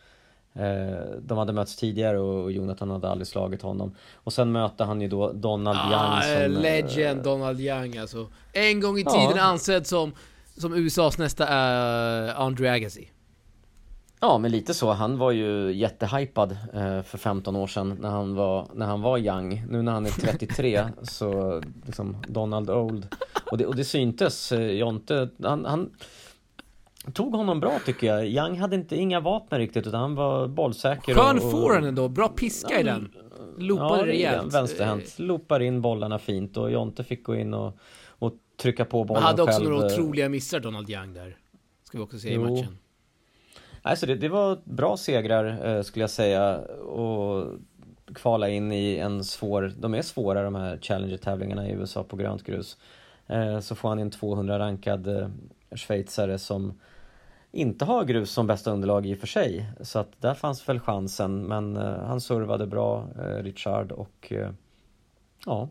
De 1.21 1.39
hade 1.39 1.53
mötts 1.53 1.77
tidigare 1.77 2.19
och 2.19 2.53
Jonathan 2.53 2.91
hade 2.91 3.09
aldrig 3.09 3.27
slagit 3.27 3.63
honom. 3.63 3.95
Och 4.15 4.33
sen 4.33 4.53
möter 4.53 4.85
han 4.85 5.01
ju 5.01 5.09
då 5.09 5.33
Donald 5.33 5.79
Ah, 5.83 6.23
Young 6.33 6.53
som... 6.53 6.63
legend 6.63 7.23
Donald 7.23 7.61
Young 7.61 7.97
alltså. 7.97 8.27
En 8.53 8.81
gång 8.81 8.99
i 8.99 9.03
Ja. 9.03 9.11
tiden 9.11 9.39
ansedd 9.45 9.87
som, 9.87 10.13
som 10.59 10.75
USAs 10.75 11.19
nästa 11.19 11.45
uh, 11.45 12.41
Andre 12.41 12.73
Agassi. 12.73 13.11
Ja, 14.21 14.39
men 14.39 14.51
lite 14.51 14.75
så. 14.75 14.93
Han 14.93 15.19
var 15.19 15.31
ju 15.31 15.73
jättehypad 15.73 16.53
eh, 16.75 17.03
för 17.03 17.19
15 17.19 17.57
år 17.57 17.67
sedan 17.67 17.97
när 18.01 18.09
han 18.09 18.35
var, 18.35 18.67
när 18.75 18.87
han 18.87 19.01
var 19.01 19.19
young. 19.19 19.65
Nu 19.69 19.83
när 19.83 19.93
han 19.93 20.07
är 20.07 20.11
33 20.11 20.85
så 21.03 21.63
liksom 21.87 22.17
Donald 22.29 22.71
Old. 22.71 23.09
Och 23.51 23.59
det, 23.59 23.67
och 23.67 23.77
det 23.77 23.85
syntes. 23.85 24.53
Eh, 24.53 24.71
Jonte, 24.71 25.29
han, 25.43 25.65
han 25.65 25.91
tog 27.13 27.35
honom 27.35 27.61
bra 27.61 27.79
tycker 27.87 28.07
jag. 28.07 28.27
Young 28.27 28.59
hade 28.59 28.77
inte 28.77 28.97
inga 28.97 29.21
vapen 29.21 29.59
riktigt 29.59 29.87
utan 29.87 30.01
han 30.01 30.15
var 30.15 30.47
bollsäker. 30.47 31.15
Skön 31.15 31.41
forehand 31.41 31.87
ändå, 31.87 32.09
bra 32.09 32.29
piska 32.29 32.81
i 32.81 32.83
den. 32.83 33.13
Loopade 33.59 33.99
ja, 33.99 34.07
rejält. 34.07 34.55
Vänsterhänt. 34.55 35.19
Loopar 35.19 35.61
in 35.61 35.81
bollarna 35.83 36.19
fint 36.19 36.57
och 36.57 36.71
Jonte 36.71 37.05
fick 37.05 37.25
gå 37.25 37.37
in 37.37 37.55
och 37.55 37.79
trycka 38.59 38.85
på 38.85 39.05
bollen 39.05 39.23
hade 39.23 39.43
också 39.43 39.59
själv. 39.59 39.71
några 39.71 39.87
eh, 39.87 39.93
otroliga 39.93 40.29
missar 40.29 40.61
Donald 40.61 40.91
Young 40.91 41.15
där. 41.15 41.37
Ska 41.85 41.99
vi 41.99 42.05
också 42.05 42.19
se 42.19 42.33
i 42.33 42.39
matchen. 42.39 42.79
Alltså 43.83 44.07
det, 44.07 44.15
det 44.15 44.29
var 44.29 44.59
bra 44.65 44.97
segrar 44.97 45.77
eh, 45.77 45.83
skulle 45.83 46.03
jag 46.03 46.11
säga 46.11 46.59
och 46.59 47.47
kvala 48.15 48.49
in 48.49 48.73
i 48.73 48.97
en 48.97 49.25
svår, 49.25 49.73
de 49.79 49.95
är 49.95 50.03
svåra 50.03 50.43
de 50.43 50.55
här 50.55 50.79
Challenger-tävlingarna 50.83 51.69
i 51.69 51.73
USA 51.73 52.05
på 52.05 52.17
grönt 52.17 52.43
grus. 52.43 52.79
Eh, 53.27 53.61
så 53.61 53.75
får 53.75 53.89
han 53.89 53.99
en 53.99 54.11
200 54.11 54.59
rankad 54.59 55.07
eh, 55.07 55.29
schweizare 55.71 56.39
som 56.39 56.81
inte 57.53 57.85
har 57.85 58.05
grus 58.05 58.31
som 58.31 58.47
bästa 58.47 58.71
underlag 58.71 59.07
i 59.07 59.15
och 59.15 59.19
för 59.19 59.27
sig. 59.27 59.67
Så 59.81 59.99
att 59.99 60.21
där 60.21 60.35
fanns 60.35 60.69
väl 60.69 60.81
chansen 60.81 61.43
men 61.43 61.77
han 61.77 62.21
servade 62.21 62.67
bra, 62.67 63.09
Richard 63.41 63.93
och 63.93 64.33
ja, 65.47 65.69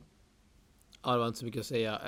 Ja, 1.03 1.11
det 1.11 1.17
var 1.17 1.27
inte 1.27 1.39
så 1.39 1.45
mycket 1.45 1.59
att 1.59 1.65
säga. 1.65 1.99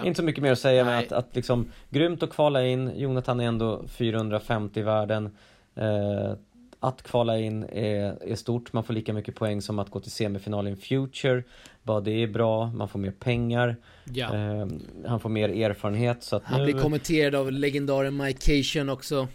Eh, 0.00 0.06
inte 0.06 0.16
så 0.16 0.24
mycket 0.24 0.42
mer 0.42 0.52
att 0.52 0.58
säga 0.58 0.84
med 0.84 0.94
Nej. 0.94 1.06
att, 1.06 1.12
att 1.12 1.36
liksom 1.36 1.72
grymt 1.90 2.22
att 2.22 2.30
kvala 2.30 2.66
in, 2.66 2.92
Jonathan 2.96 3.40
är 3.40 3.44
ändå 3.44 3.84
450 3.88 4.80
i 4.80 4.82
världen. 4.82 5.36
Eh, 5.74 6.32
att 6.80 7.02
kvala 7.02 7.38
in 7.38 7.64
är, 7.64 8.22
är 8.22 8.34
stort, 8.34 8.72
man 8.72 8.84
får 8.84 8.94
lika 8.94 9.12
mycket 9.12 9.34
poäng 9.34 9.62
som 9.62 9.78
att 9.78 9.90
gå 9.90 10.00
till 10.00 10.10
semifinal 10.10 10.68
i 10.68 10.70
en 10.70 10.76
Future. 10.76 11.42
Bara 11.82 12.00
det 12.00 12.10
är 12.10 12.26
bra, 12.26 12.66
man 12.66 12.88
får 12.88 12.98
mer 12.98 13.10
pengar, 13.10 13.76
ja. 14.04 14.34
eh, 14.34 14.66
han 15.06 15.20
får 15.20 15.28
mer 15.28 15.48
erfarenhet 15.48 16.22
så 16.22 16.36
att 16.36 16.44
Han 16.44 16.58
nu... 16.60 16.64
blir 16.72 16.82
kommenterad 16.82 17.34
av 17.34 17.52
legendaren 17.52 18.16
Mike 18.16 18.62
Cation 18.62 18.88
också. 18.88 19.28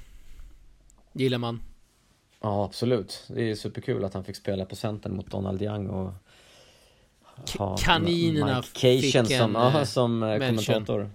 Gillar 1.13 1.37
man. 1.37 1.61
Ja 2.41 2.65
absolut, 2.65 3.23
det 3.27 3.51
är 3.51 3.55
superkul 3.55 4.03
att 4.03 4.13
han 4.13 4.23
fick 4.23 4.35
spela 4.35 4.65
på 4.65 4.75
centern 4.75 5.15
mot 5.15 5.31
Donald 5.31 5.61
Young 5.61 5.87
och 5.87 6.13
Kaninerna 7.83 8.55
Mike 8.55 8.67
Cation 8.73 9.25
fick 9.25 9.37
som, 9.37 9.55
en, 9.55 9.75
eh, 9.75 9.83
som 9.83 10.23
eh, 10.23 10.29
mention. 10.39 10.57
kommentator 10.65 11.09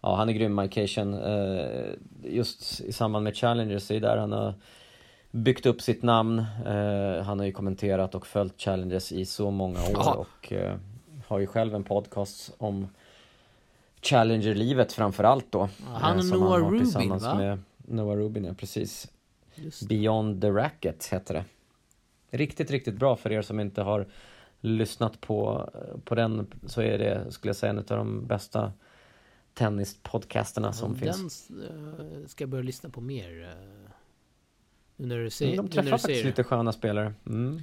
Ja 0.00 0.16
han 0.16 0.28
är 0.28 0.32
grym 0.32 0.54
Mike 0.54 0.86
Cation 0.86 1.14
eh, 1.14 1.66
Just 2.24 2.80
i 2.80 2.92
samband 2.92 3.24
med 3.24 3.36
Challengers, 3.36 3.88
det 3.88 3.96
är 3.96 4.00
där 4.00 4.16
han 4.16 4.32
har 4.32 4.54
byggt 5.30 5.66
upp 5.66 5.82
sitt 5.82 6.02
namn 6.02 6.38
Han 7.24 7.38
har 7.38 7.46
ju 7.46 7.52
kommenterat 7.52 8.14
och 8.14 8.26
följt 8.26 8.60
Challengers 8.60 9.12
i 9.12 9.26
så 9.26 9.50
många 9.50 9.80
år 9.82 9.90
Ja. 9.94 10.14
och 10.14 10.52
har 11.26 11.38
ju 11.38 11.46
själv 11.46 11.74
en 11.74 11.84
podcast 11.84 12.54
om 12.58 12.88
Challenger-livet 14.02 14.92
framförallt 14.92 15.52
då 15.52 15.68
Ja, 15.92 15.98
han 15.98 16.18
och 16.18 16.24
Noah 16.24 16.48
har 16.50 16.60
Rubin, 16.60 16.80
tillsammans 16.80 17.22
va? 17.22 17.34
med 17.34 17.58
Noah 17.76 18.16
Rubin, 18.16 18.44
ja 18.44 18.54
precis. 18.54 19.10
Beyond 19.88 20.40
the 20.40 20.50
Racket 20.50 21.06
heter 21.06 21.34
det. 21.34 21.44
Riktigt, 22.38 22.70
riktigt 22.70 22.94
bra 22.94 23.16
för 23.16 23.32
er 23.32 23.42
som 23.42 23.60
inte 23.60 23.82
har 23.82 24.06
lyssnat 24.64 25.20
på, 25.20 25.70
på 26.04 26.14
den 26.14 26.46
så 26.66 26.82
är 26.82 26.98
det, 26.98 27.32
skulle 27.32 27.48
jag 27.48 27.56
säga, 27.56 27.70
en 27.70 27.78
av 27.78 27.84
de 27.84 28.26
bästa 28.26 28.72
tennispodcasterna 29.54 30.72
som 30.72 30.92
Ja, 30.92 31.12
finns. 31.12 31.48
Den 31.48 32.20
eh, 32.22 32.26
ska 32.26 32.42
jag 32.42 32.48
börja 32.48 32.62
lyssna 32.64 32.90
på 32.90 33.00
mer. 33.00 33.42
eh, 33.42 33.90
Nu 34.96 35.06
när 35.06 35.18
du 35.18 35.30
säger, 35.30 35.52
Mm, 35.52 35.64
De 35.66 35.70
nu 35.70 35.76
när 35.76 35.82
träffar 35.82 35.90
faktiskt 35.98 36.06
säger 36.06 36.24
lite 36.24 36.44
sköna 36.44 36.72
spelare. 36.72 37.14
Mm. 37.26 37.60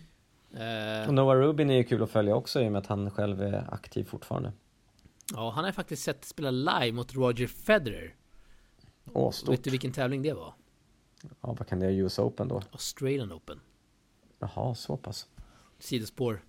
Eh, 0.53 1.07
och 1.07 1.13
Noah 1.13 1.37
Rubin 1.37 1.69
är 1.69 1.75
ju 1.77 1.83
kul 1.83 2.03
att 2.03 2.09
följa 2.09 2.35
också 2.35 2.61
i 2.61 2.67
och 2.67 2.71
med 2.71 2.79
att 2.79 2.87
han 2.87 3.11
själv 3.11 3.41
är 3.41 3.73
aktiv 3.73 4.03
fortfarande. 4.03 4.51
Ja, 5.33 5.49
han 5.49 5.63
har 5.65 5.71
faktiskt 5.71 6.03
sett 6.03 6.25
spela 6.25 6.51
live 6.51 6.91
mot 6.91 7.13
Roger 7.13 7.47
Federer. 7.47 8.15
Åh, 9.13 9.31
stort. 9.31 9.53
Vet 9.53 9.63
du 9.63 9.69
vilken 9.69 9.91
tävling 9.91 10.21
det 10.21 10.33
var? 10.33 10.53
Ja, 11.21 11.53
vad 11.59 11.67
kan 11.67 11.79
det 11.79 11.85
vara? 11.85 11.95
US 11.95 12.19
Open 12.19 12.47
då? 12.47 12.61
Australian 12.71 13.31
Open. 13.33 13.59
Jaha, 14.39 14.75
så 14.75 14.97
pass. 14.97 15.27
Sidospår. 15.79 16.41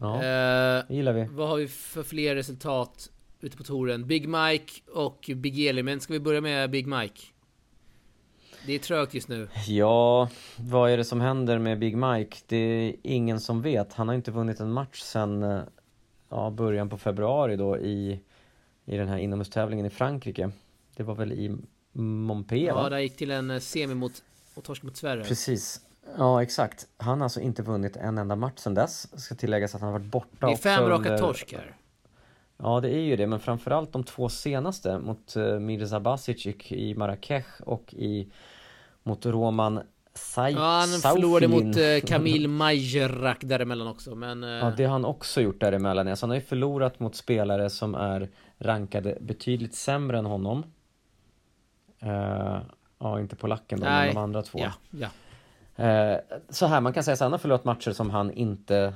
Ja, 0.00 0.14
eh, 0.14 0.84
gillar 0.88 1.12
vi. 1.12 1.24
Vad 1.30 1.48
har 1.48 1.56
vi 1.56 1.68
för 1.68 2.02
fler 2.02 2.34
resultat 2.34 3.10
ute 3.40 3.56
på 3.56 3.62
touren? 3.62 4.06
Big 4.06 4.28
Mike 4.28 4.72
och 4.92 5.30
Big 5.36 5.66
Eli. 5.66 5.82
Men 5.82 6.00
ska 6.00 6.12
vi 6.12 6.20
börja 6.20 6.40
med 6.40 6.70
Big 6.70 6.86
Mike? 6.86 7.20
Det 8.66 8.72
är 8.72 8.78
trögt 8.78 9.14
just 9.14 9.28
nu. 9.28 9.48
Ja, 9.66 10.28
vad 10.56 10.90
är 10.90 10.96
det 10.96 11.04
som 11.04 11.20
händer 11.20 11.58
med 11.58 11.78
Big 11.78 11.96
Mike? 11.96 12.36
Det 12.46 12.56
är 12.56 12.96
ingen 13.02 13.40
som 13.40 13.62
vet. 13.62 13.92
Han 13.92 14.08
har 14.08 14.14
inte 14.14 14.30
vunnit 14.30 14.60
en 14.60 14.72
match 14.72 15.00
sedan 15.00 15.42
eh, 15.42 15.60
ja, 16.28 16.50
början 16.50 16.88
på 16.88 16.98
februari 16.98 17.56
då 17.56 17.78
i, 17.78 18.20
i 18.84 18.96
den 18.96 19.08
här 19.08 19.18
inomhustävlingen 19.18 19.86
i 19.86 19.90
Frankrike. 19.90 20.50
Det 20.96 21.02
var 21.02 21.14
väl 21.14 21.32
i 21.32 21.56
Montpellier 21.92 22.68
Ja, 22.74 22.88
där 22.88 22.98
gick 22.98 23.16
till 23.16 23.30
en 23.30 23.50
eh, 23.50 23.58
semi 23.58 23.94
mot 23.94 24.22
och 24.54 24.64
torsk 24.64 24.82
mot 24.82 24.96
Sverige. 24.96 25.24
Precis. 25.24 25.80
Ja, 26.18 26.42
exakt. 26.42 26.86
Han 26.96 27.18
har 27.18 27.24
alltså 27.24 27.40
inte 27.40 27.62
vunnit 27.62 27.96
en 27.96 28.18
enda 28.18 28.36
match 28.36 28.58
sedan 28.58 28.74
dess. 28.74 29.20
Ska 29.22 29.34
tilläggas 29.34 29.74
att 29.74 29.80
han 29.80 29.92
har 29.92 29.98
varit 29.98 30.10
borta 30.10 30.46
Det 30.46 30.52
är 30.52 30.56
fem 30.56 30.88
raka 30.88 31.08
under... 31.08 31.18
torsk 31.18 31.52
här. 31.52 31.76
Ja, 32.56 32.80
det 32.80 32.90
är 32.90 33.00
ju 33.00 33.16
det, 33.16 33.26
men 33.26 33.40
framförallt 33.40 33.92
de 33.92 34.04
två 34.04 34.28
senaste 34.28 34.98
mot 34.98 35.36
uh, 35.36 35.58
Mirza 35.58 36.00
Basic 36.00 36.46
i 36.68 36.94
Marrakech 36.94 37.60
och 37.60 37.94
i 37.94 38.32
mot 39.02 39.26
Roman 39.26 39.80
Sai 40.14 40.52
Ja, 40.52 40.60
han 40.60 40.88
förlorade 40.88 41.48
mot 41.48 41.76
uh, 41.76 42.00
Kamil 42.06 42.48
Majrak 42.48 43.38
däremellan 43.40 43.86
också, 43.88 44.14
men... 44.14 44.44
Uh... 44.44 44.50
Ja, 44.50 44.72
det 44.76 44.84
har 44.84 44.92
han 44.92 45.04
också 45.04 45.40
gjort 45.40 45.60
däremellan. 45.60 46.08
Alltså, 46.08 46.26
han 46.26 46.30
har 46.30 46.36
ju 46.36 46.42
förlorat 46.42 47.00
mot 47.00 47.16
spelare 47.16 47.70
som 47.70 47.94
är 47.94 48.28
rankade 48.58 49.18
betydligt 49.20 49.74
sämre 49.74 50.18
än 50.18 50.26
honom. 50.26 50.64
Uh, 52.02 52.58
ja, 52.98 53.20
inte 53.20 53.36
polacken 53.36 53.80
då, 53.80 53.86
Nej. 53.86 54.06
men 54.06 54.14
de 54.14 54.20
andra 54.20 54.42
två. 54.42 54.58
Ja, 54.58 54.72
ja. 54.90 55.08
Eh, 55.82 56.16
så 56.48 56.66
här, 56.66 56.80
man 56.80 56.92
kan 56.92 57.04
säga 57.04 57.12
att 57.12 57.20
han 57.20 57.32
har 57.32 57.38
förlorat 57.38 57.64
matcher 57.64 57.90
som 57.90 58.10
han 58.10 58.30
inte 58.30 58.94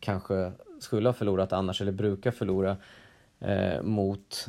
kanske 0.00 0.52
skulle 0.80 1.08
ha 1.08 1.12
förlorat 1.12 1.52
annars 1.52 1.80
eller 1.80 1.92
brukar 1.92 2.30
förlora 2.30 2.76
eh, 3.40 3.82
mot. 3.82 4.48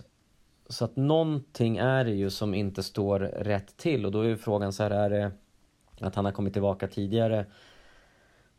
Så 0.69 0.85
att 0.85 0.95
någonting 0.95 1.77
är 1.77 2.05
det 2.05 2.11
ju 2.11 2.29
som 2.29 2.53
inte 2.53 2.83
står 2.83 3.19
rätt 3.19 3.77
till 3.77 4.05
och 4.05 4.11
då 4.11 4.21
är 4.21 4.27
ju 4.27 4.37
frågan 4.37 4.73
så 4.73 4.83
här, 4.83 4.91
är 4.91 5.09
det 5.09 5.31
att 6.01 6.15
han 6.15 6.25
har 6.25 6.31
kommit 6.31 6.53
tillbaka 6.53 6.87
tidigare 6.87 7.45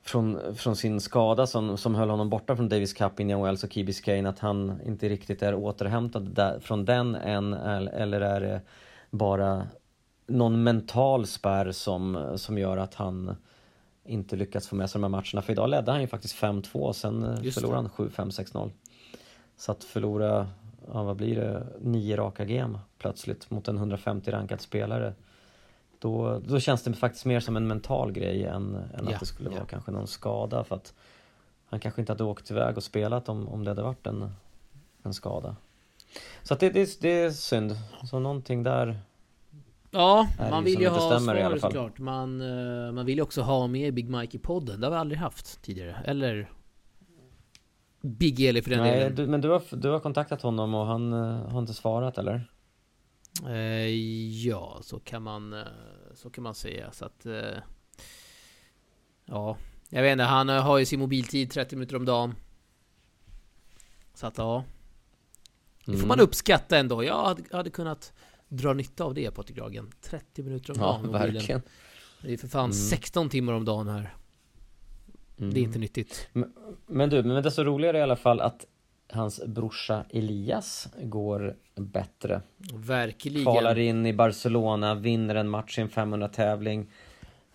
från, 0.03 0.55
från 0.55 0.76
sin 0.76 1.01
skada 1.01 1.47
som, 1.47 1.76
som 1.76 1.95
höll 1.95 2.11
honom 2.11 2.31
borta 2.31 2.57
från 2.57 2.68
Davis 2.68 2.93
Cup, 2.93 3.20
Indian 3.20 3.43
Wells 3.43 3.64
och 3.64 3.72
Key 3.72 3.85
Biscayne, 3.85 4.29
att 4.29 4.39
han 4.39 4.81
inte 4.87 5.09
riktigt 5.09 5.43
är 5.43 5.55
återhämtad 5.55 6.35
där, 6.35 6.61
från 6.61 6.85
den 6.85 7.14
än, 7.14 7.55
eller 7.55 8.20
är 8.20 8.41
det 8.41 8.61
bara 9.11 9.66
någon 10.29 10.62
mental 10.62 11.26
spärr 11.26 11.72
som, 11.72 12.33
som 12.37 12.59
gör 12.59 12.76
att 12.76 12.95
han 12.95 13.37
inte 14.05 14.37
lyckats 14.37 14.68
få 14.68 14.76
med 14.76 14.91
sig 14.91 15.01
de 15.01 15.05
här 15.05 15.09
matcherna. 15.09 15.43
För 15.43 15.53
idag 15.53 15.70
ledde 15.70 15.91
han 15.91 16.01
ju 16.01 16.07
faktiskt 16.07 16.37
5-2, 16.37 16.93
sen 16.93 17.24
eh, 17.24 17.45
Just 17.45 17.55
förlorade 17.61 17.89
han 17.97 18.09
7-5, 18.09 18.31
6-0. 18.31 18.70
Så 19.57 19.72
att 19.72 19.85
förlora, 19.85 20.49
ja 20.93 21.03
vad 21.03 21.16
blir 21.16 21.37
det, 21.37 21.66
nio 21.81 22.16
raka 22.16 22.45
game 22.45 22.79
plötsligt 22.99 23.51
mot 23.51 23.68
en 23.68 23.76
150 23.76 24.31
rankad 24.31 24.61
spelare. 24.61 25.14
Då, 25.99 26.43
då 26.47 26.61
känns 26.61 26.83
det 26.83 26.93
faktiskt 26.93 27.24
mer 27.24 27.41
som 27.41 27.57
en 27.57 27.66
mental 27.66 28.12
grej 28.12 28.45
än, 28.45 28.74
än 28.74 29.07
ja, 29.09 29.14
att 29.14 29.20
det 29.20 29.26
skulle 29.26 29.51
vara 29.51 29.64
kanske 29.64 29.91
någon 29.91 30.07
skada. 30.07 30.64
För 30.64 30.76
att 30.76 30.95
han 31.66 31.81
kanske 31.81 32.01
inte 32.01 32.12
hade 32.12 32.24
åkt 32.24 32.51
iväg 32.51 32.76
och 32.76 32.85
spelat 32.85 33.29
om, 33.29 33.49
om 33.49 33.64
det 33.64 33.70
hade 33.70 33.83
varit 33.83 34.07
en, 34.07 34.33
en 35.03 35.14
skada. 35.14 35.57
Så 36.43 36.55
att 36.55 36.61
det, 36.61 36.70
det, 36.70 37.01
det 37.01 37.09
är 37.09 37.31
synd. 37.31 37.76
Så 38.05 38.18
någonting 38.18 38.62
där 38.62 39.01
Ja, 39.99 40.29
man 40.39 40.65
vill 40.65 40.81
ju 40.81 40.89
ha 40.89 41.21
svar 41.21 41.59
såklart. 41.59 41.99
Man, 41.99 42.41
uh, 42.41 42.93
man 42.93 43.07
vill 43.07 43.17
ju 43.17 43.23
också 43.23 43.43
ha 43.43 43.67
med 43.67 43.95
Big 43.95 44.11
Mike 44.11 44.37
i 44.37 44.41
podden. 44.41 44.81
Det 44.81 44.87
har 44.87 44.91
vi 44.91 44.97
aldrig 44.97 45.19
haft 45.19 45.63
tidigare. 45.63 46.03
Eller 46.05 46.51
Big 48.01 48.41
Eli 48.41 48.63
för 48.63 48.71
den 48.71 48.81
Nej, 48.81 48.99
delen. 48.99 49.15
Du, 49.15 49.27
men 49.27 49.41
du 49.41 49.49
har, 49.49 49.77
du 49.77 49.89
har 49.89 50.01
kontaktat 50.01 50.43
honom 50.43 50.75
och 50.75 50.87
han 50.87 51.13
uh, 51.13 51.49
har 51.49 51.59
inte 51.59 51.75
svarat 51.75 52.19
eller? 52.19 52.51
Uh, 53.47 53.89
ja, 54.47 54.79
så 54.83 54.99
kan 55.01 55.23
man, 55.23 55.65
så 56.15 56.31
kan 56.31 56.45
man 56.45 56.55
säga. 56.55 56.93
Så 56.93 57.05
att... 57.05 57.27
ja, 59.25 59.57
jag 59.89 60.03
vet 60.03 60.13
inte. 60.13 60.25
Han 60.25 60.49
har 60.49 60.79
ju 60.79 60.85
sin 60.85 61.01
mobiltid 61.01 61.51
30 61.51 61.77
minuter 61.77 61.97
om 61.97 62.05
dagen. 62.05 62.35
Så 64.15 64.27
att 64.27 64.39
ja. 64.39 64.65
Det 65.79 65.93
får 65.93 65.99
mm. 65.99 66.09
man 66.09 66.21
uppskatta 66.21 66.79
ändå. 66.79 67.05
Jag 67.05 67.25
hade, 67.25 67.43
hade 67.57 67.71
kunnat 67.71 68.13
drar 68.49 68.75
nytta 68.75 69.05
av 69.05 69.15
det 69.15 69.31
Patrik 69.31 69.59
Ragen. 69.59 69.93
30 70.01 70.43
minuter 70.43 70.73
om 70.73 70.79
dagen. 70.79 71.01
Ja, 71.05 71.11
verkligen. 71.11 71.63
Det 72.23 72.33
är 72.33 72.37
för 72.37 72.49
fan 72.49 72.65
mm. 72.65 72.73
16 72.73 73.29
timmar 73.29 73.53
om 73.53 73.65
dagen 73.65 73.89
här. 73.89 74.15
Mm. 75.39 75.55
Det 75.55 75.61
är 75.61 75.63
inte 75.63 75.79
nyttigt. 75.79 76.29
Men, 76.33 76.53
men 76.87 77.11
du, 77.11 77.23
men 77.23 77.51
så 77.51 77.65
roligare 77.65 77.99
i 77.99 78.03
alla 78.03 78.17
fall 78.17 78.41
att 78.41 78.67
hans 79.13 79.45
brorsa 79.47 80.05
Elias 80.11 80.89
går 81.03 81.57
bättre. 81.75 82.43
Verkligen. 82.75 83.43
Kvalar 83.43 83.79
in 83.79 84.07
i 84.07 84.13
Barcelona, 84.13 84.95
vinner 84.95 85.35
en 85.35 85.49
match 85.49 85.79
i 85.79 85.81
en 85.81 85.89
500 85.89 86.29
tävling. 86.29 86.91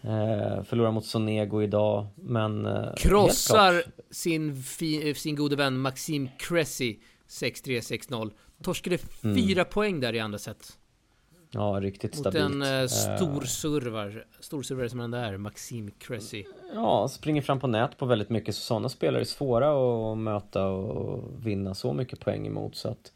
Eh, 0.01 0.63
förlorar 0.63 0.91
mot 0.91 1.05
Sonego 1.05 1.61
idag, 1.61 2.07
men... 2.15 2.65
Eh, 2.65 2.93
Krossar 2.97 3.83
sin, 4.11 4.63
fi, 4.63 5.13
sin 5.13 5.35
gode 5.35 5.55
vän 5.55 5.77
Maxim 5.77 6.29
Cressy 6.37 6.97
6-3, 7.27 7.79
6-0. 8.09 8.31
Torskade 8.63 8.97
mm. 9.23 9.35
fyra 9.35 9.65
poäng 9.65 9.99
där 9.99 10.15
i 10.15 10.19
andra 10.19 10.39
set. 10.39 10.77
Ja, 11.53 11.79
riktigt 11.81 12.15
stabilt. 12.15 12.43
Mot 12.43 12.67
en 12.67 12.81
eh, 12.81 12.87
stor 12.87 13.41
servar, 13.41 14.25
stor 14.39 14.63
servare 14.63 14.89
som 14.89 14.99
den 14.99 15.11
där, 15.11 15.37
Maxime 15.37 15.91
Cressy. 15.99 16.43
Ja, 16.73 17.07
springer 17.07 17.41
fram 17.41 17.59
på 17.59 17.67
nät 17.67 17.97
på 17.97 18.05
väldigt 18.05 18.29
mycket, 18.29 18.55
så 18.55 18.61
sådana 18.61 18.89
spelare 18.89 19.21
är 19.21 19.25
svåra 19.25 19.71
att 20.11 20.17
möta 20.17 20.67
och 20.67 21.23
vinna 21.45 21.73
så 21.73 21.93
mycket 21.93 22.19
poäng 22.19 22.47
emot. 22.47 22.75
Så, 22.75 22.89
att, 22.89 23.11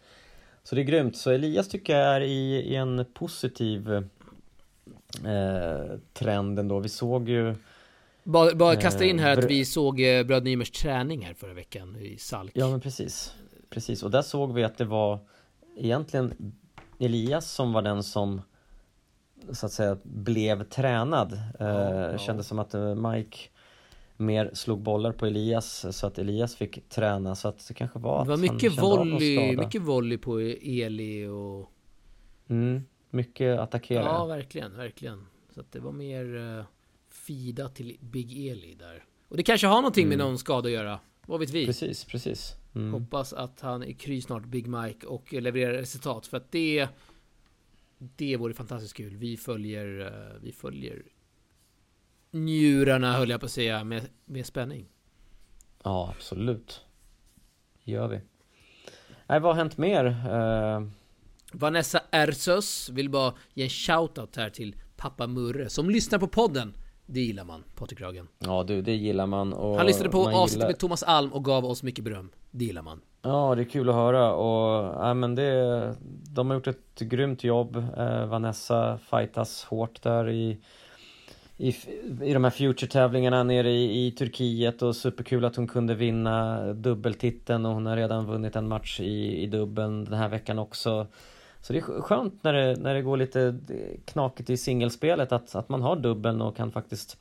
så 0.63 0.75
det 0.75 0.81
är 0.81 0.83
grymt. 0.83 1.17
Så 1.17 1.31
Elias 1.31 1.67
tycker 1.67 1.97
jag 1.97 2.15
är 2.15 2.21
i, 2.21 2.55
i 2.55 2.75
en 2.75 3.05
positiv 3.13 3.91
eh, 5.25 5.99
trend 6.13 6.59
ändå. 6.59 6.79
Vi 6.79 6.89
såg 6.89 7.29
ju 7.29 7.55
bara, 8.23 8.55
bara 8.55 8.75
kasta 8.75 9.05
in 9.05 9.19
här 9.19 9.37
att 9.37 9.43
eh, 9.43 9.47
vi 9.47 9.65
såg 9.65 10.01
eh, 10.01 10.23
Bröd 10.23 10.43
Nymers 10.43 10.71
träning 10.71 11.25
här 11.25 11.33
förra 11.33 11.53
veckan 11.53 11.95
i 11.95 12.17
Salk. 12.17 12.51
Ja 12.55 12.69
men 12.69 12.81
precis. 12.81 13.33
Precis, 13.69 14.03
och 14.03 14.11
där 14.11 14.21
såg 14.21 14.53
vi 14.53 14.63
att 14.63 14.77
det 14.77 14.85
var 14.85 15.19
egentligen 15.77 16.53
Elias 16.99 17.51
som 17.51 17.73
var 17.73 17.81
den 17.81 18.03
som 18.03 18.41
så 19.51 19.65
att 19.65 19.71
säga 19.71 19.97
blev 20.03 20.63
tränad. 20.63 21.39
Ja, 21.59 21.65
eh, 21.65 22.11
ja. 22.11 22.17
Kändes 22.17 22.47
som 22.47 22.59
att 22.59 22.73
eh, 22.73 22.95
Mike 22.95 23.37
mer 24.17 24.51
slog 24.53 24.81
bollar 24.81 25.11
på 25.11 25.25
Elias 25.25 25.97
så 25.97 26.07
att 26.07 26.17
Elias 26.17 26.55
fick 26.55 26.89
träna 26.89 27.35
så 27.35 27.47
att 27.47 27.67
det 27.67 27.73
kanske 27.73 27.99
var 27.99 28.25
Det 28.25 28.29
var 28.29 28.37
mycket 28.37 28.81
volley, 28.81 29.57
mycket 29.57 29.81
volley 29.81 30.17
på 30.17 30.39
Eli 30.39 31.25
och 31.27 31.71
mm, 32.47 32.83
Mycket 33.09 33.59
attackera 33.59 34.03
Ja 34.03 34.25
verkligen, 34.25 34.77
verkligen 34.77 35.25
Så 35.53 35.59
att 35.59 35.71
det 35.71 35.79
var 35.79 35.91
mer 35.91 36.35
uh, 36.35 36.63
Fida 37.09 37.69
till 37.69 37.97
Big 37.99 38.47
Eli 38.47 38.75
där 38.75 39.03
Och 39.27 39.37
det 39.37 39.43
kanske 39.43 39.67
har 39.67 39.75
någonting 39.75 40.05
mm. 40.05 40.17
med 40.17 40.27
någon 40.27 40.37
skada 40.37 40.67
att 40.67 40.73
göra 40.73 40.99
Vad 41.25 41.39
vet 41.39 41.49
vi? 41.49 41.65
Precis, 41.65 42.05
precis 42.05 42.55
Mm. 42.77 42.93
Hoppas 42.93 43.33
att 43.33 43.61
han 43.61 43.83
är 43.83 43.93
kry 43.93 44.21
snart, 44.21 44.45
Big 44.45 44.67
Mike, 44.67 45.07
och 45.07 45.33
levererar 45.33 45.73
resultat. 45.73 46.27
För 46.27 46.37
att 46.37 46.51
det... 46.51 46.87
Det 47.97 48.37
vore 48.37 48.53
fantastiskt 48.53 48.93
kul. 48.93 49.15
Vi 49.15 49.37
följer... 49.37 49.99
Eh, 49.99 50.41
vi 50.41 50.51
följer... 50.51 51.03
Njurarna 52.31 53.13
höll 53.13 53.29
jag 53.29 53.39
på 53.39 53.45
att 53.45 53.51
säga, 53.51 53.83
med, 53.83 54.09
med 54.25 54.45
spänning. 54.45 54.85
Ja, 55.83 56.13
absolut. 56.17 56.81
Gör 57.83 58.07
vi. 58.07 58.21
Nej, 59.27 59.39
vad 59.39 59.43
har 59.43 59.53
hänt 59.53 59.77
mer? 59.77 60.05
Uh... 60.05 60.87
Vanessa 61.51 62.01
Ersös 62.11 62.89
vill 62.89 63.09
bara 63.09 63.33
ge 63.53 63.63
en 63.63 63.69
shoutout 63.69 64.35
här 64.35 64.49
till 64.49 64.75
pappa 64.95 65.27
Murre 65.27 65.69
som 65.69 65.89
lyssnar 65.89 66.19
på 66.19 66.27
podden. 66.27 66.73
Det 67.09 67.19
gillar 67.19 67.43
man, 67.43 67.63
Patrik 67.75 68.01
Ragen. 68.01 68.27
Ja 68.39 68.63
du, 68.63 68.81
det 68.81 68.95
gillar 68.95 69.27
man. 69.27 69.53
Och 69.53 69.77
Han 69.77 69.85
lyssnade 69.85 70.09
på 70.09 70.19
avsnittet 70.19 70.51
gillar... 70.51 70.67
med 70.67 70.77
Thomas 70.77 71.03
Alm 71.03 71.33
och 71.33 71.45
gav 71.45 71.65
oss 71.65 71.83
mycket 71.83 72.03
beröm. 72.03 72.29
Det 72.51 72.65
gillar 72.65 72.81
man. 72.81 73.01
Ja, 73.21 73.55
det 73.55 73.61
är 73.61 73.69
kul 73.69 73.89
att 73.89 73.95
höra 73.95 74.33
och 74.33 74.95
ja, 75.05 75.13
men 75.13 75.35
det, 75.35 75.95
de 76.29 76.47
har 76.47 76.55
gjort 76.55 76.67
ett 76.67 76.99
grymt 76.99 77.43
jobb. 77.43 77.75
Eh, 77.97 78.25
Vanessa 78.25 78.97
fightas 78.97 79.63
hårt 79.63 80.01
där 80.01 80.29
i, 80.29 80.57
i, 81.57 81.75
i 82.23 82.33
de 82.33 82.43
här 82.43 82.51
Future-tävlingarna 82.51 83.43
nere 83.43 83.71
i, 83.71 84.07
i 84.07 84.11
Turkiet 84.11 84.81
och 84.81 84.95
superkul 84.95 85.45
att 85.45 85.55
hon 85.55 85.67
kunde 85.67 85.95
vinna 85.95 86.63
dubbeltiteln 86.73 87.65
och 87.65 87.73
hon 87.73 87.85
har 87.85 87.95
redan 87.95 88.25
vunnit 88.25 88.55
en 88.55 88.67
match 88.67 88.99
i, 88.99 89.43
i 89.43 89.47
dubbeln 89.47 90.05
den 90.05 90.13
här 90.13 90.29
veckan 90.29 90.59
också. 90.59 91.07
Så 91.67 91.73
det 91.73 91.79
är 91.79 92.01
skönt 92.01 92.43
när 92.43 92.53
det, 92.53 92.75
när 92.75 92.93
det 92.93 93.01
går 93.01 93.17
lite 93.17 93.59
knakigt 94.05 94.49
i 94.49 94.57
singelspelet 94.57 95.31
att, 95.31 95.55
att 95.55 95.69
man 95.69 95.81
har 95.81 95.95
dubbeln 95.95 96.41
och 96.41 96.55
kan 96.55 96.71
faktiskt 96.71 97.17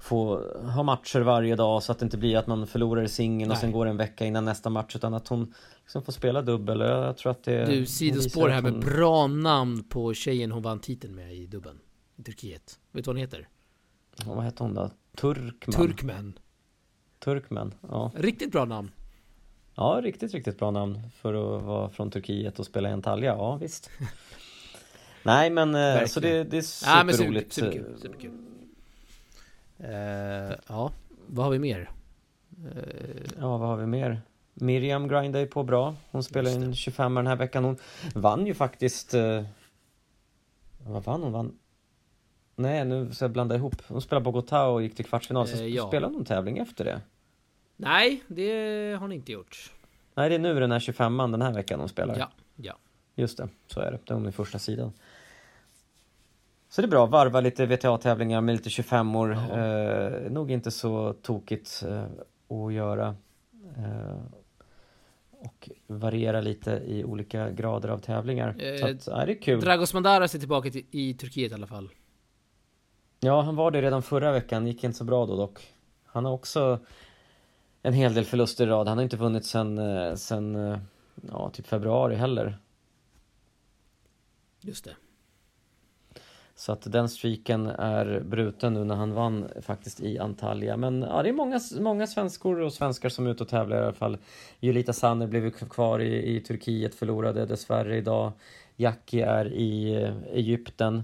få 0.00 0.38
ha 0.60 0.82
matcher 0.82 1.20
varje 1.20 1.56
dag 1.56 1.82
så 1.82 1.92
att 1.92 1.98
det 1.98 2.04
inte 2.04 2.18
blir 2.18 2.36
att 2.36 2.46
man 2.46 2.66
förlorar 2.66 3.02
i 3.02 3.08
singeln 3.08 3.50
och 3.50 3.56
sen 3.56 3.72
går 3.72 3.86
en 3.86 3.96
vecka 3.96 4.24
innan 4.24 4.44
nästa 4.44 4.70
match 4.70 4.96
utan 4.96 5.14
att 5.14 5.28
hon 5.28 5.54
liksom 5.82 6.02
får 6.02 6.12
spela 6.12 6.42
dubbel. 6.42 6.80
Jag 6.80 7.16
tror 7.16 7.30
att 7.32 7.44
det... 7.44 7.64
Du, 7.64 7.76
hon 7.76 7.86
sidospår 7.86 8.48
här 8.48 8.58
att 8.58 8.64
med 8.64 8.72
hon- 8.72 8.80
bra 8.80 9.26
namn 9.26 9.84
på 9.84 10.14
tjejen 10.14 10.52
hon 10.52 10.62
vann 10.62 10.78
titeln 10.80 11.14
med 11.14 11.34
i 11.34 11.46
dubben. 11.46 11.78
I 12.16 12.22
Turkiet. 12.22 12.78
Vet 12.92 13.04
du 13.04 13.08
vad 13.08 13.16
hon 13.16 13.20
heter? 13.20 13.48
Ja, 14.16 14.34
Vad 14.34 14.44
heter 14.44 14.64
hon 14.64 14.74
då? 14.74 14.90
Turkman? 15.16 15.86
Turkmen. 15.86 16.38
Turkmen, 17.18 17.74
ja. 17.90 18.10
Riktigt 18.14 18.52
bra 18.52 18.64
namn. 18.64 18.90
Ja, 19.74 20.00
riktigt, 20.04 20.34
riktigt 20.34 20.58
bra 20.58 20.70
namn 20.70 21.00
för 21.16 21.56
att 21.56 21.62
vara 21.62 21.88
från 21.88 22.10
Turkiet 22.10 22.58
och 22.58 22.66
spela 22.66 22.88
i 22.88 22.92
Antalya, 22.92 23.32
ja 23.34 23.56
visst. 23.56 23.90
Nej 25.22 25.50
men 25.50 25.74
eh, 25.74 26.04
så 26.06 26.20
det, 26.20 26.44
det 26.44 26.56
är 26.56 26.64
Ja, 26.86 27.04
men 27.04 27.14
super, 27.14 27.24
superroligt. 27.24 27.52
superkul. 27.52 27.98
superkul. 28.00 28.30
Eh, 29.78 30.56
ja, 30.68 30.92
vad 31.26 31.44
har 31.44 31.52
vi 31.52 31.58
mer? 31.58 31.90
Eh, 32.74 32.82
Ja, 33.40 33.56
vad 33.56 33.68
har 33.68 33.76
vi 33.76 33.86
mer? 33.86 34.20
Miriam 34.54 35.08
grindar 35.08 35.40
ju 35.40 35.46
på 35.46 35.62
bra. 35.62 35.94
Hon 36.10 36.22
spelar 36.22 36.50
in 36.50 36.74
25 36.74 37.14
den 37.14 37.26
här 37.26 37.36
veckan. 37.36 37.64
Hon 37.64 37.76
vann 38.14 38.46
ju 38.46 38.54
faktiskt... 38.54 39.14
Eh, 39.14 39.42
vad 40.86 41.04
vann 41.04 41.22
hon? 41.22 41.32
Vann... 41.32 41.58
Nej, 42.56 42.84
nu 42.84 43.12
ska 43.12 43.24
jag 43.24 43.32
blanda 43.32 43.54
ihop. 43.56 43.74
Hon 43.88 44.00
spelade 44.02 44.24
Bogotá 44.30 44.64
och 44.66 44.82
gick 44.82 44.96
till 44.96 45.04
kvartsfinal. 45.04 45.48
Så 45.48 45.56
Eh, 45.56 45.66
ja. 45.66 45.86
spelade 45.88 46.14
hon 46.14 46.24
tävling 46.24 46.58
efter 46.58 46.84
det? 46.84 47.00
Nej, 47.82 48.22
det 48.26 48.92
har 48.92 49.00
hon 49.00 49.12
inte 49.12 49.32
gjort. 49.32 49.72
Nej, 50.14 50.28
det 50.28 50.34
är 50.34 50.38
nu 50.38 50.60
den 50.60 50.72
här 50.72 50.78
25an 50.78 51.30
den 51.30 51.42
här 51.42 51.52
veckan 51.52 51.80
hon 51.80 51.88
spelar. 51.88 52.16
Ja, 52.18 52.30
ja. 52.56 52.78
Just 53.14 53.38
det, 53.38 53.48
så 53.66 53.80
är 53.80 53.92
det. 53.92 53.98
Det 54.04 54.14
är 54.14 54.28
i 54.28 54.32
första 54.32 54.58
sidan. 54.58 54.92
Så 56.68 56.80
det 56.82 56.86
är 56.86 56.90
bra, 56.90 57.06
varva 57.06 57.40
lite 57.40 57.66
VTA-tävlingar 57.66 58.40
med 58.40 58.54
lite 58.54 58.68
25-or. 58.68 59.32
Ja. 59.32 59.58
Eh, 59.58 60.30
nog 60.30 60.50
inte 60.50 60.70
så 60.70 61.12
tokigt 61.12 61.84
eh, 61.88 62.04
att 62.56 62.72
göra. 62.72 63.16
Eh, 63.76 64.22
och 65.30 65.70
variera 65.86 66.40
lite 66.40 66.70
i 66.70 67.04
olika 67.04 67.50
grader 67.50 67.88
av 67.88 67.98
tävlingar. 67.98 68.56
Eh, 68.58 68.76
så 68.76 68.86
att, 68.86 69.06
ja, 69.06 69.26
det 69.26 69.32
är 69.32 69.42
kul. 69.42 69.60
Dragos 69.60 69.94
Mandaras 69.94 70.34
är 70.34 70.38
tillbaka 70.38 70.70
till, 70.70 70.84
i 70.90 71.14
Turkiet 71.14 71.52
i 71.52 71.54
alla 71.54 71.66
fall. 71.66 71.88
Ja, 73.20 73.42
han 73.42 73.56
var 73.56 73.70
det 73.70 73.82
redan 73.82 74.02
förra 74.02 74.32
veckan. 74.32 74.66
Gick 74.66 74.84
inte 74.84 74.98
så 74.98 75.04
bra 75.04 75.26
då 75.26 75.36
dock. 75.36 75.74
Han 76.04 76.24
har 76.24 76.32
också 76.32 76.78
en 77.82 77.92
hel 77.92 78.14
del 78.14 78.24
förluster 78.24 78.66
i 78.66 78.70
rad. 78.70 78.88
Han 78.88 78.98
har 78.98 79.02
inte 79.02 79.16
vunnit 79.16 79.44
sen, 79.44 79.78
eh, 79.78 80.14
sen 80.14 80.54
eh, 80.54 80.78
ja, 81.28 81.50
typ 81.50 81.66
februari 81.66 82.14
heller. 82.14 82.58
Just 84.60 84.84
det. 84.84 84.96
Så 86.54 86.72
att 86.72 86.92
den 86.92 87.08
streaken 87.08 87.66
är 87.66 88.20
bruten 88.20 88.74
nu 88.74 88.84
när 88.84 88.94
han 88.94 89.12
vann 89.12 89.48
faktiskt 89.62 90.00
i 90.00 90.18
Antalya. 90.18 90.76
Men 90.76 91.02
ja, 91.02 91.22
det 91.22 91.28
är 91.28 91.32
många, 91.32 91.60
många 91.80 92.06
svenskor 92.06 92.60
och 92.60 92.72
svenskar 92.72 93.08
som 93.08 93.26
är 93.26 93.30
ute 93.30 93.42
och 93.42 93.48
tävlar 93.48 93.76
i 93.76 93.84
alla 93.84 93.92
fall. 93.92 94.18
Julita 94.60 94.92
Sanner 94.92 95.26
blev 95.26 95.50
kvar 95.50 96.00
i, 96.00 96.36
i 96.36 96.40
Turkiet, 96.40 96.94
förlorade 96.94 97.46
dessvärre 97.46 97.96
idag. 97.96 98.32
Jackie 98.76 99.26
är 99.26 99.52
i 99.52 99.94
eh, 100.02 100.16
Egypten. 100.32 101.02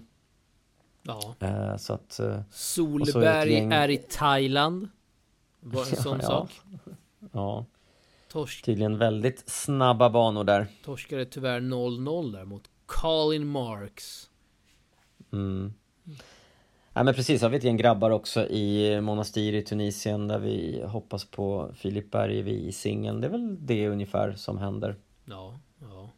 Ja. 1.03 1.35
Eh, 1.41 1.77
så 1.77 1.93
att... 1.93 2.21
Solberg 2.51 3.53
gäng- 3.53 3.73
är 3.73 3.89
i 3.89 3.97
Thailand. 3.97 4.89
Var 5.61 5.81
en 5.81 5.87
sån 6.03 6.19
Ja, 6.23 6.27
sak. 6.27 6.51
ja, 7.33 7.65
Torsk, 8.29 8.65
tydligen 8.65 8.99
väldigt 8.99 9.49
snabba 9.49 10.11
banor 10.11 10.45
där. 10.45 10.67
torskade 10.85 11.25
tyvärr 11.25 11.61
0-0 11.61 12.33
där 12.33 12.45
mot 12.45 12.71
Colin 12.87 13.47
Marks. 13.47 14.31
Mm. 15.33 15.73
Ja, 16.93 17.03
men 17.03 17.15
precis, 17.15 17.43
har 17.43 17.49
vi 17.49 17.57
ett 17.57 17.65
gäng 17.65 17.77
grabbar 17.77 18.11
också 18.11 18.47
i 18.47 19.01
Monastir 19.01 19.53
i 19.55 19.63
Tunisien 19.63 20.29
där 20.29 20.39
vi 20.39 20.83
hoppas 20.87 21.25
på 21.25 21.71
Filip 21.75 22.11
Bergevi 22.11 22.67
i 22.69 22.73
singeln. 22.73 23.21
Det 23.21 23.27
är 23.27 23.31
väl 23.31 23.57
det 23.67 23.89
ungefär 23.89 24.33
som 24.33 24.59
händer. 24.59 24.97
Ja, 25.25 25.59
ja. 25.81 26.11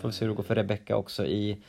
Får 0.00 0.08
vi 0.08 0.12
se 0.14 0.24
hur 0.24 0.28
det 0.30 0.36
går 0.36 0.42
för 0.42 0.54
Rebecca 0.54 0.96
också 0.96 1.26
i 1.26 1.62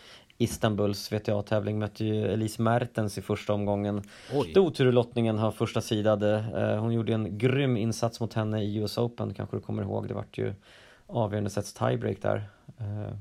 Istanbuls 0.44 1.12
VTA-tävling. 1.12 1.80
Mötte 1.80 2.06
ju 2.06 2.26
Elise 2.28 2.62
Mertens 2.62 3.18
i 3.18 3.22
första 3.22 3.54
omgången. 3.54 4.02
Oj. 4.34 4.60
Otur 4.60 4.90
i 4.90 4.92
lottningen 4.92 5.38
har 5.38 5.52
första 5.52 5.82
sidade. 5.82 6.36
Eh, 6.56 6.80
Hon 6.82 6.94
gjorde 6.94 7.14
en 7.14 7.38
grym 7.38 7.78
insats 7.78 8.20
mot 8.20 8.34
henne 8.34 8.64
i 8.64 8.76
US 8.76 8.98
Open, 8.98 9.34
kanske 9.34 9.58
du 9.58 9.62
kommer 9.62 9.84
ihåg. 9.84 10.08
Det 10.08 10.14
vart 10.14 10.38
ju 10.38 10.54
avgörande 11.08 11.50
sets 11.50 11.74
tiebreak 11.74 12.22
där. 12.22 12.38
Eh, 12.80 13.16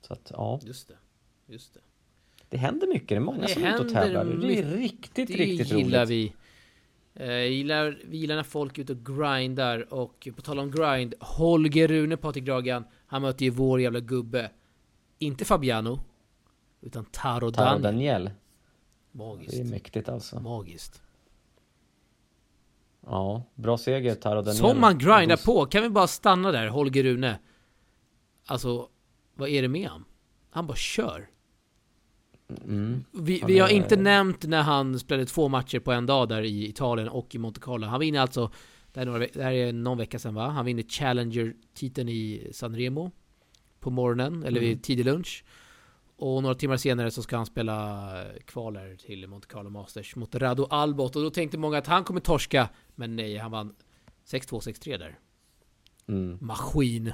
Så 0.00 0.12
att 0.12 0.32
ja, 0.34 0.60
Just 0.62 0.88
det. 0.88 0.94
Just 1.52 1.74
det. 1.74 1.80
det 2.48 2.56
händer 2.56 2.86
mycket. 2.86 3.08
Det 3.08 3.14
är 3.16 3.20
många 3.20 3.40
Det 3.42 3.48
som 3.48 3.64
är 3.64 3.74
ute 3.74 3.82
och 3.82 3.92
tävlar. 3.92 4.24
Det 4.24 4.58
är 4.58 4.64
riktigt, 4.76 5.28
Det 5.28 5.34
riktigt 5.34 5.72
gillar 5.72 5.98
roligt. 6.06 6.10
vi. 6.10 6.32
Eh, 7.14 7.42
gillar, 7.52 7.98
vi 8.08 8.16
gillar 8.16 8.36
när 8.36 8.42
folk 8.42 8.78
är 8.78 8.82
ute 8.82 8.92
och 8.92 9.06
grindar 9.18 9.94
och 9.94 10.28
på 10.36 10.42
tal 10.42 10.58
om 10.58 10.70
grind, 10.70 11.14
Holger 11.20 11.88
Rune 11.88 12.16
Patrik 12.16 12.44
Dragan, 12.44 12.84
han 13.06 13.22
möter 13.22 13.44
ju 13.44 13.50
vår 13.50 13.80
jävla 13.80 14.00
gubbe. 14.00 14.50
Inte 15.18 15.44
Fabiano, 15.44 16.00
utan 16.86 17.04
Taro, 17.04 17.50
Taro 17.50 17.78
Daniel. 17.78 17.82
Daniel. 17.82 18.24
Det 19.12 19.18
Magiskt. 19.18 19.54
är 19.54 19.64
mäktigt 19.64 20.08
alltså. 20.08 20.40
Magiskt. 20.40 21.02
Ja, 23.06 23.42
bra 23.54 23.78
seger 23.78 24.14
Taro 24.14 24.34
Daniel. 24.42 24.56
Som 24.56 24.80
man 24.80 24.98
grindar 24.98 25.44
på, 25.44 25.66
kan 25.66 25.82
vi 25.82 25.88
bara 25.88 26.06
stanna 26.06 26.52
där, 26.52 26.68
Holger 26.68 27.02
Rune. 27.02 27.38
Alltså, 28.46 28.88
vad 29.34 29.48
är 29.48 29.62
det 29.62 29.68
med 29.68 29.88
han? 29.88 30.04
Han 30.50 30.66
bara 30.66 30.76
kör. 30.76 31.28
Mm. 32.64 33.04
Vi, 33.12 33.42
vi 33.46 33.58
har 33.58 33.68
inte 33.68 33.96
nämnt 33.96 34.42
när 34.42 34.62
han 34.62 34.98
spelade 34.98 35.26
två 35.26 35.48
matcher 35.48 35.78
på 35.78 35.92
en 35.92 36.06
dag 36.06 36.28
där 36.28 36.42
i 36.42 36.68
Italien 36.68 37.08
och 37.08 37.34
i 37.34 37.38
Monte 37.38 37.60
Carlo. 37.60 37.86
Han 37.86 38.00
vinner 38.00 38.20
alltså, 38.20 38.50
det 38.92 39.00
här 39.00 39.06
är, 39.06 39.06
några, 39.06 39.18
ve- 39.18 39.30
det 39.34 39.42
här 39.42 39.52
är 39.52 39.72
någon 39.72 39.98
vecka 39.98 40.18
sedan 40.18 40.34
va? 40.34 40.48
Han 40.48 40.64
vinner 40.64 40.82
Challenger-titeln 40.82 42.08
i 42.08 42.48
Sanremo 42.52 43.10
på 43.80 43.90
morgonen, 43.90 44.42
eller 44.42 44.60
vid 44.60 44.68
Mm. 44.72 44.78
tidig 44.82 45.04
lunch. 45.04 45.44
Och 46.16 46.42
några 46.42 46.54
timmar 46.54 46.76
senare 46.76 47.10
så 47.10 47.22
ska 47.22 47.36
han 47.36 47.46
spela 47.46 48.10
kvaler 48.44 48.96
till 48.96 49.26
Monte 49.26 49.46
Carlo 49.48 49.70
Masters 49.70 50.16
mot 50.16 50.34
Rado 50.34 50.66
Albot. 50.70 51.16
Och 51.16 51.22
då 51.22 51.30
tänkte 51.30 51.58
många 51.58 51.78
att 51.78 51.86
han 51.86 52.04
kommer 52.04 52.20
torska, 52.20 52.68
men 52.94 53.16
nej, 53.16 53.36
han 53.36 53.50
vann 53.50 53.74
6-2, 54.26 54.60
6-3 54.60 54.98
där. 54.98 55.18
Mm. 56.06 56.38
Maskin. 56.40 57.12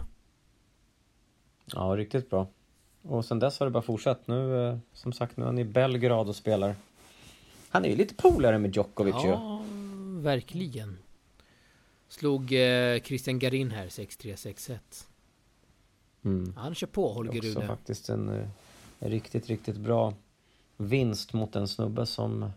Ja, 1.65 1.81
riktigt 1.81 2.31
bra. 2.31 2.47
Och 3.03 3.25
sen 3.25 3.39
dess 3.39 3.59
har 3.59 3.67
det 3.67 3.71
bara 3.71 3.83
fortsatt. 3.83 4.27
Nu, 4.27 4.69
eh, 4.69 4.79
som 4.93 5.13
sagt, 5.13 5.37
nu 5.37 5.43
är 5.43 5.47
han 5.47 5.59
i 5.59 5.65
Belgrad 5.65 6.29
och 6.29 6.37
spelar. 6.37 6.75
Han 7.69 7.85
är 7.85 7.89
ju 7.89 7.97
lite 7.97 8.15
polare 8.15 8.59
med 8.59 8.77
Djokovic 8.77 9.25
ju. 9.25 9.29
Ja, 9.29 9.63
verkligen. 10.21 10.99
Slog 12.09 12.53
eh, 12.53 13.01
Christian 13.03 13.39
Garin 13.39 13.71
här 13.71 13.87
6-3, 13.87 14.35
6-1. 14.35 14.79
Mm. 16.25 16.55
Han 16.57 16.75
kör 16.75 16.87
på 16.87 17.13
Holger 17.13 17.39
Också 17.39 17.59
Rune. 17.59 17.67
faktiskt 17.67 18.09
en, 18.09 18.29
eh, 18.29 18.35
en 18.35 18.49
riktigt, 19.03 19.47
riktigt 19.49 19.77
bra 19.77 20.15
vinst 20.77 21.33
mot 21.33 21.57
en 21.57 21.69
snubbe 21.69 22.07
som 22.07 22.51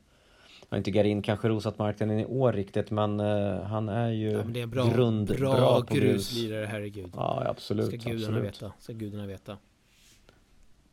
har 0.70 0.78
inte 0.78 0.91
Garin 0.91 1.22
kanske 1.22 1.50
rosat 1.50 1.78
marknaden 1.80 2.20
i 2.20 2.26
år 2.26 2.54
riktigt 2.54 2.91
men 2.91 3.20
eh, 3.20 3.62
han 3.62 3.89
är 3.89 4.10
ju 4.10 4.32
Ja, 4.32 4.43
det 4.43 4.62
är 4.62 4.66
bra, 4.66 4.89
grund, 4.89 5.28
bra, 5.28 5.82
på 5.82 5.93
grus. 5.93 6.04
gruslirare, 6.04 6.66
herregud. 6.66 7.10
Ja, 7.16 7.43
absolut. 7.48 7.88
Ska 7.88 7.96
gudarna 7.98 8.38
absolut. 8.38 8.43
veta. 8.43 8.74
Ska 8.80 8.93
gudarna 8.93 9.26
veta. 9.28 9.58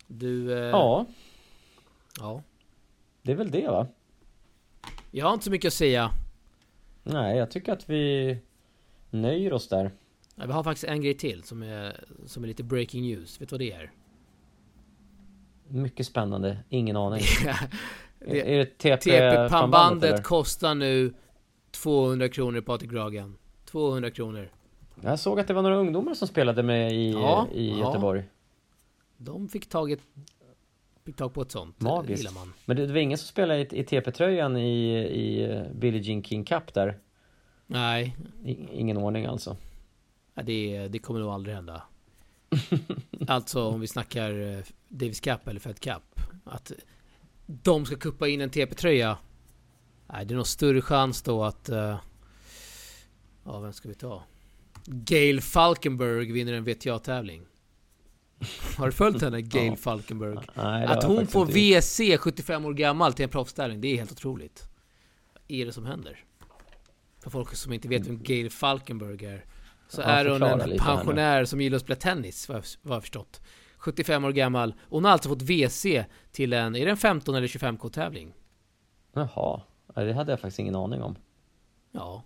Du, 0.06 0.52
eh, 0.52 0.58
Ja, 0.58 1.06
ja. 2.20 2.42
det 3.22 3.32
är 3.32 3.36
väl 3.36 3.50
det 3.50 3.68
va? 3.68 3.86
Jag 5.10 5.26
har 5.26 5.32
inte 5.32 5.44
så 5.44 5.50
mycket 5.50 5.68
att 5.68 5.74
säga. 5.74 6.10
Nej, 7.02 7.36
jag 7.38 7.50
tycker 7.50 7.72
att 7.72 7.90
vi 7.90 8.38
nöjer 9.10 9.52
oss 9.52 9.68
där. 9.68 9.90
Nej, 10.34 10.46
Vi 10.46 10.52
har 10.52 10.62
faktiskt 10.64 10.84
en 10.84 11.02
grej 11.02 11.14
till 11.14 11.42
som 11.42 11.62
är, 11.62 12.04
som 12.26 12.44
är 12.44 12.48
lite 12.48 12.62
breaking 12.62 13.02
news. 13.02 13.40
Vet 13.40 13.48
du 13.48 13.52
vad 13.52 13.60
det 13.60 13.72
är? 13.72 13.90
Mycket 15.72 16.06
spännande, 16.06 16.58
ingen 16.68 16.96
aning. 16.96 17.22
Är 18.26 18.58
det 18.58 18.64
TP-pannbandet 18.78 20.22
kostar 20.22 20.74
nu 20.74 21.14
200 21.70 22.28
kronor 22.28 22.60
Patrik 22.60 22.90
Gragan. 22.90 23.36
200 23.64 24.10
kronor. 24.10 24.48
Jag 25.00 25.18
såg 25.18 25.40
att 25.40 25.48
det 25.48 25.54
var 25.54 25.62
några 25.62 25.76
ungdomar 25.76 26.14
som 26.14 26.28
spelade 26.28 26.62
med 26.62 26.92
i, 26.92 27.12
Ja, 27.12 27.46
i 27.52 27.70
ja. 27.70 27.78
Göteborg. 27.78 28.24
De 29.16 29.48
fick 29.48 29.68
tag, 29.68 29.96
fick 31.04 31.16
tag 31.16 31.34
på 31.34 31.42
ett 31.42 31.50
sånt. 31.50 31.76
Det 31.78 31.84
Magiskt. 31.84 32.34
man. 32.34 32.52
Men 32.64 32.76
det, 32.76 32.86
det 32.86 32.92
var 32.92 33.00
ingen 33.00 33.18
som 33.18 33.26
spelade 33.26 33.60
i, 33.60 33.80
i 33.80 33.84
TP-tröjan 33.84 34.56
i, 34.56 34.96
i 34.96 35.44
eh, 35.44 35.62
Billie 35.74 36.00
Jean 36.00 36.22
King 36.22 36.44
Cup 36.44 36.74
där? 36.74 36.98
Nej, 37.66 38.16
I, 38.44 38.68
ingen 38.72 38.96
ordning 38.96 39.26
alltså. 39.26 39.56
Ja, 40.34 40.42
det, 40.42 40.88
det 40.88 40.98
kommer 40.98 41.20
nog 41.20 41.30
aldrig 41.30 41.54
hända. 41.54 41.82
alltså 43.28 43.62
om 43.62 43.80
vi 43.80 43.86
snackar 43.86 44.56
eh, 44.56 44.64
Davis 44.88 45.20
Cup 45.20 45.48
eller 45.48 45.60
Fed 45.60 45.80
Cup. 45.80 46.20
Att 46.44 46.72
de 47.46 47.86
ska 47.86 47.96
kuppa 47.96 48.28
in 48.28 48.40
en 48.40 48.50
TP-tröja. 48.50 49.18
Nej, 50.12 50.24
det 50.26 50.34
är 50.34 50.36
nog 50.36 50.46
större 50.46 50.82
chans 50.82 51.22
då 51.22 51.44
att... 51.44 51.68
eh, 51.68 51.96
ja, 53.44 53.60
vem 53.60 53.72
ska 53.72 53.88
vi 53.88 53.94
ta? 53.94 54.22
Gail 54.86 55.40
Falkenberg 55.40 56.32
vinner 56.32 56.52
en 56.52 56.64
VTA-tävling. 56.64 57.42
Har 58.76 58.86
du 58.86 58.92
följt 58.92 59.22
henne, 59.22 59.40
Gail 59.42 59.66
Ja. 59.72 59.76
Falkenberg? 59.76 60.38
Nej, 60.54 60.86
Att 60.86 61.04
hon 61.04 61.26
får. 61.26 61.46
WC 61.46 62.18
75 62.20 62.64
år 62.64 62.74
gammal 62.74 63.12
till 63.12 63.22
en 63.22 63.28
proffstävling, 63.28 63.80
det 63.80 63.88
är 63.88 63.96
helt 63.96 64.12
otroligt. 64.12 64.68
är 65.48 65.66
det 65.66 65.72
som 65.72 65.86
händer? 65.86 66.24
För 67.20 67.30
folk 67.30 67.54
som 67.56 67.72
inte 67.72 67.88
vet 67.88 68.06
vem 68.06 68.22
Gail 68.22 68.50
Falkenberg 68.50 69.24
är. 69.26 69.44
Så 69.94 70.02
är 70.02 70.24
hon 70.26 70.42
en 70.42 70.78
pensionär 70.78 71.44
som 71.44 71.60
gillar 71.60 71.76
att 71.76 71.82
spela 71.82 71.96
tennis, 71.96 72.48
vad 72.48 72.56
jag, 72.58 72.64
vad 72.82 72.96
jag 72.96 73.02
förstått. 73.02 73.40
75 73.78 74.24
år 74.24 74.32
gammal. 74.32 74.74
Hon 74.88 75.04
har 75.04 75.12
alltså 75.12 75.28
fått 75.28 75.42
WC 75.42 75.86
till 76.32 76.52
en, 76.52 76.76
är 76.76 76.84
det 76.84 76.90
en 76.90 76.96
15 76.96 77.34
eller 77.34 77.46
25k 77.46 77.90
tävling? 77.90 78.32
Jaha, 79.14 79.60
Ja, 79.94 80.02
det 80.02 80.12
hade 80.12 80.32
jag 80.32 80.40
faktiskt 80.40 80.58
ingen 80.58 80.74
aning 80.76 81.02
om. 81.02 81.16
Ja. 81.92 82.22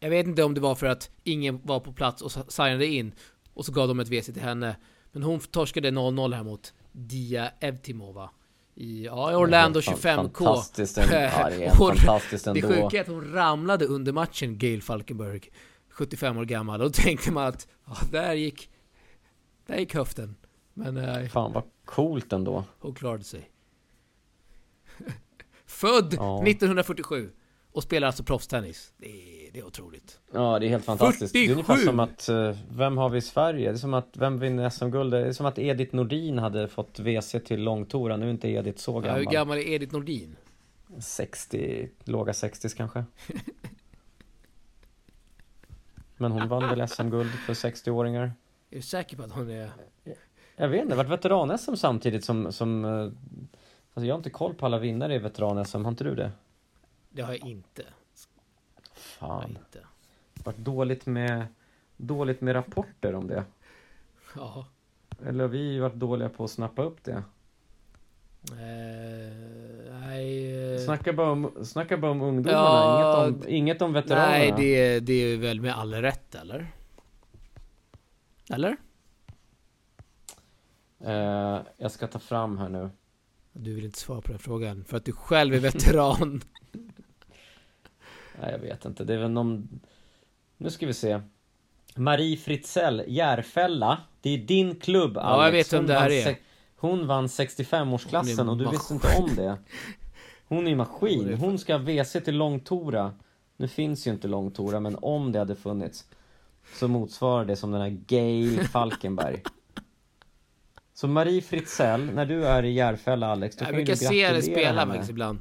Jag 0.00 0.10
vet 0.10 0.26
inte 0.26 0.42
om 0.44 0.54
det 0.54 0.60
var 0.60 0.74
för 0.74 0.86
att 0.86 1.10
ingen 1.24 1.60
var 1.64 1.80
på 1.80 1.92
plats 1.92 2.22
och 2.22 2.32
signade 2.52 2.86
in 2.86 3.12
och 3.54 3.64
så 3.64 3.72
gav 3.72 3.88
de 3.88 4.00
ett 4.00 4.08
WC 4.08 4.26
till 4.26 4.42
henne. 4.42 4.76
Men 5.12 5.22
hon 5.22 5.40
torskade 5.40 5.90
0-0 5.90 6.34
här 6.34 6.44
mot 6.44 6.74
Dia 6.92 7.50
Evtimova. 7.60 8.30
I, 8.74 9.04
ja, 9.04 9.32
i 9.32 9.34
Orlando 9.34 9.80
Fan- 9.82 9.94
25K. 9.94 10.44
Fantastiskt, 10.44 10.98
ändå. 10.98 11.14
ja, 11.14 11.50
det 11.50 11.64
är 11.64 11.70
fantastiskt 11.94 12.44
Det 12.44 12.50
ändå. 12.50 12.68
sjuka 12.68 12.96
är 12.96 13.00
att 13.00 13.06
hon 13.08 13.32
ramlade 13.32 13.84
under 13.86 14.12
matchen, 14.12 14.58
Gail 14.58 14.82
Falkenberg. 14.82 15.40
75 15.96 16.38
år 16.38 16.44
gammal. 16.44 16.80
Och 16.80 16.86
då 16.86 16.92
tänkte 17.02 17.32
man 17.32 17.46
att, 17.46 17.68
ja, 17.86 17.96
där 18.10 18.34
gick, 18.34 18.70
där 19.66 19.78
gick 19.78 19.94
höften. 19.94 20.36
Men 20.74 20.96
eh, 20.96 21.28
Fan 21.28 21.52
vad 21.52 21.64
coolt 21.84 22.32
ändå. 22.32 22.64
hon 22.78 22.94
klarade 22.94 23.24
sig. 23.24 23.50
Född 25.66 26.14
Ja. 26.18 26.42
1947. 26.46 27.30
Och 27.72 27.82
spelar 27.82 28.06
alltså 28.06 28.24
proffstennis. 28.24 28.92
Det 28.96 29.06
är, 29.08 29.52
det 29.52 29.58
är 29.58 29.66
otroligt. 29.66 30.20
Ja, 30.32 30.58
det 30.58 30.66
är 30.66 30.68
helt 30.68 30.84
fantastiskt. 30.84 31.32
Det 31.32 31.38
är 31.46 31.50
ungefär 31.52 31.74
47. 31.74 31.86
som 31.86 32.00
att, 32.00 32.28
eh, 32.28 32.56
vem 32.70 32.96
har 32.98 33.08
vi 33.10 33.18
i 33.18 33.20
Sverige? 33.20 33.68
Det 33.70 33.76
är 33.76 33.78
som 33.78 33.94
att, 33.94 34.16
vem 34.16 34.38
vinner 34.38 34.70
SM-guld? 34.70 35.12
Det 35.12 35.18
är 35.26 35.32
som 35.32 35.46
att 35.46 35.58
Edith 35.58 35.94
Nordin 35.94 36.38
hade 36.38 36.68
fått 36.68 36.98
WC 36.98 37.30
till 37.44 37.62
långtoren. 37.62 38.20
Nu 38.20 38.26
är 38.26 38.30
inte 38.30 38.48
Edith 38.48 38.78
så 38.78 38.92
Ja, 38.92 39.00
hur 39.00 39.02
gammal. 39.22 39.32
gammal 39.34 39.58
är 39.58 39.62
Edith 39.68 39.92
Nordin? 39.94 40.36
60, 41.00 41.88
låga 42.04 42.32
60 42.34 42.68
kanske. 42.76 43.04
Men 46.16 46.32
hon 46.32 46.48
vann 46.48 46.68
väl 46.68 46.88
SM-guld 46.88 47.30
för 47.30 47.54
60-åringar? 47.54 48.32
Är 48.70 48.76
du 48.76 48.82
säker 48.82 49.16
på 49.16 49.22
att 49.22 49.32
hon 49.32 49.50
är... 49.50 49.70
Jag 50.56 50.68
vet 50.68 50.82
inte, 50.82 50.96
vart 50.96 51.08
veteran-SM 51.08 51.74
samtidigt 51.76 52.24
som, 52.24 52.52
som 52.52 52.84
eh, 52.84 53.10
Alltså 53.94 54.06
jag 54.06 54.14
har 54.14 54.18
inte 54.18 54.30
koll 54.30 54.54
på 54.54 54.66
alla 54.66 54.78
vinnare 54.78 55.14
i 55.14 55.18
veteran-SM, 55.18 55.84
har 55.84 55.88
inte 55.88 56.04
du 56.04 56.14
det? 56.14 56.32
Det 57.10 57.22
har 57.22 57.32
jag 57.32 57.46
inte. 57.46 57.82
Har 59.18 59.28
jag 59.28 59.42
Fan, 59.42 59.50
inte. 59.50 59.86
vart 60.44 60.56
dåligt 60.56 61.06
med 61.06 61.46
Dåligt 61.96 62.40
med 62.40 62.54
rapporter 62.54 63.14
om 63.14 63.26
det 63.26 63.44
Ja. 64.34 64.66
Eller 65.26 65.44
har 65.44 65.48
vi 65.48 65.78
varit 65.78 65.94
dåliga 65.94 66.28
på 66.28 66.44
att 66.44 66.50
snappa 66.50 66.82
upp 66.82 67.04
det? 67.04 67.22
Eh, 68.52 69.32
nej. 70.00 70.74
eh, 70.74 70.78
Snacka 70.80 71.12
bara 71.12 71.30
om, 71.30 71.64
snacka 71.64 71.96
bara 71.96 72.10
om 72.10 72.22
ungdomarna, 72.22 73.00
Ja, 73.00 73.26
inget, 73.26 73.44
om, 73.44 73.48
inget 73.48 73.82
om 73.82 73.92
veteranerna 73.92 74.28
Nej, 74.30 74.54
det, 74.56 75.00
det 75.00 75.12
är 75.12 75.36
väl 75.36 75.60
med 75.60 75.74
all 75.78 75.94
rätt, 75.94 76.34
eller? 76.34 76.66
Eller? 78.50 78.76
eh, 81.04 81.58
Jag 81.76 81.90
ska 81.92 82.06
ta 82.06 82.18
fram 82.18 82.58
här 82.58 82.68
nu 82.68 82.90
Du 83.52 83.74
vill 83.74 83.84
inte 83.84 83.98
svara 83.98 84.20
på 84.20 84.28
den 84.32 84.38
frågan, 84.38 84.84
för 84.84 84.96
att 84.96 85.04
du 85.04 85.12
själv 85.12 85.54
är 85.54 85.58
veteran. 85.60 86.40
Nej 88.40 88.50
jag 88.52 88.58
vet 88.58 88.84
inte, 88.84 89.04
det 89.04 89.14
är 89.14 89.18
väl 89.18 89.30
någon 89.30 89.80
Nu 90.56 90.70
ska 90.70 90.86
vi 90.86 90.94
se 90.94 91.20
Marie 91.96 92.36
Fritzell, 92.36 93.04
Järfälla 93.06 93.98
Det 94.20 94.30
är 94.30 94.38
din 94.38 94.76
klubb 94.80 95.18
Alex 95.18 95.36
Ja, 95.38 95.44
jag 95.44 95.52
vet 95.52 95.72
vem 95.72 95.86
det 95.86 95.94
här 95.94 96.10
är. 96.10 96.36
Hon 96.76 97.06
vann 97.06 97.26
65-årsklassen 97.26 98.38
Hon 98.38 98.48
är 98.48 98.52
och 98.52 98.58
du 98.58 98.70
visste 98.70 98.94
inte 98.94 99.16
om 99.18 99.34
det 99.34 99.58
Hon 100.48 100.66
är 100.66 100.70
Hon 100.70 100.76
maskin, 100.76 101.34
hon 101.34 101.58
ska 101.58 101.72
ha 101.72 101.78
WC 101.78 102.12
till 102.12 102.36
Långtora 102.36 103.14
Nu 103.56 103.68
finns 103.68 104.06
ju 104.06 104.10
inte 104.10 104.28
Långtora 104.28 104.80
men 104.80 104.96
om 105.02 105.32
det 105.32 105.38
hade 105.38 105.56
funnits 105.56 106.04
Så 106.74 106.88
motsvarar 106.88 107.44
det 107.44 107.56
som 107.56 107.70
den 107.70 107.80
här 107.80 107.98
Gail 108.06 108.68
Falkenberg 108.68 109.42
Så 110.94 111.08
Marie 111.08 111.42
Fritzell, 111.42 112.14
när 112.14 112.26
du 112.26 112.46
är 112.46 112.62
i 112.62 112.72
Järfälla 112.72 113.26
Alex, 113.26 113.56
då 113.56 113.62
Jag 113.62 113.70
kan 113.70 113.78
ju 113.78 113.84
brukar 113.84 113.94
se 113.94 114.26
henne 114.26 114.42
spela 114.42 114.86
faktiskt 114.86 115.10
ibland. 115.10 115.38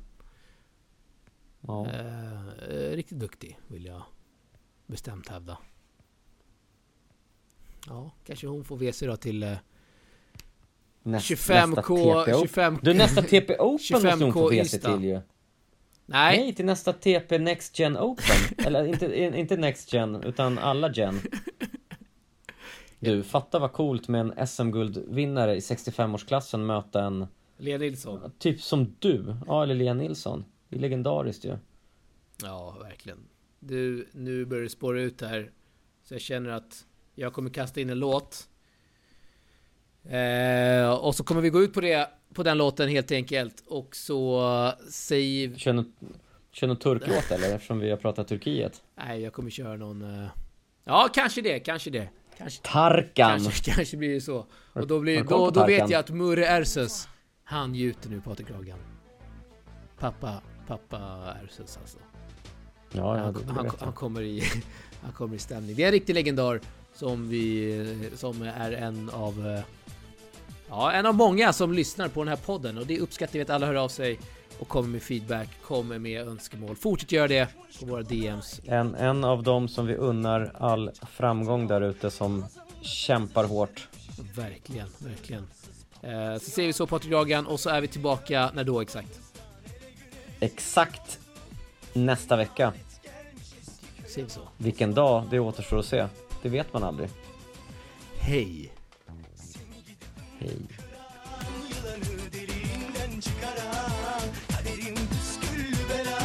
Ja. 1.68 1.88
Eh, 1.88 2.48
eh, 2.48 2.92
riktigt 2.92 3.20
duktig, 3.20 3.60
vill 3.68 3.86
jag 3.86 4.02
bestämt 4.86 5.30
hävda. 5.30 5.58
Ja, 7.88 8.12
kanske 8.26 8.48
hon 8.48 8.64
får 8.64 8.78
WC 8.78 9.00
då 9.00 9.16
till 9.18 9.44
eh, 9.44 9.58
Näst, 11.06 11.32
25K, 11.32 12.16
nästa 12.16 12.26
TP 12.26 12.40
25 12.40 12.80
Du 12.82 12.94
nästa 12.94 13.22
TP 13.32 13.58
Open 13.60 13.74
måste 13.92 14.24
hon 14.24 14.34
få 14.34 14.52
25K 14.52 14.62
WC 14.62 14.72
till 14.82 15.04
ju. 15.04 15.14
Nej, 16.06 16.38
Nej, 16.38 16.56
till 16.56 16.66
nästa 16.66 16.94
TP 16.94 17.40
Next 17.40 17.80
Gen 17.80 17.98
Open. 17.98 18.66
Eller 18.66 18.86
inte, 18.86 19.38
inte 19.40 19.58
Next 19.58 19.94
Gen, 19.94 20.16
utan 20.24 20.58
alla 20.58 20.92
Gen. 20.92 21.20
Du, 23.00 23.24
fatta 23.24 23.60
vad 23.60 23.74
coolt 23.74 24.08
med 24.08 24.22
en 24.22 24.48
SM-guldvinnare 24.48 25.56
i 25.56 25.60
65-årsklassen 25.60 26.58
möta 26.58 27.04
en 27.04 27.28
Lea 27.58 27.78
Nilsson. 27.78 28.32
Typ 28.40 28.62
som 28.62 28.96
du, 29.00 29.36
ja 29.48 29.64
eller 29.64 29.76
Lea 29.76 29.94
Nilsson. 29.94 30.46
Det 30.70 30.76
är 30.76 30.80
legendariskt 30.80 31.46
ju. 31.46 31.58
Ja, 32.44 32.78
verkligen. 32.82 33.20
Du, 33.60 34.08
nu 34.12 34.46
börjar 34.46 34.64
det 34.64 34.70
spåra 34.70 35.02
ut 35.02 35.22
här. 35.22 35.52
Så 36.04 36.14
jag 36.14 36.22
känner 36.22 36.50
att 36.50 36.86
jag 37.16 37.34
kommer 37.34 37.50
kasta 37.50 37.82
in 37.82 37.90
en 37.90 38.00
låt. 38.00 38.48
Eh, 40.10 40.90
och 40.90 41.16
så 41.16 41.24
kommer 41.24 41.42
vi 41.42 41.50
gå 41.50 41.62
ut 41.62 41.74
på 41.74 41.82
det, 41.82 42.10
på 42.34 42.44
den 42.44 42.58
låten 42.58 42.90
helt 42.90 43.12
enkelt. 43.12 43.64
Och 43.68 43.96
så 43.96 44.72
säger... 44.92 45.56
Kör 45.56 45.74
någon, 45.74 45.94
kör 46.52 46.68
någon 46.68 46.78
turklåt 46.78 47.32
eller? 47.32 47.56
Eftersom 47.56 47.80
vi 47.80 47.90
har 47.90 47.98
pratat 47.98 48.28
Turkiet 48.28 48.82
Nej, 48.96 49.22
jag 49.22 49.34
kommer 49.34 49.50
köra 49.50 49.76
någon... 49.76 50.24
Eh, 50.24 50.30
ja, 50.84 51.10
kanske 51.14 51.42
det, 51.42 51.60
kanske 51.60 51.90
det. 51.90 52.10
Kanske, 52.38 52.62
Tarkan! 52.64 53.40
kanske, 53.40 53.72
kanske 53.76 53.98
blir 53.98 54.14
det 54.14 54.22
så. 54.22 54.46
Och 54.74 54.88
då, 54.88 55.00
blir, 55.00 55.24
då, 55.24 55.50
då 55.50 55.66
vet 55.66 55.90
jag 55.90 56.00
att 56.00 56.10
Murre 56.10 56.46
Erses, 56.46 57.08
han 57.44 57.72
njuter 57.72 58.10
nu 58.10 58.22
Patrik 58.22 58.52
Ragan. 58.52 58.80
Pappa, 60.00 60.42
pappa 60.68 60.98
Erses 61.44 61.78
alltså. 61.78 61.98
Ja, 62.92 63.18
ja, 63.18 63.24
han, 63.24 63.36
han, 63.48 63.72
han, 63.80 63.94
kommer 63.94 64.22
i, 64.22 64.44
han 65.02 65.12
kommer 65.12 65.36
i 65.36 65.40
stämning. 65.40 65.76
Det 65.76 65.84
är 65.84 65.88
en 65.88 65.92
riktig 65.92 66.14
legendar 66.14 66.62
som 66.94 67.30
vi, 67.30 68.10
som 68.16 68.42
är 68.42 68.72
en 68.72 69.10
av, 69.10 69.48
eh, 69.48 69.64
ja, 70.70 70.92
en 70.92 71.06
av 71.06 71.16
många 71.16 71.54
som 71.54 71.74
lyssnar 71.74 72.08
på 72.08 72.24
den 72.24 72.28
här 72.28 72.46
podden 72.46 72.78
och 72.78 72.88
det 72.88 73.00
uppskattar 73.00 73.34
vi 73.34 73.42
att 73.42 73.50
alla 73.50 73.66
hör 73.66 73.76
av 73.76 73.90
sig 73.90 74.20
och 74.60 74.68
kommer 74.68 74.90
med 74.90 75.02
feedback, 75.02 75.50
kommer 75.62 76.00
med 76.00 76.28
önskemål. 76.28 76.76
Fortsätt 76.76 77.12
göra 77.12 77.28
det 77.28 77.48
på 77.80 77.86
våra 77.86 78.04
DMs. 78.04 78.62
en, 78.66 78.96
en 78.96 79.24
av 79.24 79.44
dem 79.44 79.68
som 79.68 79.86
vi 79.86 79.96
unnar 79.96 80.52
all 80.60 80.92
framgång 81.12 81.68
där 81.68 81.82
ute 81.82 82.12
som 82.12 82.46
kämpar 82.82 83.44
hårt 83.44 83.88
Verkligen, 84.36 84.88
verkligen. 84.98 85.48
Eh, 86.02 86.38
så 86.38 86.50
säger 86.50 86.68
vi 86.68 86.74
så 86.74 86.88
Patrik 86.88 87.14
Ragan 87.14 87.46
och 87.48 87.60
så 87.60 87.70
är 87.70 87.82
vi 87.82 87.88
tillbaka, 87.88 88.52
när 88.54 88.64
då 88.64 88.82
exakt? 88.82 89.20
Exakt 90.40 91.20
nästa 91.94 92.36
vecka 92.36 92.74
Säger 94.08 94.28
vi 94.28 94.34
så. 94.34 94.42
Vilken 94.58 94.94
dag, 94.94 95.24
det 95.30 95.40
återstår 95.40 95.80
att 95.80 95.86
se. 95.86 96.08
Det 96.42 96.50
vet 96.50 96.74
man 96.74 96.84
aldrig. 96.84 97.10
Hej! 98.20 98.75
Hey. 100.46 100.58
Kaderim 104.52 104.96
püsküllü 104.96 105.90
bela 105.90 106.20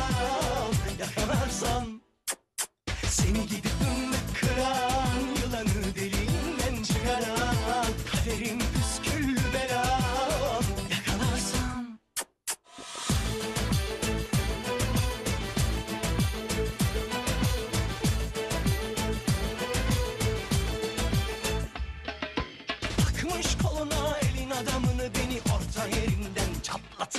Yakalarsan 1.00 2.00
Seni 3.08 3.46
gidi 3.46 3.69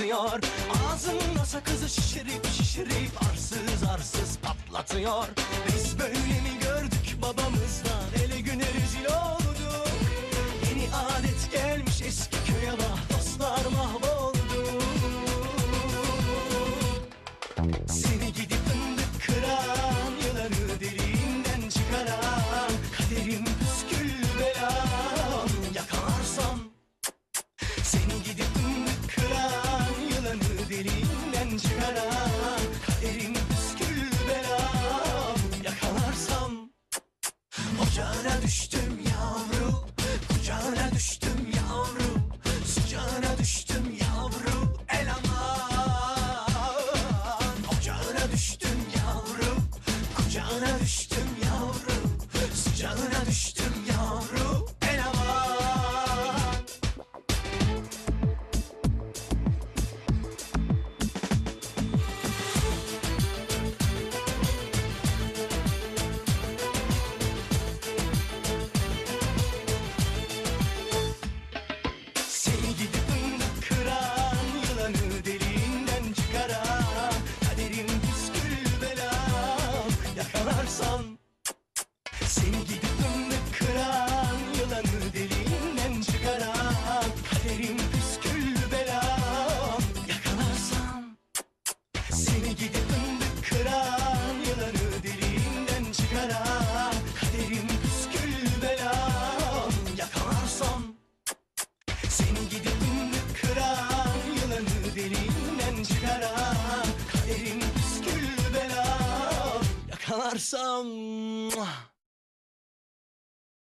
çatlatıyor 0.02 0.42
Ağzımda 0.88 1.46
sakızı 1.46 1.90
şişirip 1.90 2.46
şişirip 2.58 3.24
arsız 3.32 3.84
arsız 3.94 4.38
patlatıyor. 4.38 5.28
Biz 5.68 6.00
böyle 6.00 6.14
mi 6.20 6.60
gördük 6.62 7.18
babamızdan 7.22 7.91